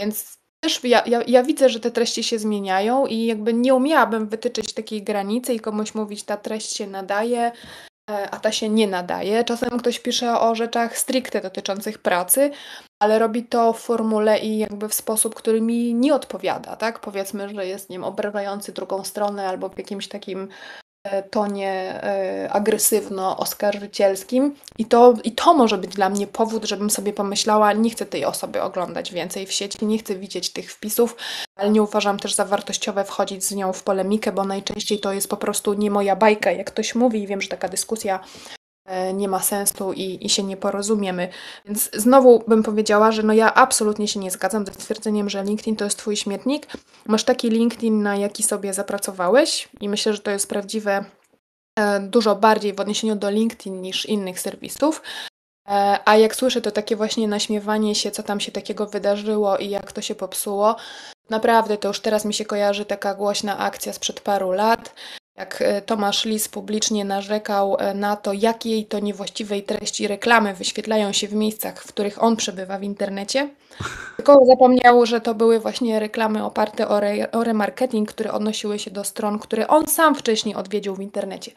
Więc 0.00 0.40
też 0.60 0.84
ja, 0.84 1.02
ja, 1.06 1.22
ja, 1.26 1.42
widzę, 1.42 1.68
że 1.68 1.80
te 1.80 1.90
treści 1.90 2.22
się 2.22 2.38
zmieniają 2.38 3.06
i 3.06 3.26
jakby 3.26 3.52
nie 3.52 3.74
umiałabym 3.74 4.28
wytyczyć 4.28 4.72
takiej 4.74 5.02
granicy 5.02 5.54
i 5.54 5.60
komuś 5.60 5.94
mówić, 5.94 6.22
ta 6.22 6.36
treść 6.36 6.76
się 6.76 6.86
nadaje, 6.86 7.52
e, 8.10 8.30
a 8.30 8.40
ta 8.40 8.52
się 8.52 8.68
nie 8.68 8.86
nadaje. 8.86 9.44
Czasem 9.44 9.78
ktoś 9.78 9.98
pisze 9.98 10.40
o 10.40 10.54
rzeczach 10.54 10.98
stricte 10.98 11.40
dotyczących 11.40 11.98
pracy, 11.98 12.50
ale 13.00 13.18
robi 13.18 13.44
to 13.44 13.72
w 13.72 13.80
formule 13.80 14.38
i 14.38 14.58
jakby 14.58 14.88
w 14.88 14.94
sposób, 14.94 15.34
który 15.34 15.60
mi 15.60 15.94
nie 15.94 16.14
odpowiada, 16.14 16.76
tak? 16.76 17.00
Powiedzmy, 17.00 17.48
że 17.48 17.66
jest, 17.66 17.90
nie 17.90 17.94
wiem, 17.94 18.04
obrażający 18.04 18.72
drugą 18.72 19.04
stronę 19.04 19.48
albo 19.48 19.68
w 19.68 19.78
jakimś 19.78 20.08
takim 20.08 20.48
e, 21.04 21.22
tonie 21.22 22.00
e, 22.02 22.48
agresywno-oskarżycielskim 22.52 24.50
I 24.78 24.86
to, 24.86 25.14
i 25.24 25.32
to 25.32 25.54
może 25.54 25.78
być 25.78 25.94
dla 25.94 26.08
mnie 26.08 26.26
powód, 26.26 26.64
żebym 26.64 26.90
sobie 26.90 27.12
pomyślała, 27.12 27.72
nie 27.72 27.90
chcę 27.90 28.06
tej 28.06 28.24
osoby 28.24 28.62
oglądać 28.62 29.12
więcej 29.12 29.46
w 29.46 29.52
sieci, 29.52 29.86
nie 29.86 29.98
chcę 29.98 30.14
widzieć 30.14 30.52
tych 30.52 30.72
wpisów, 30.72 31.16
ale 31.56 31.70
nie 31.70 31.82
uważam 31.82 32.18
też 32.18 32.34
za 32.34 32.44
wartościowe 32.44 33.04
wchodzić 33.04 33.44
z 33.44 33.54
nią 33.54 33.72
w 33.72 33.82
polemikę, 33.82 34.32
bo 34.32 34.44
najczęściej 34.44 35.00
to 35.00 35.12
jest 35.12 35.28
po 35.28 35.36
prostu 35.36 35.74
nie 35.74 35.90
moja 35.90 36.16
bajka, 36.16 36.52
jak 36.52 36.66
ktoś 36.66 36.94
mówi 36.94 37.22
i 37.22 37.26
wiem, 37.26 37.40
że 37.40 37.48
taka 37.48 37.68
dyskusja 37.68 38.20
nie 39.14 39.28
ma 39.28 39.40
sensu 39.40 39.92
i, 39.92 40.26
i 40.26 40.28
się 40.28 40.42
nie 40.42 40.56
porozumiemy. 40.56 41.28
Więc 41.64 41.90
znowu 41.92 42.44
bym 42.48 42.62
powiedziała, 42.62 43.12
że 43.12 43.22
no 43.22 43.32
ja 43.32 43.54
absolutnie 43.54 44.08
się 44.08 44.20
nie 44.20 44.30
zgadzam 44.30 44.66
ze 44.66 44.72
stwierdzeniem, 44.72 45.30
że 45.30 45.44
LinkedIn 45.44 45.76
to 45.76 45.84
jest 45.84 45.98
Twój 45.98 46.16
śmietnik. 46.16 46.66
Masz 47.06 47.24
taki 47.24 47.50
LinkedIn, 47.50 48.02
na 48.02 48.16
jaki 48.16 48.42
sobie 48.42 48.74
zapracowałeś 48.74 49.68
i 49.80 49.88
myślę, 49.88 50.12
że 50.12 50.18
to 50.18 50.30
jest 50.30 50.48
prawdziwe 50.48 51.04
e, 51.78 52.00
dużo 52.00 52.36
bardziej 52.36 52.72
w 52.74 52.80
odniesieniu 52.80 53.16
do 53.16 53.30
LinkedIn 53.30 53.82
niż 53.82 54.06
innych 54.06 54.40
serwisów. 54.40 55.02
E, 55.68 55.98
a 56.04 56.16
jak 56.16 56.36
słyszę 56.36 56.60
to 56.60 56.70
takie 56.70 56.96
właśnie 56.96 57.28
naśmiewanie 57.28 57.94
się, 57.94 58.10
co 58.10 58.22
tam 58.22 58.40
się 58.40 58.52
takiego 58.52 58.86
wydarzyło 58.86 59.56
i 59.56 59.70
jak 59.70 59.92
to 59.92 60.02
się 60.02 60.14
popsuło, 60.14 60.76
naprawdę 61.30 61.78
to 61.78 61.88
już 61.88 62.00
teraz 62.00 62.24
mi 62.24 62.34
się 62.34 62.44
kojarzy 62.44 62.84
taka 62.84 63.14
głośna 63.14 63.58
akcja 63.58 63.92
sprzed 63.92 64.20
paru 64.20 64.52
lat, 64.52 64.94
jak 65.40 65.62
e, 65.62 65.82
Tomasz 65.82 66.24
Lis 66.24 66.48
publicznie 66.48 67.04
narzekał 67.04 67.76
e, 67.78 67.94
na 67.94 68.16
to, 68.16 68.32
jakiej 68.32 68.86
to 68.86 68.98
niewłaściwej 68.98 69.62
treści 69.62 70.08
reklamy 70.08 70.54
wyświetlają 70.54 71.12
się 71.12 71.28
w 71.28 71.34
miejscach, 71.34 71.82
w 71.82 71.88
których 71.88 72.22
on 72.22 72.36
przebywa 72.36 72.78
w 72.78 72.82
internecie. 72.82 73.48
Tylko 74.16 74.38
zapomniał, 74.46 75.06
że 75.06 75.20
to 75.20 75.34
były 75.34 75.60
właśnie 75.60 76.00
reklamy 76.00 76.44
oparte 76.44 76.88
o, 76.88 77.00
re, 77.00 77.30
o 77.32 77.44
remarketing, 77.44 78.08
które 78.12 78.32
odnosiły 78.32 78.78
się 78.78 78.90
do 78.90 79.04
stron, 79.04 79.38
które 79.38 79.68
on 79.68 79.86
sam 79.86 80.14
wcześniej 80.14 80.54
odwiedził 80.54 80.94
w 80.94 81.00
internecie. 81.00 81.52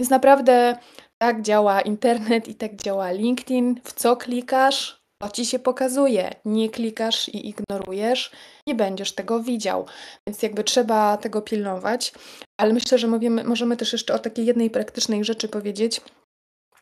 Więc 0.00 0.10
naprawdę 0.10 0.76
tak 1.18 1.42
działa 1.42 1.80
internet 1.80 2.48
i 2.48 2.54
tak 2.54 2.76
działa 2.76 3.10
LinkedIn. 3.10 3.80
W 3.84 3.92
co 3.92 4.16
klikasz, 4.16 4.97
to 5.22 5.28
ci 5.30 5.46
się 5.46 5.58
pokazuje. 5.58 6.34
Nie 6.44 6.70
klikasz 6.70 7.28
i 7.28 7.48
ignorujesz, 7.48 8.32
nie 8.66 8.74
będziesz 8.74 9.12
tego 9.12 9.42
widział. 9.42 9.86
Więc 10.26 10.42
jakby 10.42 10.64
trzeba 10.64 11.16
tego 11.16 11.42
pilnować. 11.42 12.12
Ale 12.60 12.72
myślę, 12.72 12.98
że 12.98 13.06
mówimy, 13.06 13.44
możemy 13.44 13.76
też 13.76 13.92
jeszcze 13.92 14.14
o 14.14 14.18
takiej 14.18 14.46
jednej 14.46 14.70
praktycznej 14.70 15.24
rzeczy 15.24 15.48
powiedzieć. 15.48 16.00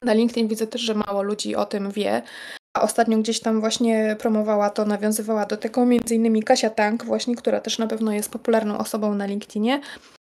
Na 0.02 0.12
LinkedIn 0.12 0.48
widzę 0.48 0.66
też, 0.66 0.80
że 0.80 0.94
mało 0.94 1.22
ludzi 1.22 1.56
o 1.56 1.66
tym 1.66 1.90
wie. 1.90 2.22
A 2.76 2.82
ostatnio 2.82 3.18
gdzieś 3.18 3.40
tam 3.40 3.60
właśnie 3.60 4.16
promowała 4.18 4.70
to, 4.70 4.84
nawiązywała 4.84 5.46
do 5.46 5.56
tego 5.56 5.86
między 5.86 6.14
innymi 6.14 6.42
Kasia 6.42 6.70
Tank, 6.70 7.04
właśnie, 7.04 7.36
która 7.36 7.60
też 7.60 7.78
na 7.78 7.86
pewno 7.86 8.12
jest 8.12 8.30
popularną 8.30 8.78
osobą 8.78 9.14
na 9.14 9.26
LinkedInie. 9.26 9.80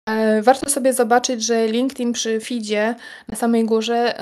E, 0.08 0.42
warto 0.42 0.70
sobie 0.70 0.94
zobaczyć, 0.94 1.44
że 1.44 1.68
LinkedIn 1.68 2.14
przy 2.14 2.40
feedzie 2.40 2.96
na 3.28 3.36
samej 3.36 3.66
górze 3.66 4.20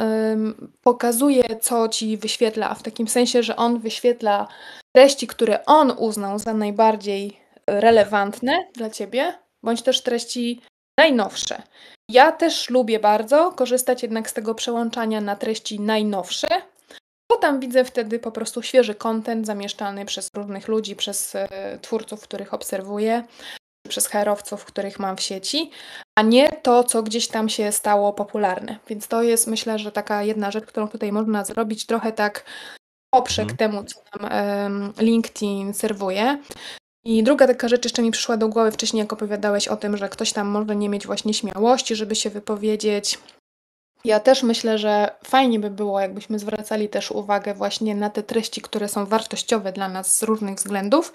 pokazuje, 0.82 1.44
co 1.62 1.90
ci 1.90 2.18
wyświetla, 2.18 2.74
w 2.74 2.84
takim 2.84 3.08
sensie, 3.08 3.44
że 3.44 3.56
on 3.56 3.80
wyświetla 3.80 4.48
treści, 4.96 5.28
które 5.28 5.66
on 5.66 5.94
uznał 5.98 6.40
za 6.40 6.54
najbardziej 6.54 7.38
relevantne 7.68 8.68
dla 8.74 8.90
ciebie, 8.90 9.34
bądź 9.64 9.82
też 9.82 10.02
treści 10.02 10.62
najnowsze. 11.00 11.62
Ja 12.10 12.32
też 12.32 12.70
lubię 12.70 13.00
bardzo 13.00 13.52
korzystać 13.52 14.04
jednak 14.04 14.30
z 14.30 14.34
tego 14.34 14.56
przełączania 14.56 15.22
na 15.22 15.36
treści 15.36 15.80
najnowsze, 15.80 16.48
bo 17.32 17.38
tam 17.38 17.60
widzę 17.60 17.86
wtedy 17.86 18.20
po 18.20 18.32
prostu 18.32 18.62
świeży 18.62 18.96
content 18.96 19.46
zamieszczany 19.46 20.06
przez 20.06 20.30
różnych 20.36 20.68
ludzi, 20.68 20.96
przez 20.96 21.36
e, 21.36 21.48
twórców, 21.82 22.22
których 22.22 22.54
obserwuję 22.54 23.24
przez 23.90 24.08
herowców, 24.08 24.66
których 24.66 25.00
mam 25.00 25.18
w 25.18 25.22
sieci, 25.22 25.72
a 26.16 26.22
nie 26.22 26.50
to, 26.50 26.84
co 26.84 27.04
gdzieś 27.04 27.28
tam 27.28 27.50
się 27.50 27.72
stało 27.72 28.14
popularne. 28.14 28.80
Więc 28.88 29.08
to 29.08 29.24
jest 29.24 29.48
myślę, 29.48 29.80
że 29.80 29.92
taka 29.92 30.24
jedna 30.24 30.52
rzecz, 30.52 30.66
którą 30.66 30.88
tutaj 30.88 31.12
można 31.12 31.46
zrobić, 31.46 31.86
trochę 31.86 32.12
tak 32.12 32.46
poprzek 33.14 33.48
hmm. 33.48 33.58
temu, 33.58 33.84
co 33.84 34.20
nam 34.20 34.32
um, 34.32 34.94
LinkedIn 35.00 35.74
serwuje. 35.74 36.38
I 37.06 37.24
druga 37.24 37.48
taka 37.48 37.68
rzecz 37.68 37.84
jeszcze 37.84 38.02
mi 38.02 38.12
przyszła 38.12 38.38
do 38.38 38.48
głowy 38.48 38.72
wcześniej, 38.72 39.00
jak 39.00 39.14
opowiadałeś 39.14 39.68
o 39.68 39.78
tym, 39.78 39.98
że 39.98 40.10
ktoś 40.10 40.34
tam 40.34 40.48
może 40.48 40.76
nie 40.76 40.90
mieć 40.90 41.08
właśnie 41.08 41.34
śmiałości, 41.34 41.96
żeby 41.96 42.16
się 42.16 42.30
wypowiedzieć. 42.30 43.20
Ja 44.06 44.20
też 44.20 44.44
myślę, 44.44 44.78
że 44.78 45.16
fajnie 45.24 45.60
by 45.60 45.70
było, 45.70 46.00
jakbyśmy 46.00 46.40
zwracali 46.40 46.90
też 46.90 47.12
uwagę 47.12 47.54
właśnie 47.54 47.96
na 47.96 48.10
te 48.10 48.24
treści, 48.24 48.62
które 48.62 48.88
są 48.88 49.06
wartościowe 49.06 49.72
dla 49.72 49.90
nas 49.90 50.18
z 50.18 50.24
różnych 50.24 50.56
względów, 50.56 51.14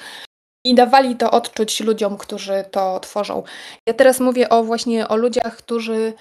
i 0.64 0.74
dawali 0.74 1.16
to 1.16 1.30
odczuć 1.30 1.80
ludziom, 1.80 2.18
którzy 2.18 2.64
to 2.70 3.00
tworzą. 3.00 3.42
Ja 3.86 3.94
teraz 3.94 4.20
mówię 4.20 4.48
o 4.48 4.64
właśnie 4.64 5.08
o 5.08 5.16
ludziach, 5.16 5.56
którzy 5.56 6.12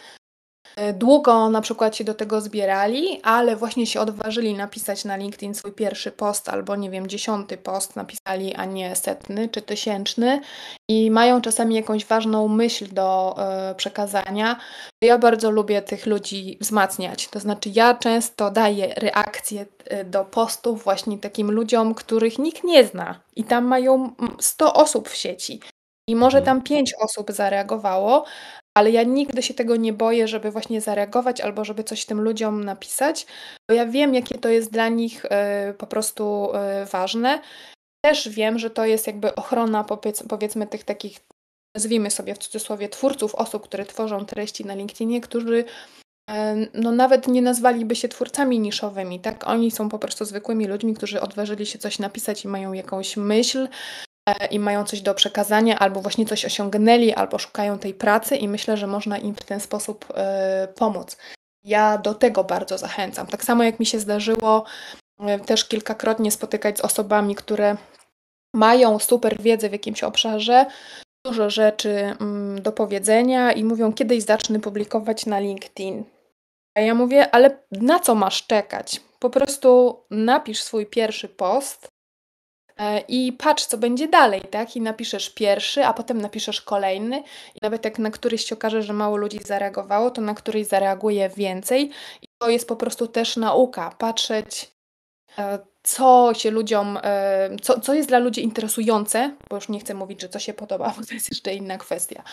długo 0.93 1.49
na 1.49 1.61
przykład 1.61 1.95
się 1.95 2.03
do 2.03 2.13
tego 2.13 2.41
zbierali, 2.41 3.22
ale 3.24 3.55
właśnie 3.55 3.88
się 3.88 3.99
odważyli 3.99 4.53
napisać 4.53 5.05
na 5.05 5.15
LinkedIn 5.15 5.55
swój 5.55 5.72
pierwszy 5.72 6.11
post 6.11 6.49
albo 6.49 6.76
nie 6.76 6.89
wiem, 6.89 7.07
dziesiąty 7.07 7.57
post 7.57 7.95
napisali, 7.95 8.55
a 8.55 8.65
nie 8.65 8.95
setny 8.95 9.49
czy 9.49 9.61
tysięczny 9.61 10.41
i 10.89 11.11
mają 11.11 11.41
czasami 11.41 11.76
jakąś 11.76 12.05
ważną 12.05 12.47
myśl 12.47 12.93
do 12.93 13.36
y, 13.72 13.76
przekazania. 13.76 14.59
Ja 15.03 15.17
bardzo 15.17 15.51
lubię 15.51 15.82
tych 15.82 16.05
ludzi 16.05 16.57
wzmacniać. 16.61 17.28
To 17.28 17.39
znaczy, 17.39 17.70
ja 17.74 17.93
często 17.93 18.51
daję 18.51 18.93
reakcje 18.97 19.65
e, 19.86 20.05
do 20.05 20.26
postów 20.26 20.84
właśnie 20.84 21.17
takim 21.17 21.51
ludziom, 21.51 21.93
których 21.93 22.39
nikt 22.39 22.63
nie 22.63 22.86
zna 22.86 23.20
i 23.36 23.43
tam 23.43 23.65
mają 23.65 24.11
100 24.39 24.74
osób 24.74 25.09
w 25.09 25.15
sieci. 25.15 25.59
I 26.09 26.15
może 26.15 26.38
mhm. 26.38 26.45
tam 26.45 26.63
pięć 26.63 26.93
osób 26.99 27.32
zareagowało, 27.32 28.26
ale 28.80 28.91
ja 28.91 29.03
nigdy 29.03 29.41
się 29.43 29.53
tego 29.53 29.75
nie 29.75 29.93
boję, 29.93 30.27
żeby 30.27 30.51
właśnie 30.51 30.82
zareagować 30.82 31.41
albo 31.41 31.65
żeby 31.65 31.84
coś 31.84 32.05
tym 32.05 32.21
ludziom 32.21 32.63
napisać, 32.63 33.25
bo 33.69 33.75
ja 33.75 33.86
wiem, 33.86 34.13
jakie 34.13 34.38
to 34.38 34.49
jest 34.49 34.71
dla 34.71 34.89
nich 34.89 35.25
y, 35.25 35.30
po 35.73 35.88
prostu 35.88 36.51
y, 36.84 36.86
ważne. 36.86 37.41
Też 38.05 38.30
wiem, 38.30 38.59
że 38.59 38.69
to 38.69 38.86
jest 38.86 39.07
jakby 39.07 39.36
ochrona 39.36 39.84
powiedz, 39.84 40.23
powiedzmy 40.23 40.67
tych 40.67 40.84
takich, 40.84 41.19
nazwijmy 41.75 42.11
sobie 42.11 42.36
w 42.36 42.38
cudzysłowie, 42.38 42.89
twórców, 42.89 43.36
osób, 43.36 43.63
które 43.63 43.86
tworzą 43.86 44.25
treści 44.25 44.65
na 44.65 44.75
LinkedInie, 44.75 45.21
którzy 45.21 45.57
y, 45.57 46.34
no 46.73 46.91
nawet 46.91 47.27
nie 47.27 47.41
nazwaliby 47.41 47.95
się 47.95 48.07
twórcami 48.07 48.59
niszowymi, 48.59 49.19
tak? 49.19 49.47
Oni 49.47 49.71
są 49.71 49.89
po 49.89 49.99
prostu 49.99 50.25
zwykłymi 50.25 50.67
ludźmi, 50.67 50.93
którzy 50.93 51.21
odważyli 51.21 51.65
się 51.65 51.80
coś 51.80 51.99
napisać 51.99 52.45
i 52.45 52.47
mają 52.47 52.73
jakąś 52.73 53.17
myśl, 53.17 53.67
E, 53.67 54.09
i 54.51 54.59
mają 54.59 54.84
coś 54.84 55.01
do 55.01 55.13
przekazania, 55.13 55.80
albo 55.80 56.01
właśnie 56.01 56.25
coś 56.25 56.45
osiągnęli, 56.45 57.13
albo 57.13 57.39
szukają 57.39 57.80
tej 57.80 57.93
pracy, 57.93 58.36
i 58.36 58.47
myślę, 58.47 58.77
że 58.77 58.88
można 58.88 59.17
im 59.17 59.36
w 59.36 59.43
ten 59.43 59.59
sposób 59.59 60.05
e, 60.15 60.67
pomóc. 60.75 61.17
Ja 61.63 61.97
do 61.97 62.13
tego 62.13 62.43
bardzo 62.43 62.77
zachęcam. 62.77 63.27
Tak 63.27 63.43
samo 63.43 63.63
jak 63.63 63.80
mi 63.80 63.86
się 63.86 63.99
zdarzyło 63.99 64.65
e, 65.19 65.39
też 65.39 65.65
kilkakrotnie 65.65 66.32
spotykać 66.32 66.77
z 66.77 66.82
osobami, 66.82 67.36
które 67.36 67.77
mają 68.53 68.99
super 68.99 69.41
wiedzę 69.41 69.69
w 69.69 69.71
jakimś 69.71 70.03
obszarze, 70.03 70.65
dużo 71.25 71.49
rzeczy 71.49 72.15
mm, 72.21 72.61
do 72.61 72.71
powiedzenia 72.71 73.51
i 73.51 73.63
mówią, 73.63 73.93
kiedyś 73.93 74.23
zacznę 74.23 74.59
publikować 74.59 75.25
na 75.25 75.39
LinkedIn. 75.39 76.03
A 76.77 76.82
ja 76.82 76.95
mówię, 76.95 77.36
ale 77.36 77.57
na 77.71 77.99
co 77.99 78.15
masz 78.15 78.47
czekać? 78.47 79.01
Po 79.19 79.30
prostu 79.30 79.99
napisz 80.09 80.61
swój 80.61 80.86
pierwszy 80.86 81.27
post, 81.30 81.88
E, 81.88 81.98
i 83.07 83.34
patrz, 83.34 83.65
co 83.65 83.77
będzie 83.77 84.07
dalej, 84.07 84.41
tak? 84.51 84.75
I 84.75 84.82
napiszesz 84.82 85.30
pierwszy, 85.30 85.86
a 85.86 85.93
potem 85.93 86.21
napiszesz 86.21 86.61
kolejny. 86.61 87.17
I 87.55 87.59
nawet 87.61 87.86
jak 87.86 87.99
na 87.99 88.11
któryś 88.11 88.45
się 88.45 88.55
okaże, 88.55 88.84
że 88.84 88.93
mało 88.93 89.17
ludzi 89.17 89.39
zareagowało, 89.45 90.11
to 90.11 90.21
na 90.21 90.34
któryś 90.36 90.67
zareaguje 90.67 91.30
więcej. 91.30 91.91
I 92.21 92.27
to 92.38 92.49
jest 92.49 92.67
po 92.67 92.75
prostu 92.75 93.07
też 93.07 93.38
nauka. 93.38 93.95
Patrzeć, 93.97 94.71
e, 95.38 95.59
co 95.84 96.32
się 96.34 96.51
ludziom, 96.51 96.99
e, 97.03 97.49
co, 97.61 97.80
co 97.80 97.93
jest 97.93 98.09
dla 98.09 98.19
ludzi 98.19 98.43
interesujące, 98.43 99.36
bo 99.49 99.55
już 99.55 99.69
nie 99.69 99.80
chcę 99.80 99.93
mówić, 99.93 100.21
że 100.21 100.30
co 100.30 100.39
się 100.39 100.53
podoba, 100.53 100.93
bo 100.97 101.05
to 101.05 101.13
jest 101.13 101.30
jeszcze 101.30 101.53
inna 101.53 101.77
kwestia 101.77 102.23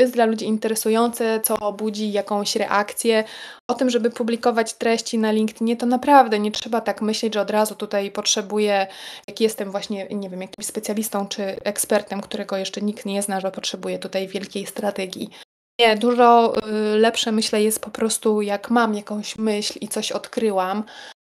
jest 0.00 0.12
dla 0.12 0.24
ludzi 0.24 0.44
interesujące, 0.44 1.40
co 1.40 1.72
budzi 1.72 2.12
jakąś 2.12 2.56
reakcję. 2.56 3.24
O 3.70 3.74
tym, 3.74 3.90
żeby 3.90 4.10
publikować 4.10 4.74
treści 4.74 5.18
na 5.18 5.32
LinkedInie, 5.32 5.76
to 5.76 5.86
naprawdę 5.86 6.38
nie 6.38 6.52
trzeba 6.52 6.80
tak 6.80 7.02
myśleć, 7.02 7.34
że 7.34 7.40
od 7.40 7.50
razu 7.50 7.74
tutaj 7.74 8.10
potrzebuję, 8.10 8.86
jak 9.28 9.40
jestem 9.40 9.70
właśnie, 9.70 10.06
nie 10.10 10.30
wiem, 10.30 10.42
jakimś 10.42 10.66
specjalistą 10.66 11.28
czy 11.28 11.42
ekspertem, 11.42 12.20
którego 12.20 12.56
jeszcze 12.56 12.80
nikt 12.80 13.06
nie 13.06 13.22
zna, 13.22 13.40
że 13.40 13.50
potrzebuję 13.50 13.98
tutaj 13.98 14.28
wielkiej 14.28 14.66
strategii. 14.66 15.30
Nie, 15.80 15.96
dużo 15.96 16.54
y, 16.56 16.98
lepsze 16.98 17.32
myślę 17.32 17.62
jest 17.62 17.80
po 17.80 17.90
prostu, 17.90 18.42
jak 18.42 18.70
mam 18.70 18.94
jakąś 18.94 19.38
myśl 19.38 19.78
i 19.80 19.88
coś 19.88 20.12
odkryłam, 20.12 20.84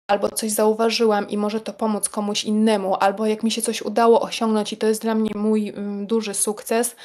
albo 0.07 0.29
coś 0.29 0.51
zauważyłam 0.51 1.29
i 1.29 1.37
może 1.37 1.61
to 1.61 1.73
pomóc 1.73 2.09
komuś 2.09 2.43
innemu, 2.43 2.95
albo 2.99 3.25
jak 3.25 3.43
mi 3.43 3.51
się 3.51 3.61
coś 3.61 3.81
udało 3.81 4.21
osiągnąć 4.21 4.73
i 4.73 4.77
to 4.77 4.87
jest 4.87 5.01
dla 5.01 5.15
mnie 5.15 5.31
mój 5.35 5.73
duży 6.01 6.33
sukces, 6.33 6.95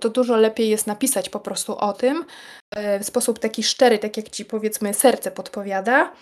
to 0.00 0.08
dużo 0.08 0.36
lepiej 0.36 0.68
jest 0.68 0.86
napisać 0.86 1.28
po 1.28 1.40
prostu 1.40 1.78
o 1.78 1.92
tym 1.92 2.24
e, 2.70 3.00
w 3.00 3.04
sposób 3.04 3.38
taki 3.38 3.62
szczery, 3.62 3.98
tak 3.98 4.16
jak 4.16 4.30
ci 4.30 4.44
powiedzmy 4.44 4.94
serce 4.94 5.30
podpowiada, 5.30 6.12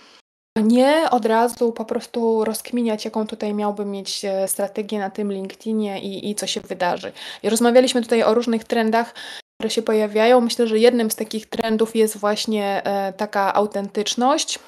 a 0.59 0.61
nie 0.61 1.11
od 1.11 1.27
razu 1.27 1.73
po 1.73 1.85
prostu 1.85 2.45
rozkminiać, 2.45 3.05
jaką 3.05 3.27
tutaj 3.27 3.55
miałbym 3.55 3.91
mieć 3.91 4.25
e, 4.25 4.49
strategię 4.49 4.99
na 4.99 5.11
tym 5.11 5.33
LinkedInie 5.33 6.01
i, 6.01 6.31
i 6.31 6.35
co 6.35 6.47
się 6.47 6.61
wydarzy. 6.61 7.13
I 7.43 7.51
rozmawialiśmy 7.51 8.03
tutaj 8.03 8.23
o 8.23 8.35
różnych 8.35 8.65
trendach, 8.65 9.15
które 9.61 9.71
się 9.71 9.83
pojawiają. 9.83 10.41
Myślę, 10.41 10.67
że 10.67 10.79
jednym 10.79 11.11
z 11.11 11.17
takich 11.17 11.47
trendów 11.47 11.97
jest 11.97 12.17
właśnie 12.17 12.83
e, 12.85 13.13
taka 13.13 13.55
autentyczność. 13.55 14.59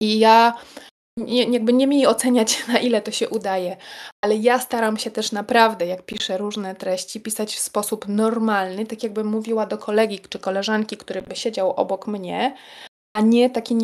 I 0.00 0.18
ja 0.18 0.54
nie, 1.16 1.44
jakby 1.44 1.72
nie 1.72 1.86
mi 1.86 2.06
oceniać, 2.06 2.58
na 2.72 2.78
ile 2.78 3.02
to 3.02 3.10
się 3.10 3.28
udaje, 3.28 3.76
ale 4.24 4.36
ja 4.36 4.58
staram 4.58 4.96
się 4.96 5.10
też 5.10 5.32
naprawdę, 5.32 5.86
jak 5.86 6.02
piszę 6.02 6.38
różne 6.38 6.74
treści, 6.74 7.20
pisać 7.20 7.54
w 7.54 7.60
sposób 7.60 8.08
normalny, 8.08 8.86
tak 8.86 9.02
jakbym 9.02 9.26
mówiła 9.26 9.66
do 9.66 9.78
kolegi 9.78 10.20
czy 10.28 10.38
koleżanki, 10.38 10.96
który 10.96 11.22
by 11.22 11.36
siedział 11.36 11.72
obok 11.72 12.06
mnie, 12.06 12.54
a 13.16 13.20
nie 13.20 13.50
taki 13.50 13.76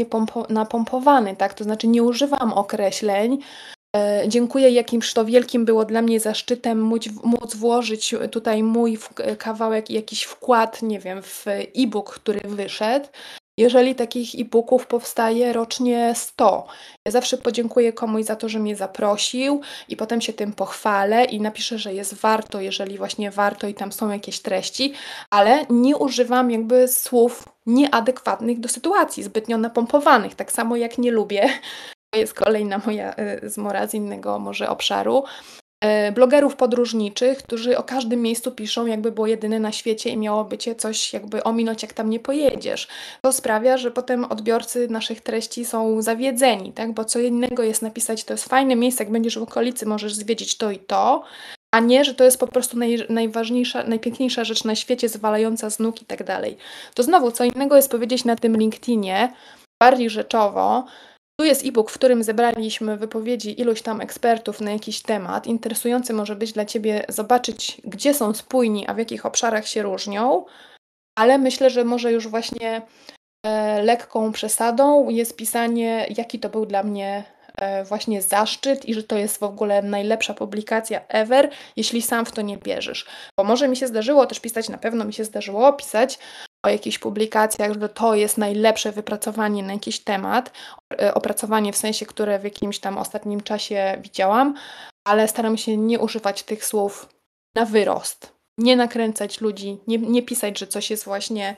napompowany, 0.49 1.37
tak? 1.37 1.55
To 1.55 1.65
znaczy 1.65 1.89
nie 1.89 2.03
używam 2.03 2.53
określeń. 2.53 3.39
E, 3.97 4.25
dziękuję, 4.29 4.71
jakimś 4.71 5.13
to 5.13 5.25
wielkim 5.25 5.65
było 5.65 5.85
dla 5.85 6.03
mnie 6.03 6.21
zaszczytem 6.21 6.83
móc, 6.83 7.09
móc 7.25 7.55
włożyć 7.55 8.15
tutaj 8.31 8.63
mój 8.63 8.99
kawałek, 9.39 9.91
jakiś 9.91 10.23
wkład, 10.23 10.83
nie 10.83 10.99
wiem, 10.99 11.23
w 11.23 11.47
e-book, 11.77 12.15
który 12.15 12.41
wyszedł 12.49 13.09
jeżeli 13.59 13.95
takich 13.95 14.41
e-booków 14.41 14.87
powstaje 14.87 15.53
rocznie 15.53 16.13
100. 16.15 16.67
Ja 17.07 17.13
zawsze 17.13 17.39
podziękuję 17.39 17.93
komuś 17.93 18.25
za 18.25 18.37
to, 18.37 18.49
że 18.49 18.59
mnie 18.59 18.77
zaprosił 18.77 19.61
i 19.89 19.97
potem 19.97 20.21
się 20.21 20.33
tym 20.33 20.53
pochwalę 20.53 21.25
i 21.25 21.41
napiszę, 21.41 21.79
że 21.79 21.95
jest 21.95 22.15
warto, 22.15 22.61
jeżeli 22.61 22.99
właśnie 22.99 23.31
warto 23.31 23.69
i 23.69 23.75
tam 23.75 23.93
są 23.93 24.11
jakieś 24.11 24.41
treści, 24.41 24.93
ale 25.31 25.67
nie 25.71 25.97
używam 25.97 26.51
jakby 26.51 26.89
słów 26.89 27.49
nieadekwatnych 27.67 28.61
do 28.61 28.69
sytuacji, 28.69 29.23
zbytnio 29.23 29.59
napompowanych. 29.59 30.35
Tak 30.35 30.53
samo 30.53 30.77
jak 30.77 30.99
nie 30.99 31.11
lubię, 31.11 31.49
to 32.11 32.19
jest 32.19 32.35
kolejna 32.35 32.81
moja 32.87 33.15
y, 33.45 33.51
zmora 33.51 33.87
z 33.87 33.95
innego 33.95 34.39
może 34.39 34.69
obszaru, 34.69 35.25
blogerów 36.15 36.57
podróżniczych, 36.57 37.39
którzy 37.39 37.79
o 37.79 37.83
każdym 37.83 38.23
miejscu 38.23 38.53
piszą, 38.53 38.87
jakby 38.87 39.13
było 39.13 39.27
jedyne 39.27 39.61
na 39.61 39.73
świecie 39.73 40.11
i 40.11 40.17
miałoby 40.17 40.59
cię 40.59 40.75
coś 40.75 41.13
jakby 41.13 41.45
ominąć, 41.45 41.83
jak 41.83 41.93
tam 41.93 42.11
nie 42.11 42.21
pojedziesz. 42.21 42.89
To 43.23 43.33
sprawia, 43.33 43.77
że 43.77 43.91
potem 43.91 44.25
odbiorcy 44.25 44.89
naszych 44.89 45.21
treści 45.21 45.65
są 45.65 46.03
zawiedzeni, 46.03 46.73
tak? 46.73 46.93
Bo 46.93 47.05
co 47.05 47.19
innego 47.19 47.63
jest 47.63 47.83
napisać, 47.83 48.25
to 48.25 48.35
jest 48.35 48.49
fajne 48.49 48.77
miejsce, 48.77 49.05
jak 49.05 49.13
będziesz 49.13 49.39
w 49.39 49.43
okolicy, 49.43 49.87
możesz 49.87 50.15
zwiedzić 50.15 50.57
to 50.57 50.71
i 50.71 50.79
to, 50.79 51.25
a 51.75 51.81
nie, 51.81 52.05
że 52.05 52.15
to 52.15 52.25
jest 52.25 52.41
po 52.41 52.47
prostu 52.47 52.79
naj, 52.79 53.07
najważniejsza, 53.09 53.83
najpiękniejsza 53.83 54.45
rzecz 54.45 54.65
na 54.65 54.75
świecie, 54.75 55.09
zwalająca 55.09 55.71
z 55.71 55.79
nóg 55.79 56.03
i 56.03 56.05
tak 56.05 56.25
dalej. 56.25 56.57
To 56.95 57.03
znowu, 57.03 57.31
co 57.31 57.45
innego 57.45 57.77
jest 57.77 57.91
powiedzieć 57.91 58.25
na 58.25 58.37
tym 58.37 58.57
LinkedInie, 58.57 59.33
bardziej 59.83 60.11
rzeczowo, 60.11 60.85
tu 61.41 61.47
jest 61.47 61.65
e-book, 61.67 61.91
w 61.91 61.95
którym 61.95 62.23
zebraliśmy 62.23 62.97
wypowiedzi 62.97 63.61
iluś 63.61 63.83
tam 63.83 64.01
ekspertów 64.01 64.61
na 64.61 64.71
jakiś 64.71 65.03
temat. 65.03 65.47
Interesujący 65.47 66.13
może 66.13 66.37
być 66.37 66.53
dla 66.53 66.65
Ciebie 66.65 67.05
zobaczyć, 67.09 67.81
gdzie 67.85 68.15
są 68.15 68.35
spójni, 68.35 68.87
a 68.87 68.95
w 68.95 68.99
jakich 68.99 69.27
obszarach 69.27 69.67
się 69.67 69.83
różnią, 69.83 70.45
ale 71.19 71.39
myślę, 71.39 71.71
że 71.71 71.85
może 71.85 72.13
już 72.13 72.29
właśnie 72.29 72.83
e, 73.47 73.83
lekką 73.83 74.33
przesadą 74.33 75.09
jest 75.09 75.37
pisanie, 75.37 76.07
jaki 76.17 76.39
to 76.39 76.49
był 76.49 76.67
dla 76.67 76.83
mnie 76.83 77.25
właśnie 77.85 78.23
zaszczyt 78.23 78.85
i 78.85 78.95
że 78.95 79.03
to 79.03 79.17
jest 79.17 79.39
w 79.39 79.43
ogóle 79.43 79.83
najlepsza 79.83 80.35
publikacja 80.35 81.01
ever, 81.09 81.51
jeśli 81.77 82.03
sam 82.03 82.27
w 82.27 82.33
to 82.33 82.43
nie 82.43 82.57
bierzesz. 82.57 83.07
Bo 83.39 83.45
może 83.45 83.69
mi 83.69 83.77
się 83.77 83.87
zdarzyło 83.87 84.27
też 84.27 84.41
pisać, 84.41 84.69
na 84.69 84.79
pewno 84.79 85.05
mi 85.05 85.13
się 85.13 85.25
zdarzyło 85.25 85.73
pisać 85.73 86.19
o 86.67 86.69
jakichś 86.69 86.99
publikacjach, 86.99 87.73
że 87.81 87.89
to 87.89 88.15
jest 88.15 88.39
najlepsze 88.39 88.93
wypracowanie 88.93 89.63
na 89.63 89.73
jakiś 89.73 90.01
temat, 90.01 90.53
e, 91.01 91.15
opracowanie 91.15 91.73
w 91.73 91.77
sensie, 91.77 92.07
które 92.07 92.39
w 92.39 92.45
jakimś 92.45 92.79
tam 92.79 92.99
ostatnim 92.99 93.41
czasie 93.41 93.99
widziałam, 94.01 94.55
ale 95.05 95.29
staram 95.29 95.57
się 95.57 95.77
nie 95.77 95.99
używać 95.99 96.43
tych 96.43 96.65
słów 96.65 97.09
na 97.57 97.65
wyrost. 97.65 98.33
Nie 98.59 98.77
nakręcać 98.77 99.41
ludzi, 99.41 99.79
nie, 99.87 99.99
nie 99.99 100.23
pisać, 100.23 100.59
że 100.59 100.67
coś 100.67 100.91
jest 100.91 101.05
właśnie 101.05 101.57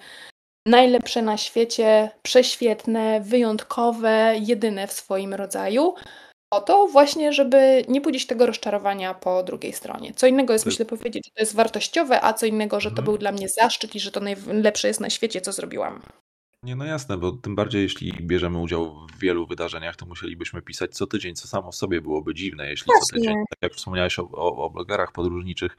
najlepsze 0.66 1.22
na 1.22 1.36
świecie, 1.36 2.10
prześwietne, 2.22 3.20
wyjątkowe, 3.20 4.34
jedyne 4.40 4.86
w 4.86 4.92
swoim 4.92 5.34
rodzaju, 5.34 5.94
o 6.50 6.60
to 6.60 6.86
właśnie, 6.86 7.32
żeby 7.32 7.84
nie 7.88 8.00
budzić 8.00 8.26
tego 8.26 8.46
rozczarowania 8.46 9.14
po 9.14 9.42
drugiej 9.42 9.72
stronie. 9.72 10.12
Co 10.14 10.26
innego 10.26 10.52
jest, 10.52 10.66
myślę, 10.66 10.84
powiedzieć, 10.84 11.26
że 11.26 11.30
to 11.34 11.42
jest 11.42 11.54
wartościowe, 11.54 12.24
a 12.24 12.32
co 12.32 12.46
innego, 12.46 12.80
że 12.80 12.90
to 12.90 12.92
mhm. 12.92 13.04
był 13.04 13.18
dla 13.18 13.32
mnie 13.32 13.48
zaszczyt 13.48 13.94
i 13.94 14.00
że 14.00 14.10
to 14.10 14.20
najlepsze 14.20 14.88
jest 14.88 15.00
na 15.00 15.10
świecie, 15.10 15.40
co 15.40 15.52
zrobiłam. 15.52 16.02
Nie, 16.62 16.76
no 16.76 16.84
jasne, 16.84 17.18
bo 17.18 17.32
tym 17.32 17.54
bardziej 17.54 17.82
jeśli 17.82 18.12
bierzemy 18.12 18.58
udział 18.58 19.06
w 19.06 19.18
wielu 19.18 19.46
wydarzeniach, 19.46 19.96
to 19.96 20.06
musielibyśmy 20.06 20.62
pisać 20.62 20.94
co 20.94 21.06
tydzień, 21.06 21.34
co 21.34 21.48
samo 21.48 21.72
w 21.72 21.76
sobie 21.76 22.00
byłoby 22.00 22.34
dziwne, 22.34 22.70
jeśli 22.70 22.86
Właśnie. 22.86 23.06
co 23.06 23.16
tydzień, 23.16 23.34
tak 23.50 23.58
jak 23.62 23.74
wspomniałeś 23.74 24.18
o, 24.18 24.28
o, 24.32 24.56
o 24.64 24.70
blogerach 24.70 25.12
podróżniczych, 25.12 25.76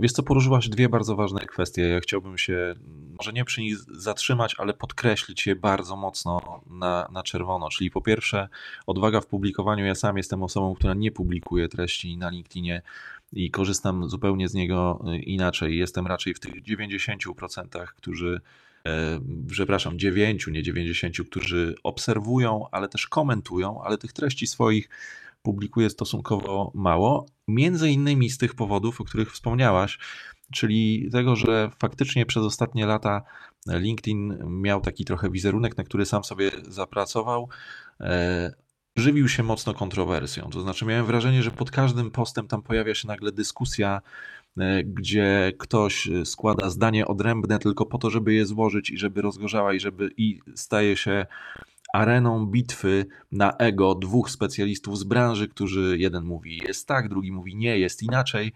wiesz 0.00 0.12
co, 0.12 0.22
poruszyłaś 0.22 0.68
dwie 0.68 0.88
bardzo 0.88 1.16
ważne 1.16 1.40
kwestie. 1.40 1.82
Ja 1.82 2.00
chciałbym 2.00 2.38
się 2.38 2.74
może 3.18 3.32
nie 3.32 3.44
przy 3.44 3.60
nich 3.60 3.76
zatrzymać, 3.78 4.54
ale 4.58 4.74
podkreślić 4.74 5.46
je 5.46 5.56
bardzo 5.56 5.96
mocno 5.96 6.60
na, 6.70 7.08
na 7.12 7.22
czerwono. 7.22 7.68
Czyli 7.68 7.90
po 7.90 8.00
pierwsze, 8.00 8.48
odwaga 8.86 9.20
w 9.20 9.26
publikowaniu. 9.26 9.84
Ja 9.84 9.94
sam 9.94 10.16
jestem 10.16 10.42
osobą, 10.42 10.74
która 10.74 10.94
nie 10.94 11.12
publikuje 11.12 11.68
treści 11.68 12.16
na 12.16 12.30
LinkedInie 12.30 12.82
i 13.32 13.50
korzystam 13.50 14.08
zupełnie 14.08 14.48
z 14.48 14.54
niego 14.54 15.04
e, 15.06 15.16
inaczej. 15.16 15.78
Jestem 15.78 16.06
raczej 16.06 16.34
w 16.34 16.40
tych 16.40 16.62
90%, 16.62 17.86
którzy 17.96 18.40
e, 18.86 19.20
przepraszam, 19.50 19.98
9, 19.98 20.46
nie 20.46 20.62
90, 20.62 21.16
którzy 21.30 21.74
obserwują, 21.82 22.66
ale 22.70 22.88
też 22.88 23.06
komentują, 23.06 23.82
ale 23.82 23.98
tych 23.98 24.12
treści 24.12 24.46
swoich 24.46 24.88
publikuje 25.46 25.90
stosunkowo 25.90 26.72
mało, 26.74 27.26
między 27.48 27.90
innymi 27.90 28.30
z 28.30 28.38
tych 28.38 28.54
powodów, 28.54 29.00
o 29.00 29.04
których 29.04 29.32
wspomniałaś, 29.32 29.98
czyli 30.52 31.08
tego, 31.12 31.36
że 31.36 31.70
faktycznie 31.78 32.26
przez 32.26 32.42
ostatnie 32.42 32.86
lata 32.86 33.22
LinkedIn 33.66 34.38
miał 34.46 34.80
taki 34.80 35.04
trochę 35.04 35.30
wizerunek, 35.30 35.76
na 35.76 35.84
który 35.84 36.06
sam 36.06 36.24
sobie 36.24 36.50
zapracował. 36.68 37.48
E, 38.00 38.54
żywił 38.96 39.28
się 39.28 39.42
mocno 39.42 39.74
kontrowersją. 39.74 40.50
To 40.50 40.60
znaczy, 40.60 40.84
miałem 40.84 41.06
wrażenie, 41.06 41.42
że 41.42 41.50
pod 41.50 41.70
każdym 41.70 42.10
postem 42.10 42.48
tam 42.48 42.62
pojawia 42.62 42.94
się 42.94 43.08
nagle 43.08 43.32
dyskusja, 43.32 44.02
e, 44.58 44.84
gdzie 44.84 45.52
ktoś 45.58 46.08
składa 46.24 46.70
zdanie 46.70 47.06
odrębne 47.06 47.58
tylko 47.58 47.86
po 47.86 47.98
to, 47.98 48.10
żeby 48.10 48.34
je 48.34 48.46
złożyć 48.46 48.90
i 48.90 48.98
żeby 48.98 49.22
rozgorzała 49.22 49.74
i 49.74 49.80
żeby 49.80 50.10
i 50.16 50.40
staje 50.54 50.96
się 50.96 51.26
areną 51.96 52.46
bitwy 52.46 53.06
na 53.32 53.52
ego 53.52 53.94
dwóch 53.94 54.30
specjalistów 54.30 54.98
z 54.98 55.04
branży, 55.04 55.48
którzy 55.48 55.96
jeden 55.98 56.24
mówi 56.24 56.62
jest 56.68 56.88
tak, 56.88 57.08
drugi 57.08 57.32
mówi 57.32 57.56
nie, 57.56 57.78
jest 57.78 58.02
inaczej, 58.02 58.52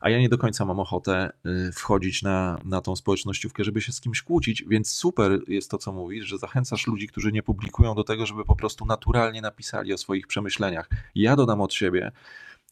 a 0.00 0.10
ja 0.10 0.18
nie 0.18 0.28
do 0.28 0.38
końca 0.38 0.64
mam 0.64 0.80
ochotę 0.80 1.32
y, 1.46 1.72
wchodzić 1.72 2.22
na, 2.22 2.58
na 2.64 2.80
tą 2.80 2.96
społecznościówkę, 2.96 3.64
żeby 3.64 3.80
się 3.80 3.92
z 3.92 4.00
kimś 4.00 4.22
kłócić, 4.22 4.64
więc 4.68 4.92
super 4.92 5.40
jest 5.48 5.70
to, 5.70 5.78
co 5.78 5.92
mówisz, 5.92 6.26
że 6.26 6.38
zachęcasz 6.38 6.86
ludzi, 6.86 7.08
którzy 7.08 7.32
nie 7.32 7.42
publikują 7.42 7.94
do 7.94 8.04
tego, 8.04 8.26
żeby 8.26 8.44
po 8.44 8.56
prostu 8.56 8.86
naturalnie 8.86 9.42
napisali 9.42 9.94
o 9.94 9.98
swoich 9.98 10.26
przemyśleniach. 10.26 10.88
Ja 11.14 11.36
dodam 11.36 11.60
od 11.60 11.74
siebie, 11.74 12.12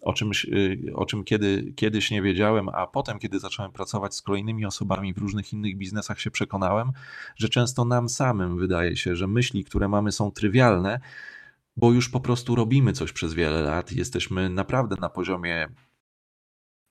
o, 0.00 0.12
czymś, 0.12 0.44
y, 0.44 0.92
o 0.94 1.06
czym 1.06 1.24
kiedy, 1.24 1.72
kiedyś 1.76 2.10
nie 2.10 2.22
wiedziałem, 2.22 2.68
a 2.68 2.86
potem, 2.86 3.18
kiedy 3.18 3.38
zacząłem 3.38 3.72
pracować 3.72 4.14
z 4.14 4.22
kolejnymi 4.22 4.66
osobami 4.66 5.14
w 5.14 5.18
różnych 5.18 5.52
innych 5.52 5.76
biznesach, 5.76 6.20
się 6.20 6.30
przekonałem, 6.30 6.92
że 7.36 7.48
często 7.48 7.84
nam 7.84 8.08
samym 8.08 8.58
wydaje 8.58 8.96
się, 8.96 9.16
że 9.16 9.26
myśli, 9.26 9.64
które 9.64 9.88
mamy, 9.88 10.12
są 10.12 10.30
trywialne, 10.30 11.00
bo 11.76 11.92
już 11.92 12.08
po 12.08 12.20
prostu 12.20 12.54
robimy 12.54 12.92
coś 12.92 13.12
przez 13.12 13.34
wiele 13.34 13.62
lat, 13.62 13.92
jesteśmy 13.92 14.48
naprawdę 14.48 14.96
na 15.00 15.08
poziomie 15.08 15.68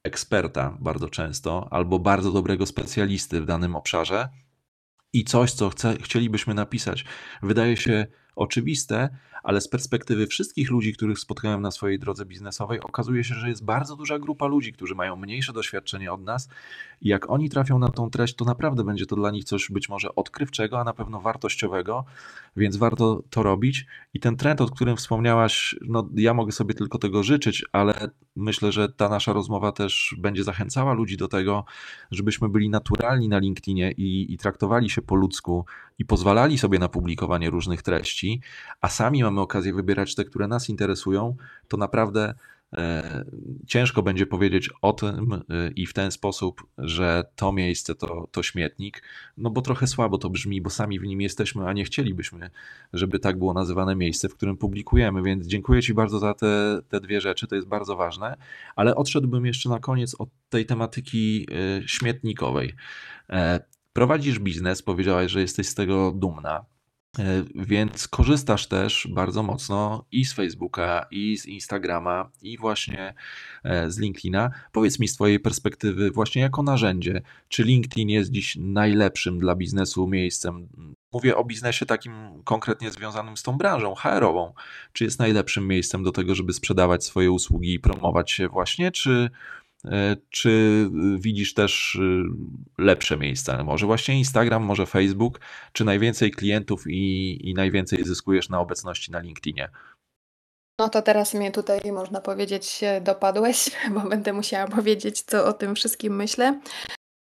eksperta 0.03 0.77
bardzo 0.79 1.09
często, 1.09 1.67
albo 1.71 1.99
bardzo 1.99 2.31
dobrego 2.31 2.65
specjalisty 2.65 3.41
w 3.41 3.45
danym 3.45 3.75
obszarze. 3.75 4.29
I 5.13 5.23
coś, 5.23 5.51
co 5.51 5.69
chce, 5.69 5.97
chcielibyśmy 6.01 6.53
napisać, 6.53 7.05
wydaje 7.43 7.77
się 7.77 8.07
oczywiste, 8.35 9.09
ale 9.47 9.61
z 9.61 9.67
perspektywy 9.67 10.27
wszystkich 10.27 10.71
ludzi, 10.71 10.93
których 10.93 11.19
spotkałem 11.19 11.61
na 11.61 11.71
swojej 11.71 11.99
drodze 11.99 12.25
biznesowej, 12.25 12.79
okazuje 12.79 13.23
się, 13.23 13.35
że 13.35 13.49
jest 13.49 13.65
bardzo 13.65 13.95
duża 13.95 14.19
grupa 14.19 14.47
ludzi, 14.47 14.73
którzy 14.73 14.95
mają 14.95 15.15
mniejsze 15.15 15.53
doświadczenie 15.53 16.13
od 16.13 16.21
nas 16.21 16.49
i 17.01 17.09
jak 17.09 17.29
oni 17.29 17.49
trafią 17.49 17.79
na 17.79 17.89
tą 17.89 18.09
treść, 18.09 18.35
to 18.35 18.45
naprawdę 18.45 18.83
będzie 18.83 19.05
to 19.05 19.15
dla 19.15 19.31
nich 19.31 19.43
coś 19.43 19.71
być 19.71 19.89
może 19.89 20.15
odkrywczego, 20.15 20.79
a 20.79 20.83
na 20.83 20.93
pewno 20.93 21.21
wartościowego, 21.21 22.05
więc 22.57 22.77
warto 22.77 23.23
to 23.29 23.43
robić. 23.43 23.85
I 24.13 24.19
ten 24.19 24.37
trend, 24.37 24.61
o 24.61 24.65
którym 24.65 24.97
wspomniałaś, 24.97 25.75
no 25.81 26.09
ja 26.15 26.33
mogę 26.33 26.51
sobie 26.51 26.73
tylko 26.73 26.97
tego 26.97 27.23
życzyć, 27.23 27.65
ale 27.71 28.09
myślę, 28.35 28.71
że 28.71 28.89
ta 28.89 29.09
nasza 29.09 29.33
rozmowa 29.33 29.71
też 29.71 30.15
będzie 30.17 30.43
zachęcała 30.43 30.93
ludzi 30.93 31.17
do 31.17 31.27
tego, 31.27 31.65
żebyśmy 32.11 32.49
byli 32.49 32.69
naturalni 32.69 33.29
na 33.29 33.39
LinkedInie 33.39 33.91
i, 33.91 34.33
i 34.33 34.37
traktowali 34.37 34.89
się 34.89 35.01
po 35.01 35.15
ludzku 35.15 35.65
i 35.99 36.05
pozwalali 36.05 36.57
sobie 36.57 36.79
na 36.79 36.89
publikowanie 36.89 37.49
różnych 37.49 37.81
treści, 37.81 38.41
a 38.81 38.89
sami 38.89 39.23
mamy 39.37 39.43
okazję 39.43 39.73
wybierać 39.73 40.15
te, 40.15 40.25
które 40.25 40.47
nas 40.47 40.69
interesują, 40.69 41.35
to 41.67 41.77
naprawdę 41.77 42.33
e, 42.73 43.25
ciężko 43.67 44.03
będzie 44.03 44.25
powiedzieć 44.25 44.69
o 44.81 44.93
tym 44.93 45.33
e, 45.33 45.41
i 45.75 45.85
w 45.85 45.93
ten 45.93 46.11
sposób, 46.11 46.67
że 46.77 47.23
to 47.35 47.51
miejsce 47.51 47.95
to, 47.95 48.27
to 48.31 48.43
śmietnik, 48.43 49.03
no 49.37 49.49
bo 49.49 49.61
trochę 49.61 49.87
słabo 49.87 50.17
to 50.17 50.29
brzmi, 50.29 50.61
bo 50.61 50.69
sami 50.69 50.99
w 50.99 51.03
nim 51.03 51.21
jesteśmy, 51.21 51.67
a 51.67 51.73
nie 51.73 51.83
chcielibyśmy, 51.83 52.49
żeby 52.93 53.19
tak 53.19 53.39
było 53.39 53.53
nazywane 53.53 53.95
miejsce, 53.95 54.29
w 54.29 54.35
którym 54.35 54.57
publikujemy, 54.57 55.23
więc 55.23 55.47
dziękuję 55.47 55.81
Ci 55.81 55.93
bardzo 55.93 56.19
za 56.19 56.33
te, 56.33 56.79
te 56.89 56.99
dwie 56.99 57.21
rzeczy, 57.21 57.47
to 57.47 57.55
jest 57.55 57.67
bardzo 57.67 57.95
ważne, 57.95 58.37
ale 58.75 58.95
odszedłbym 58.95 59.45
jeszcze 59.45 59.69
na 59.69 59.79
koniec 59.79 60.15
od 60.19 60.29
tej 60.49 60.65
tematyki 60.65 61.47
e, 61.51 61.87
śmietnikowej. 61.87 62.73
Prowadzisz 63.93 64.39
biznes, 64.39 64.81
powiedziałaś, 64.81 65.31
że 65.31 65.41
jesteś 65.41 65.67
z 65.67 65.75
tego 65.75 66.11
dumna. 66.11 66.76
E, 67.19 67.43
więc 67.55 68.07
korzystasz 68.07 68.67
też 68.67 69.07
bardzo 69.11 69.43
mocno 69.43 70.05
i 70.11 70.25
z 70.25 70.33
Facebooka, 70.33 71.05
i 71.11 71.37
z 71.37 71.45
Instagrama, 71.45 72.29
i 72.41 72.57
właśnie 72.57 73.13
e, 73.63 73.91
z 73.91 73.97
LinkedIna. 73.97 74.51
Powiedz 74.71 74.99
mi 74.99 75.07
z 75.07 75.15
Twojej 75.15 75.39
perspektywy, 75.39 76.11
właśnie 76.11 76.41
jako 76.41 76.63
narzędzie, 76.63 77.21
czy 77.47 77.63
LinkedIn 77.63 78.09
jest 78.09 78.31
dziś 78.31 78.57
najlepszym 78.59 79.39
dla 79.39 79.55
biznesu 79.55 80.07
miejscem? 80.07 80.67
Mówię 81.13 81.37
o 81.37 81.45
biznesie 81.45 81.85
takim 81.85 82.13
konkretnie 82.43 82.91
związanym 82.91 83.37
z 83.37 83.43
tą 83.43 83.57
branżą 83.57 83.95
HR-ową. 83.95 84.53
Czy 84.93 85.03
jest 85.03 85.19
najlepszym 85.19 85.67
miejscem 85.67 86.03
do 86.03 86.11
tego, 86.11 86.35
żeby 86.35 86.53
sprzedawać 86.53 87.05
swoje 87.05 87.31
usługi 87.31 87.73
i 87.73 87.79
promować 87.79 88.31
się 88.31 88.47
właśnie, 88.47 88.91
czy 88.91 89.29
Czy 90.29 90.85
widzisz 91.17 91.53
też 91.53 91.99
lepsze 92.77 93.17
miejsca? 93.17 93.63
Może 93.63 93.85
właśnie 93.85 94.17
Instagram, 94.17 94.63
może 94.63 94.85
Facebook? 94.85 95.39
Czy 95.73 95.85
najwięcej 95.85 96.31
klientów 96.31 96.83
i, 96.87 97.49
i 97.49 97.53
najwięcej 97.53 98.03
zyskujesz 98.03 98.49
na 98.49 98.59
obecności 98.59 99.11
na 99.11 99.19
LinkedInie? 99.19 99.69
No 100.79 100.89
to 100.89 101.01
teraz 101.01 101.33
mnie 101.33 101.51
tutaj, 101.51 101.79
można 101.91 102.21
powiedzieć, 102.21 102.81
dopadłeś, 103.01 103.71
bo 103.93 104.09
będę 104.09 104.33
musiała 104.33 104.67
powiedzieć, 104.67 105.21
co 105.21 105.45
o 105.45 105.53
tym 105.53 105.75
wszystkim 105.75 106.15
myślę. 106.15 106.59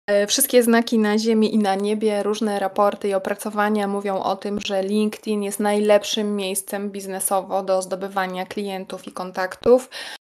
E, 0.07 0.27
wszystkie 0.27 0.63
znaki 0.63 0.99
na 0.99 1.19
ziemi 1.19 1.55
i 1.55 1.59
na 1.59 1.75
niebie, 1.75 2.23
różne 2.23 2.59
raporty 2.59 3.09
i 3.09 3.15
opracowania 3.15 3.89
mówią 3.89 4.23
o 4.23 4.37
tym, 4.37 4.61
że 4.61 4.83
LinkedIn 4.83 5.43
jest 5.43 5.61
najlepszym 5.61 6.37
miejscem 6.37 6.91
biznesowo 6.91 7.63
do 7.63 7.83
zdobywania 7.83 8.47
klientów 8.47 9.07
i 9.07 9.13
kontaktów. 9.13 9.91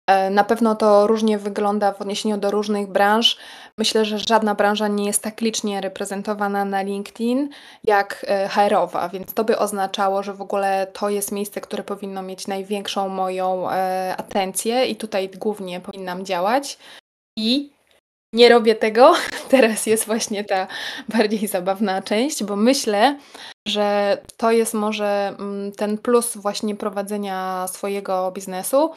E, 0.06 0.30
na 0.30 0.44
pewno 0.44 0.74
to 0.74 1.06
różnie 1.06 1.38
wygląda 1.38 1.92
w 1.92 2.00
odniesieniu 2.00 2.38
do 2.38 2.50
różnych 2.50 2.86
branż. 2.86 3.36
Myślę, 3.78 4.04
że 4.04 4.18
żadna 4.18 4.54
branża 4.54 4.88
nie 4.88 5.06
jest 5.06 5.22
tak 5.22 5.40
licznie 5.40 5.80
reprezentowana 5.80 6.64
na 6.64 6.82
LinkedIn 6.82 7.48
jak 7.84 8.26
e, 8.28 8.48
HR-owa, 8.48 9.08
więc 9.08 9.34
to 9.34 9.44
by 9.44 9.58
oznaczało, 9.58 10.22
że 10.22 10.34
w 10.34 10.42
ogóle 10.42 10.86
to 10.92 11.08
jest 11.08 11.32
miejsce, 11.32 11.60
które 11.60 11.82
powinno 11.82 12.22
mieć 12.22 12.46
największą 12.46 13.08
moją 13.08 13.70
atencję 14.16 14.86
i 14.86 14.96
tutaj 14.96 15.28
głównie 15.28 15.80
powinnam 15.80 16.24
działać. 16.24 16.78
I 17.38 17.76
nie 18.32 18.48
robię 18.48 18.74
tego. 18.74 19.14
Teraz 19.50 19.86
jest 19.86 20.06
właśnie 20.06 20.44
ta 20.44 20.66
bardziej 21.08 21.46
zabawna 21.46 22.02
część, 22.02 22.44
bo 22.44 22.56
myślę, 22.56 23.18
że 23.68 24.18
to 24.36 24.50
jest 24.50 24.74
może 24.74 25.34
mm, 25.38 25.72
ten 25.72 25.98
plus 25.98 26.36
właśnie 26.36 26.74
prowadzenia 26.74 27.66
swojego 27.68 28.30
biznesu, 28.30 28.90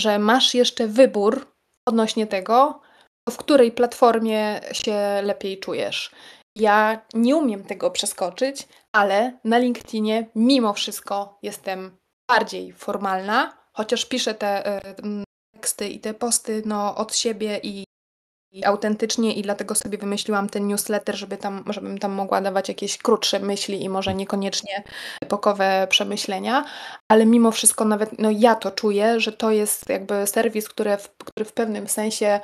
że 0.00 0.18
masz 0.18 0.54
jeszcze 0.54 0.86
wybór 0.86 1.46
odnośnie 1.88 2.26
tego, 2.26 2.80
w 3.30 3.36
której 3.36 3.72
platformie 3.72 4.60
się 4.72 5.20
lepiej 5.22 5.58
czujesz. 5.58 6.10
Ja 6.56 7.00
nie 7.14 7.36
umiem 7.36 7.64
tego 7.64 7.90
przeskoczyć, 7.90 8.68
ale 8.92 9.38
na 9.44 9.58
LinkedInie 9.58 10.26
mimo 10.34 10.72
wszystko 10.72 11.38
jestem 11.42 11.96
bardziej 12.30 12.72
formalna, 12.72 13.56
chociaż 13.72 14.06
piszę 14.06 14.34
te 14.34 14.78
y, 14.88 14.94
teksty 15.54 15.88
i 15.88 16.00
te 16.00 16.14
posty 16.14 16.62
no, 16.66 16.96
od 16.96 17.16
siebie 17.16 17.60
i 17.62 17.84
autentycznie 18.64 19.34
i 19.34 19.42
dlatego 19.42 19.74
sobie 19.74 19.98
wymyśliłam 19.98 20.48
ten 20.48 20.66
newsletter, 20.66 21.16
żeby 21.16 21.36
tam, 21.36 21.64
żebym 21.66 21.98
tam 21.98 22.12
mogła 22.12 22.40
dawać 22.40 22.68
jakieś 22.68 22.98
krótsze 22.98 23.38
myśli 23.40 23.84
i 23.84 23.88
może 23.88 24.14
niekoniecznie 24.14 24.82
epokowe 25.22 25.86
przemyślenia, 25.90 26.64
ale 27.08 27.26
mimo 27.26 27.50
wszystko 27.50 27.84
nawet 27.84 28.18
no 28.18 28.30
ja 28.30 28.54
to 28.54 28.70
czuję, 28.70 29.20
że 29.20 29.32
to 29.32 29.50
jest 29.50 29.88
jakby 29.88 30.26
serwis, 30.26 30.68
który 30.68 30.96
w, 30.96 31.08
który 31.24 31.44
w 31.44 31.52
pewnym 31.52 31.88
sensie 31.88 32.40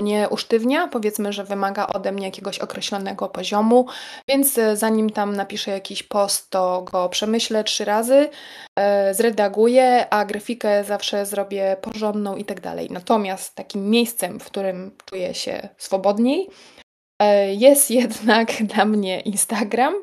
nie 0.00 0.28
usztywnia, 0.28 0.88
powiedzmy, 0.88 1.32
że 1.32 1.44
wymaga 1.44 1.86
ode 1.86 2.12
mnie 2.12 2.26
jakiegoś 2.26 2.58
określonego 2.58 3.28
poziomu, 3.28 3.86
więc 4.28 4.58
e, 4.58 4.76
zanim 4.76 5.10
tam 5.10 5.36
napiszę 5.36 5.70
jakiś 5.70 6.02
post, 6.02 6.50
to 6.50 6.82
go 6.82 7.08
przemyślę 7.08 7.64
trzy 7.64 7.84
razy, 7.84 8.30
e, 8.78 9.14
zredaguję, 9.14 10.06
a 10.10 10.24
grafikę 10.24 10.84
zawsze 10.84 11.26
zrobię 11.26 11.76
porządną 11.80 12.36
i 12.36 12.44
tak 12.44 12.60
dalej. 12.60 12.88
Natomiast 12.90 13.54
takim 13.54 13.90
miejscem, 13.90 14.40
w 14.40 14.44
którym 14.44 14.96
czuję 15.04 15.34
się 15.34 15.68
swobodniej, 15.78 16.48
e, 17.22 17.54
jest 17.54 17.90
jednak 18.00 18.48
dla 18.62 18.84
mnie 18.84 19.20
Instagram. 19.20 19.94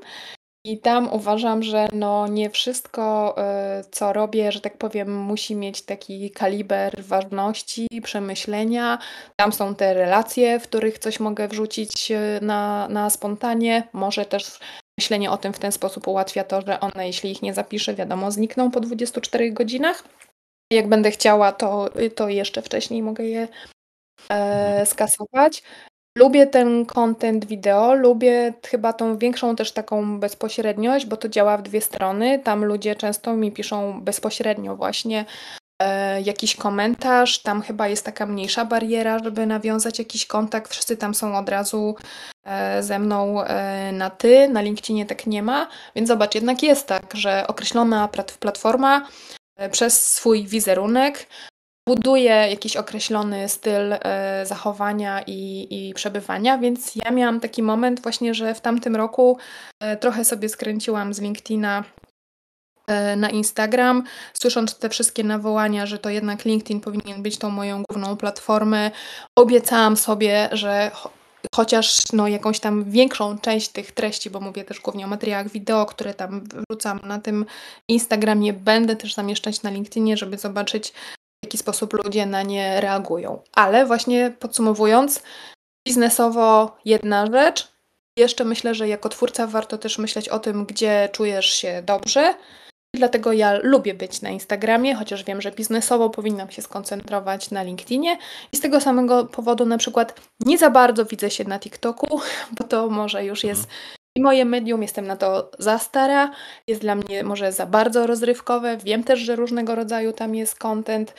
I 0.63 0.79
tam 0.79 1.13
uważam, 1.13 1.63
że 1.63 1.87
no 1.93 2.27
nie 2.27 2.49
wszystko, 2.49 3.35
y, 3.79 3.83
co 3.91 4.13
robię, 4.13 4.51
że 4.51 4.61
tak 4.61 4.77
powiem, 4.77 5.17
musi 5.17 5.55
mieć 5.55 5.81
taki 5.81 6.31
kaliber 6.31 7.03
ważności, 7.03 7.87
przemyślenia. 8.03 8.99
Tam 9.35 9.53
są 9.53 9.75
te 9.75 9.93
relacje, 9.93 10.59
w 10.59 10.63
których 10.63 10.99
coś 10.99 11.19
mogę 11.19 11.47
wrzucić 11.47 12.11
y, 12.11 12.39
na, 12.41 12.87
na 12.89 13.09
spontanie. 13.09 13.87
Może 13.93 14.25
też 14.25 14.59
myślenie 14.99 15.31
o 15.31 15.37
tym 15.37 15.53
w 15.53 15.59
ten 15.59 15.71
sposób 15.71 16.07
ułatwia 16.07 16.43
to, 16.43 16.61
że 16.61 16.79
one, 16.79 17.07
jeśli 17.07 17.31
ich 17.31 17.41
nie 17.41 17.53
zapiszę, 17.53 17.93
wiadomo, 17.93 18.31
znikną 18.31 18.71
po 18.71 18.79
24 18.79 19.51
godzinach. 19.51 20.03
Jak 20.71 20.87
będę 20.89 21.11
chciała, 21.11 21.51
to, 21.51 21.89
to 22.15 22.29
jeszcze 22.29 22.61
wcześniej 22.61 23.03
mogę 23.03 23.23
je 23.23 23.47
e, 24.29 24.85
skasować. 24.85 25.63
Lubię 26.17 26.47
ten 26.47 26.85
content 26.85 27.45
wideo, 27.45 27.93
lubię 27.93 28.53
chyba 28.67 28.93
tą 28.93 29.17
większą 29.17 29.55
też 29.55 29.71
taką 29.71 30.19
bezpośredniość, 30.19 31.05
bo 31.05 31.17
to 31.17 31.29
działa 31.29 31.57
w 31.57 31.61
dwie 31.61 31.81
strony. 31.81 32.39
Tam 32.39 32.65
ludzie 32.65 32.95
często 32.95 33.33
mi 33.33 33.51
piszą 33.51 34.01
bezpośrednio 34.01 34.75
właśnie 34.75 35.25
e, 35.81 36.21
jakiś 36.21 36.55
komentarz, 36.55 37.41
tam 37.41 37.61
chyba 37.61 37.87
jest 37.87 38.05
taka 38.05 38.25
mniejsza 38.25 38.65
bariera, 38.65 39.19
żeby 39.19 39.45
nawiązać 39.45 39.99
jakiś 39.99 40.25
kontakt. 40.25 40.71
Wszyscy 40.71 40.97
tam 40.97 41.15
są 41.15 41.37
od 41.37 41.49
razu 41.49 41.95
e, 42.45 42.83
ze 42.83 42.99
mną 42.99 43.43
e, 43.43 43.91
na 43.91 44.09
ty, 44.09 44.49
na 44.49 44.61
LinkedInie 44.61 45.05
tak 45.05 45.27
nie 45.27 45.43
ma, 45.43 45.67
więc 45.95 46.07
zobacz, 46.07 46.35
jednak 46.35 46.63
jest 46.63 46.87
tak, 46.87 47.13
że 47.13 47.47
określona 47.47 48.09
platforma 48.39 49.07
e, 49.57 49.69
przez 49.69 50.13
swój 50.13 50.47
wizerunek 50.47 51.27
buduje 51.95 52.31
jakiś 52.49 52.77
określony 52.77 53.49
styl 53.49 53.93
e, 53.93 54.45
zachowania 54.45 55.21
i, 55.27 55.67
i 55.69 55.93
przebywania, 55.93 56.57
więc 56.57 56.95
ja 56.95 57.11
miałam 57.11 57.39
taki 57.39 57.63
moment 57.63 58.01
właśnie, 58.01 58.33
że 58.33 58.55
w 58.55 58.61
tamtym 58.61 58.95
roku 58.95 59.37
e, 59.79 59.97
trochę 59.97 60.25
sobie 60.25 60.49
skręciłam 60.49 61.13
z 61.13 61.21
LinkedIna 61.21 61.83
e, 62.87 63.15
na 63.15 63.29
Instagram, 63.29 64.03
słysząc 64.33 64.77
te 64.77 64.89
wszystkie 64.89 65.23
nawołania, 65.23 65.85
że 65.85 65.99
to 65.99 66.09
jednak 66.09 66.45
LinkedIn 66.45 66.81
powinien 66.81 67.23
być 67.23 67.37
tą 67.37 67.49
moją 67.49 67.83
główną 67.89 68.17
platformę, 68.17 68.91
obiecałam 69.39 69.97
sobie, 69.97 70.49
że 70.51 70.91
chociaż 71.55 71.97
no, 72.13 72.27
jakąś 72.27 72.59
tam 72.59 72.83
większą 72.83 73.37
część 73.37 73.69
tych 73.69 73.91
treści, 73.91 74.29
bo 74.29 74.39
mówię 74.39 74.63
też 74.63 74.79
głównie 74.79 75.05
o 75.05 75.07
materiałach 75.07 75.49
wideo, 75.49 75.85
które 75.85 76.13
tam 76.13 76.43
wrzucam 76.69 76.99
na 77.03 77.19
tym 77.19 77.45
Instagramie, 77.87 78.53
będę 78.53 78.95
też 78.95 79.13
zamieszczać 79.13 79.63
na 79.63 79.69
LinkedInie, 79.69 80.17
żeby 80.17 80.37
zobaczyć, 80.37 80.93
jaki 81.51 81.57
sposób 81.57 81.93
ludzie 81.93 82.25
na 82.25 82.43
nie 82.43 82.81
reagują. 82.81 83.41
Ale 83.55 83.85
właśnie 83.85 84.33
podsumowując, 84.39 85.23
biznesowo 85.87 86.77
jedna 86.85 87.25
rzecz. 87.25 87.67
Jeszcze 88.17 88.45
myślę, 88.45 88.75
że 88.75 88.87
jako 88.87 89.09
twórca 89.09 89.47
warto 89.47 89.77
też 89.77 89.97
myśleć 89.97 90.29
o 90.29 90.39
tym, 90.39 90.65
gdzie 90.65 91.09
czujesz 91.11 91.45
się 91.45 91.83
dobrze. 91.85 92.33
Dlatego 92.95 93.33
ja 93.33 93.59
lubię 93.63 93.93
być 93.93 94.21
na 94.21 94.29
Instagramie, 94.29 94.95
chociaż 94.95 95.23
wiem, 95.23 95.41
że 95.41 95.51
biznesowo 95.51 96.09
powinnam 96.09 96.51
się 96.51 96.61
skoncentrować 96.61 97.51
na 97.51 97.63
LinkedInie. 97.63 98.17
I 98.51 98.57
z 98.57 98.61
tego 98.61 98.81
samego 98.81 99.25
powodu 99.25 99.65
na 99.65 99.77
przykład 99.77 100.21
nie 100.39 100.57
za 100.57 100.69
bardzo 100.69 101.05
widzę 101.05 101.29
się 101.29 101.43
na 101.43 101.59
TikToku, 101.59 102.21
bo 102.59 102.67
to 102.67 102.89
może 102.89 103.25
już 103.25 103.43
jest 103.43 103.67
i 104.15 104.21
moje 104.21 104.45
medium, 104.45 104.81
jestem 104.81 105.07
na 105.07 105.15
to 105.15 105.51
za 105.59 105.79
stara, 105.79 106.31
jest 106.67 106.81
dla 106.81 106.95
mnie 106.95 107.23
może 107.23 107.51
za 107.51 107.65
bardzo 107.65 108.07
rozrywkowe. 108.07 108.77
Wiem 108.77 109.03
też, 109.03 109.19
że 109.19 109.35
różnego 109.35 109.75
rodzaju 109.75 110.13
tam 110.13 110.35
jest 110.35 110.55
content, 110.55 111.13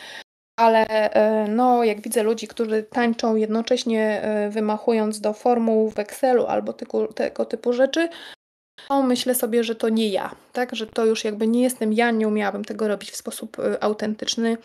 ale 0.61 0.87
e, 0.89 1.49
no, 1.49 1.85
jak 1.85 2.01
widzę 2.01 2.23
ludzi, 2.23 2.49
którzy 2.49 2.83
tańczą 2.83 3.37
jednocześnie 3.37 4.23
e, 4.23 4.51
wymachując 4.51 5.21
do 5.21 5.33
formuł 5.33 5.91
w 5.91 5.99
Excelu 5.99 6.47
albo 6.47 6.73
tyku, 6.73 7.07
tego 7.07 7.45
typu 7.45 7.73
rzeczy, 7.73 8.09
to 8.89 9.03
myślę 9.03 9.35
sobie, 9.35 9.65
że 9.65 9.75
to 9.75 9.89
nie 9.89 10.09
ja, 10.09 10.35
tak? 10.53 10.75
Że 10.75 10.87
to 10.87 11.07
już 11.07 11.25
jakby 11.25 11.47
nie 11.47 11.63
jestem 11.63 11.93
ja, 11.93 12.11
nie 12.11 12.29
umiałabym 12.29 12.65
tego 12.65 12.89
robić 12.89 13.11
w 13.11 13.17
sposób 13.17 13.59
e, 13.59 13.85
autentyczny. 13.85 14.57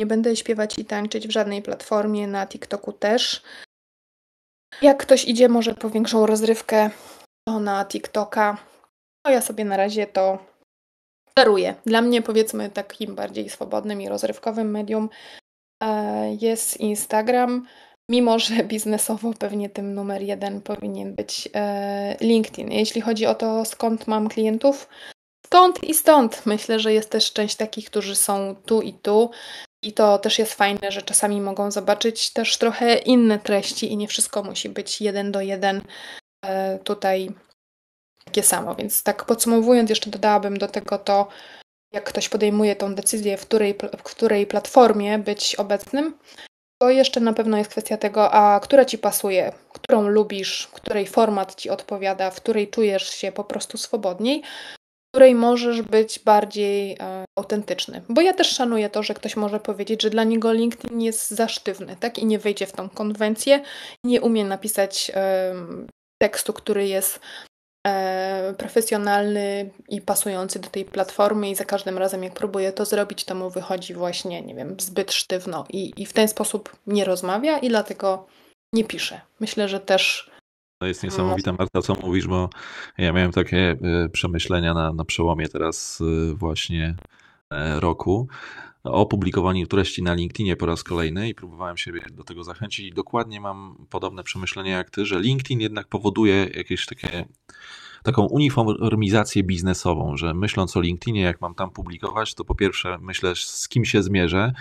Nie 0.00 0.06
będę 0.06 0.36
śpiewać 0.36 0.78
i 0.78 0.84
tańczyć 0.84 1.28
w 1.28 1.30
żadnej 1.30 1.62
platformie, 1.62 2.26
na 2.26 2.46
TikToku 2.46 2.92
też. 2.92 3.42
Jak 4.82 4.98
ktoś 4.98 5.24
idzie 5.24 5.48
może 5.48 5.74
po 5.74 5.90
większą 5.90 6.26
rozrywkę, 6.26 6.90
na 7.46 7.84
TikToka. 7.84 8.56
No 9.26 9.30
ja 9.32 9.40
sobie 9.40 9.64
na 9.64 9.76
razie 9.76 10.06
to 10.06 10.38
daruję. 11.36 11.74
Dla 11.86 12.02
mnie 12.02 12.22
powiedzmy 12.22 12.70
takim 12.70 13.14
bardziej 13.14 13.48
swobodnym 13.48 14.00
i 14.02 14.08
rozrywkowym 14.08 14.70
medium 14.70 15.08
e, 15.82 16.34
jest 16.40 16.80
Instagram, 16.80 17.66
mimo 18.10 18.38
że 18.38 18.54
biznesowo 18.74 19.32
pewnie 19.38 19.70
tym 19.70 19.94
numer 19.94 20.22
jeden 20.22 20.60
powinien 20.60 21.14
być 21.14 21.48
e, 21.54 22.16
LinkedIn. 22.20 22.72
Jeśli 22.72 23.00
chodzi 23.00 23.26
o 23.26 23.34
to, 23.34 23.64
skąd 23.64 24.06
mam 24.06 24.28
klientów, 24.28 24.88
skąd 25.46 25.84
i 25.84 25.94
stąd. 25.94 26.46
Myślę, 26.46 26.80
że 26.80 26.92
jest 26.92 27.10
też 27.10 27.32
część 27.32 27.56
takich, 27.56 27.90
którzy 27.90 28.16
są 28.16 28.56
tu 28.66 28.82
i 28.82 28.92
tu. 28.92 29.30
I 29.82 29.92
to 29.92 30.18
też 30.18 30.38
jest 30.38 30.54
fajne, 30.54 30.92
że 30.92 31.02
czasami 31.02 31.40
mogą 31.40 31.70
zobaczyć 31.70 32.32
też 32.32 32.58
trochę 32.58 32.98
inne 32.98 33.38
treści 33.38 33.92
i 33.92 33.96
nie 33.96 34.08
wszystko 34.08 34.42
musi 34.42 34.68
być 34.68 35.00
jeden 35.00 35.32
do 35.32 35.40
jeden 35.40 35.82
tutaj 36.84 37.30
takie 38.24 38.42
samo. 38.42 38.74
Więc 38.74 39.02
tak 39.02 39.24
podsumowując, 39.24 39.90
jeszcze 39.90 40.10
dodałabym 40.10 40.58
do 40.58 40.68
tego 40.68 40.98
to, 40.98 41.28
jak 41.92 42.04
ktoś 42.04 42.28
podejmuje 42.28 42.76
tą 42.76 42.94
decyzję, 42.94 43.36
w 43.36 43.46
której, 43.46 43.78
w 43.98 44.02
której 44.02 44.46
platformie 44.46 45.18
być 45.18 45.54
obecnym, 45.54 46.18
to 46.82 46.90
jeszcze 46.90 47.20
na 47.20 47.32
pewno 47.32 47.58
jest 47.58 47.70
kwestia 47.70 47.96
tego, 47.96 48.32
a 48.32 48.60
która 48.60 48.84
ci 48.84 48.98
pasuje, 48.98 49.52
którą 49.72 50.08
lubisz, 50.08 50.68
której 50.72 51.06
format 51.06 51.54
ci 51.54 51.70
odpowiada, 51.70 52.30
w 52.30 52.36
której 52.36 52.68
czujesz 52.68 53.08
się 53.08 53.32
po 53.32 53.44
prostu 53.44 53.78
swobodniej. 53.78 54.42
której 55.14 55.34
możesz 55.34 55.82
być 55.82 56.18
bardziej 56.18 56.96
e, 57.00 57.24
autentyczny. 57.38 58.02
Bo 58.08 58.20
ja 58.20 58.32
też 58.32 58.48
szanuję 58.48 58.90
to, 58.90 59.02
że 59.02 59.14
ktoś 59.14 59.36
może 59.36 59.60
powiedzieć, 59.60 60.02
że 60.02 60.10
dla 60.10 60.24
niego 60.24 60.52
LinkedIn 60.52 61.00
jest 61.00 61.30
za 61.30 61.48
sztywny, 61.48 61.96
tak? 62.00 62.18
I 62.18 62.26
nie 62.26 62.38
wejdzie 62.38 62.66
w 62.66 62.72
tą 62.72 62.88
konwencję, 62.88 63.62
nie 64.04 64.20
umie 64.20 64.44
napisać 64.44 65.12
e, 65.14 65.54
tekstu, 66.18 66.52
który 66.52 66.88
jest 66.88 67.20
e, 67.86 68.54
profesjonalny 68.58 69.70
i 69.88 70.00
pasujący 70.00 70.58
do 70.58 70.68
tej 70.68 70.84
platformy 70.84 71.50
i 71.50 71.54
za 71.54 71.64
każdym 71.64 71.98
razem 71.98 72.22
jak 72.22 72.34
próbuje 72.34 72.72
to 72.72 72.84
zrobić, 72.84 73.24
to 73.24 73.34
mu 73.34 73.50
wychodzi 73.50 73.94
właśnie, 73.94 74.42
nie 74.42 74.54
wiem, 74.54 74.76
zbyt 74.80 75.12
sztywno 75.12 75.64
i, 75.70 75.92
i 75.96 76.06
w 76.06 76.12
ten 76.12 76.28
sposób 76.28 76.76
nie 76.86 77.04
rozmawia 77.04 77.58
i 77.58 77.68
dlatego 77.68 78.26
nie 78.72 78.84
pisze. 78.84 79.20
Myślę, 79.40 79.68
że 79.68 79.80
też 79.80 80.30
to 80.78 80.86
jest 80.86 81.02
niesamowite, 81.02 81.52
Marta, 81.52 81.82
co 81.82 81.94
mówisz, 81.94 82.26
bo 82.26 82.50
ja 82.98 83.12
miałem 83.12 83.32
takie 83.32 83.76
e, 83.82 84.08
przemyślenia 84.08 84.74
na, 84.74 84.92
na 84.92 85.04
przełomie 85.04 85.48
teraz 85.48 86.00
e, 86.00 86.34
właśnie 86.34 86.94
e, 87.52 87.80
roku 87.80 88.28
o 88.90 89.06
publikowaniu 89.06 89.66
treści 89.66 90.02
na 90.02 90.14
LinkedInie 90.14 90.56
po 90.56 90.66
raz 90.66 90.84
kolejny 90.84 91.28
i 91.28 91.34
próbowałem 91.34 91.76
siebie 91.76 92.00
do 92.10 92.24
tego 92.24 92.44
zachęcić 92.44 92.86
i 92.86 92.92
dokładnie 92.92 93.40
mam 93.40 93.86
podobne 93.90 94.22
przemyślenia 94.22 94.76
jak 94.76 94.90
ty, 94.90 95.06
że 95.06 95.20
LinkedIn 95.20 95.60
jednak 95.60 95.88
powoduje 95.88 96.50
jakieś 96.54 96.86
takie 96.86 97.24
taką 98.06 98.26
uniformizację 98.26 99.42
biznesową, 99.42 100.16
że 100.16 100.34
myśląc 100.34 100.76
o 100.76 100.80
LinkedInie, 100.80 101.20
jak 101.20 101.40
mam 101.40 101.54
tam 101.54 101.70
publikować, 101.70 102.34
to 102.34 102.44
po 102.44 102.54
pierwsze 102.54 102.98
myślę, 103.00 103.36
z 103.36 103.68
kim 103.68 103.84
się 103.84 104.02
zmierzę, 104.02 104.52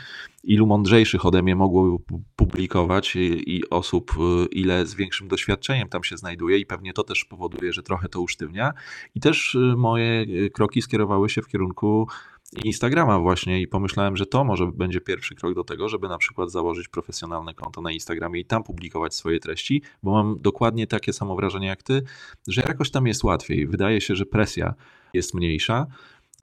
ilu 0.43 0.67
mądrzejszych 0.67 1.25
ode 1.25 1.41
mnie 1.41 1.55
mogłoby 1.55 2.03
publikować 2.35 3.15
i, 3.15 3.55
i 3.55 3.69
osób, 3.69 4.11
y, 4.11 4.45
ile 4.45 4.85
z 4.85 4.95
większym 4.95 5.27
doświadczeniem 5.27 5.89
tam 5.89 6.03
się 6.03 6.17
znajduje, 6.17 6.57
i 6.57 6.65
pewnie 6.65 6.93
to 6.93 7.03
też 7.03 7.25
powoduje, 7.25 7.73
że 7.73 7.83
trochę 7.83 8.09
to 8.09 8.21
usztywnia. 8.21 8.73
I 9.15 9.19
też 9.19 9.55
y, 9.55 9.73
moje 9.77 10.21
y, 10.21 10.49
kroki 10.49 10.81
skierowały 10.81 11.29
się 11.29 11.41
w 11.41 11.47
kierunku 11.47 12.07
Instagrama 12.63 13.19
właśnie 13.19 13.61
i 13.61 13.67
pomyślałem, 13.67 14.17
że 14.17 14.25
to 14.25 14.43
może 14.43 14.67
będzie 14.67 15.01
pierwszy 15.01 15.35
krok 15.35 15.55
do 15.55 15.63
tego, 15.63 15.89
żeby 15.89 16.07
na 16.07 16.17
przykład 16.17 16.51
założyć 16.51 16.87
profesjonalne 16.87 17.53
konto 17.53 17.81
na 17.81 17.91
Instagramie 17.91 18.39
i 18.39 18.45
tam 18.45 18.63
publikować 18.63 19.15
swoje 19.15 19.39
treści, 19.39 19.81
bo 20.03 20.11
mam 20.11 20.41
dokładnie 20.41 20.87
takie 20.87 21.13
samo 21.13 21.35
wrażenie 21.35 21.67
jak 21.67 21.83
ty, 21.83 22.03
że 22.47 22.61
jakoś 22.61 22.91
tam 22.91 23.07
jest 23.07 23.23
łatwiej. 23.23 23.67
Wydaje 23.67 24.01
się, 24.01 24.15
że 24.15 24.25
presja 24.25 24.73
jest 25.13 25.33
mniejsza. 25.33 25.85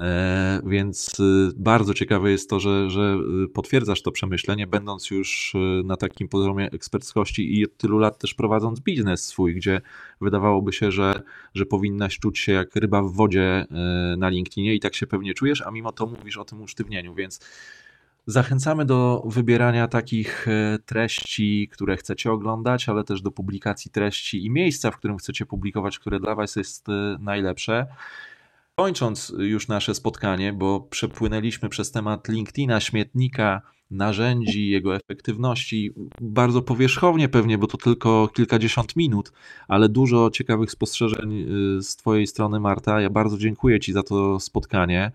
E, 0.02 0.60
więc 0.66 1.20
y, 1.20 1.52
bardzo 1.56 1.94
ciekawe 1.94 2.30
jest 2.30 2.50
to, 2.50 2.60
że, 2.60 2.90
że 2.90 3.18
y, 3.44 3.48
potwierdzasz 3.48 4.02
to 4.02 4.12
przemyślenie, 4.12 4.66
będąc 4.66 5.10
już 5.10 5.54
y, 5.54 5.82
na 5.84 5.96
takim 5.96 6.28
poziomie 6.28 6.70
eksperckości 6.70 7.58
i 7.58 7.64
od 7.64 7.76
tylu 7.76 7.98
lat 7.98 8.18
też 8.18 8.34
prowadząc 8.34 8.80
biznes 8.80 9.24
swój, 9.24 9.54
gdzie 9.54 9.80
wydawałoby 10.20 10.72
się, 10.72 10.92
że, 10.92 11.22
że 11.54 11.66
powinnaś 11.66 12.18
czuć 12.18 12.38
się 12.38 12.52
jak 12.52 12.76
ryba 12.76 13.02
w 13.02 13.12
wodzie 13.12 13.66
na 14.16 14.28
LinkedInie 14.28 14.74
i 14.74 14.80
tak 14.80 14.94
się 14.94 15.06
pewnie 15.06 15.34
czujesz, 15.34 15.62
a 15.62 15.70
mimo 15.70 15.92
to 15.92 16.06
mówisz 16.06 16.36
o 16.36 16.44
tym 16.44 16.62
usztywnieniu, 16.62 17.14
więc 17.14 17.40
Zachęcamy 18.26 18.84
do 18.84 19.22
wybierania 19.26 19.88
takich 19.88 20.48
e, 20.48 20.78
treści, 20.86 21.68
które 21.72 21.96
chcecie 21.96 22.32
oglądać, 22.32 22.88
ale 22.88 23.04
też 23.04 23.22
do 23.22 23.30
publikacji 23.30 23.90
treści 23.90 24.46
i 24.46 24.50
miejsca, 24.50 24.90
w 24.90 24.96
którym 24.96 25.18
chcecie 25.18 25.46
publikować, 25.46 25.98
które 25.98 26.20
dla 26.20 26.34
Was 26.34 26.56
jest 26.56 26.86
najlepsze. 27.18 27.86
Kończąc 28.82 29.32
już 29.38 29.68
nasze 29.68 29.94
spotkanie, 29.94 30.52
bo 30.52 30.80
przepłynęliśmy 30.80 31.68
przez 31.68 31.90
temat 31.90 32.28
LinkedIna, 32.28 32.80
śmietnika, 32.80 33.62
narzędzi, 33.90 34.68
jego 34.68 34.96
efektywności, 34.96 35.94
bardzo 36.20 36.62
powierzchownie 36.62 37.28
pewnie, 37.28 37.58
bo 37.58 37.66
to 37.66 37.78
tylko 37.78 38.28
kilkadziesiąt 38.28 38.96
minut, 38.96 39.32
ale 39.68 39.88
dużo 39.88 40.30
ciekawych 40.30 40.70
spostrzeżeń 40.70 41.32
y, 41.78 41.82
z 41.82 41.96
Twojej 41.96 42.26
strony, 42.26 42.60
Marta. 42.60 43.00
Ja 43.00 43.10
bardzo 43.10 43.38
dziękuję 43.38 43.80
Ci 43.80 43.92
za 43.92 44.02
to 44.02 44.40
spotkanie. 44.40 45.12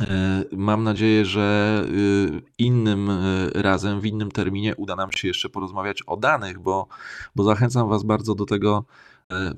Y, 0.00 0.04
mam 0.52 0.84
nadzieję, 0.84 1.24
że 1.24 1.84
y, 1.90 2.42
innym 2.58 3.10
razem, 3.54 4.00
w 4.00 4.06
innym 4.06 4.30
terminie 4.30 4.76
uda 4.76 4.96
nam 4.96 5.12
się 5.12 5.28
jeszcze 5.28 5.48
porozmawiać 5.48 6.02
o 6.06 6.16
danych, 6.16 6.58
bo, 6.58 6.86
bo 7.36 7.44
zachęcam 7.44 7.88
Was 7.88 8.02
bardzo 8.02 8.34
do 8.34 8.44
tego, 8.44 8.84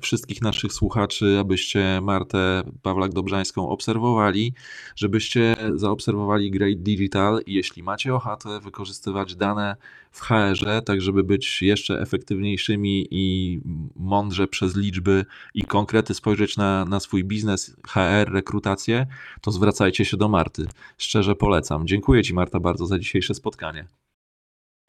wszystkich 0.01 0.41
naszych 0.41 0.73
słuchaczy, 0.73 1.37
abyście 1.39 2.01
Martę 2.01 2.63
Pawlak-Dobrzańską 2.83 3.69
obserwowali, 3.69 4.53
żebyście 4.95 5.55
zaobserwowali 5.75 6.51
Great 6.51 6.81
Digital 6.81 7.41
i 7.45 7.53
jeśli 7.53 7.83
macie 7.83 8.15
ochotę 8.15 8.59
wykorzystywać 8.59 9.35
dane 9.35 9.75
w 10.11 10.21
HR-ze, 10.21 10.81
tak 10.81 11.01
żeby 11.01 11.23
być 11.23 11.61
jeszcze 11.61 12.01
efektywniejszymi 12.01 13.07
i 13.11 13.59
mądrze 13.95 14.47
przez 14.47 14.75
liczby 14.75 15.25
i 15.53 15.63
konkrety 15.63 16.13
spojrzeć 16.13 16.57
na, 16.57 16.85
na 16.85 16.99
swój 16.99 17.23
biznes, 17.23 17.75
HR, 17.87 18.31
rekrutację, 18.31 19.07
to 19.41 19.51
zwracajcie 19.51 20.05
się 20.05 20.17
do 20.17 20.29
Marty. 20.29 20.67
Szczerze 20.97 21.35
polecam. 21.35 21.87
Dziękuję 21.87 22.23
Ci 22.23 22.33
Marta 22.33 22.59
bardzo 22.59 22.85
za 22.85 22.99
dzisiejsze 22.99 23.33
spotkanie. 23.33 23.87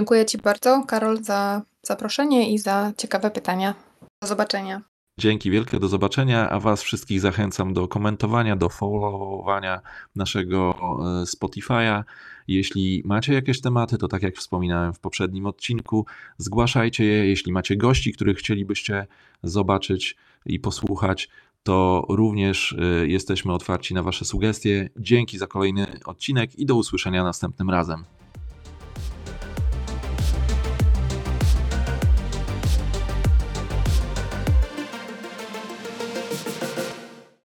Dziękuję 0.01 0.27
Ci 0.27 0.39
bardzo, 0.39 0.85
Karol, 0.87 1.23
za 1.23 1.63
zaproszenie 1.83 2.53
i 2.53 2.59
za 2.59 2.93
ciekawe 2.97 3.31
pytania. 3.31 3.90
Do 4.23 4.29
zobaczenia. 4.29 4.83
Dzięki 5.19 5.51
wielkie, 5.51 5.81
do 5.81 5.89
zobaczenia, 5.89 6.51
a 6.51 6.61
Was 6.61 6.83
wszystkich 6.83 7.21
zachęcam 7.21 7.75
do 7.75 7.89
komentowania, 7.89 8.57
do 8.57 8.69
followowania 8.69 9.81
naszego 10.17 10.75
e, 10.81 11.25
Spotify'a. 11.25 12.05
Jeśli 12.49 13.03
macie 13.05 13.35
jakieś 13.35 13.61
tematy, 13.61 13.99
to 13.99 14.09
tak 14.09 14.23
jak 14.23 14.37
wspominałem 14.37 14.93
w 14.93 15.01
poprzednim 15.01 15.47
odcinku, 15.47 16.07
zgłaszajcie 16.39 17.05
je. 17.05 17.27
Jeśli 17.27 17.53
macie 17.53 17.77
gości, 17.77 18.13
których 18.13 18.39
chcielibyście 18.39 19.07
zobaczyć 19.43 20.17
i 20.47 20.61
posłuchać, 20.61 21.29
to 21.63 22.07
również 22.09 22.73
e, 22.73 23.07
jesteśmy 23.07 23.53
otwarci 23.53 23.95
na 23.95 24.03
Wasze 24.03 24.25
sugestie. 24.25 24.91
Dzięki 24.97 25.39
za 25.39 25.47
kolejny 25.47 25.87
odcinek 26.05 26.59
i 26.59 26.67
do 26.67 26.75
usłyszenia 26.75 27.25
następnym 27.25 27.71
razem. 27.71 28.05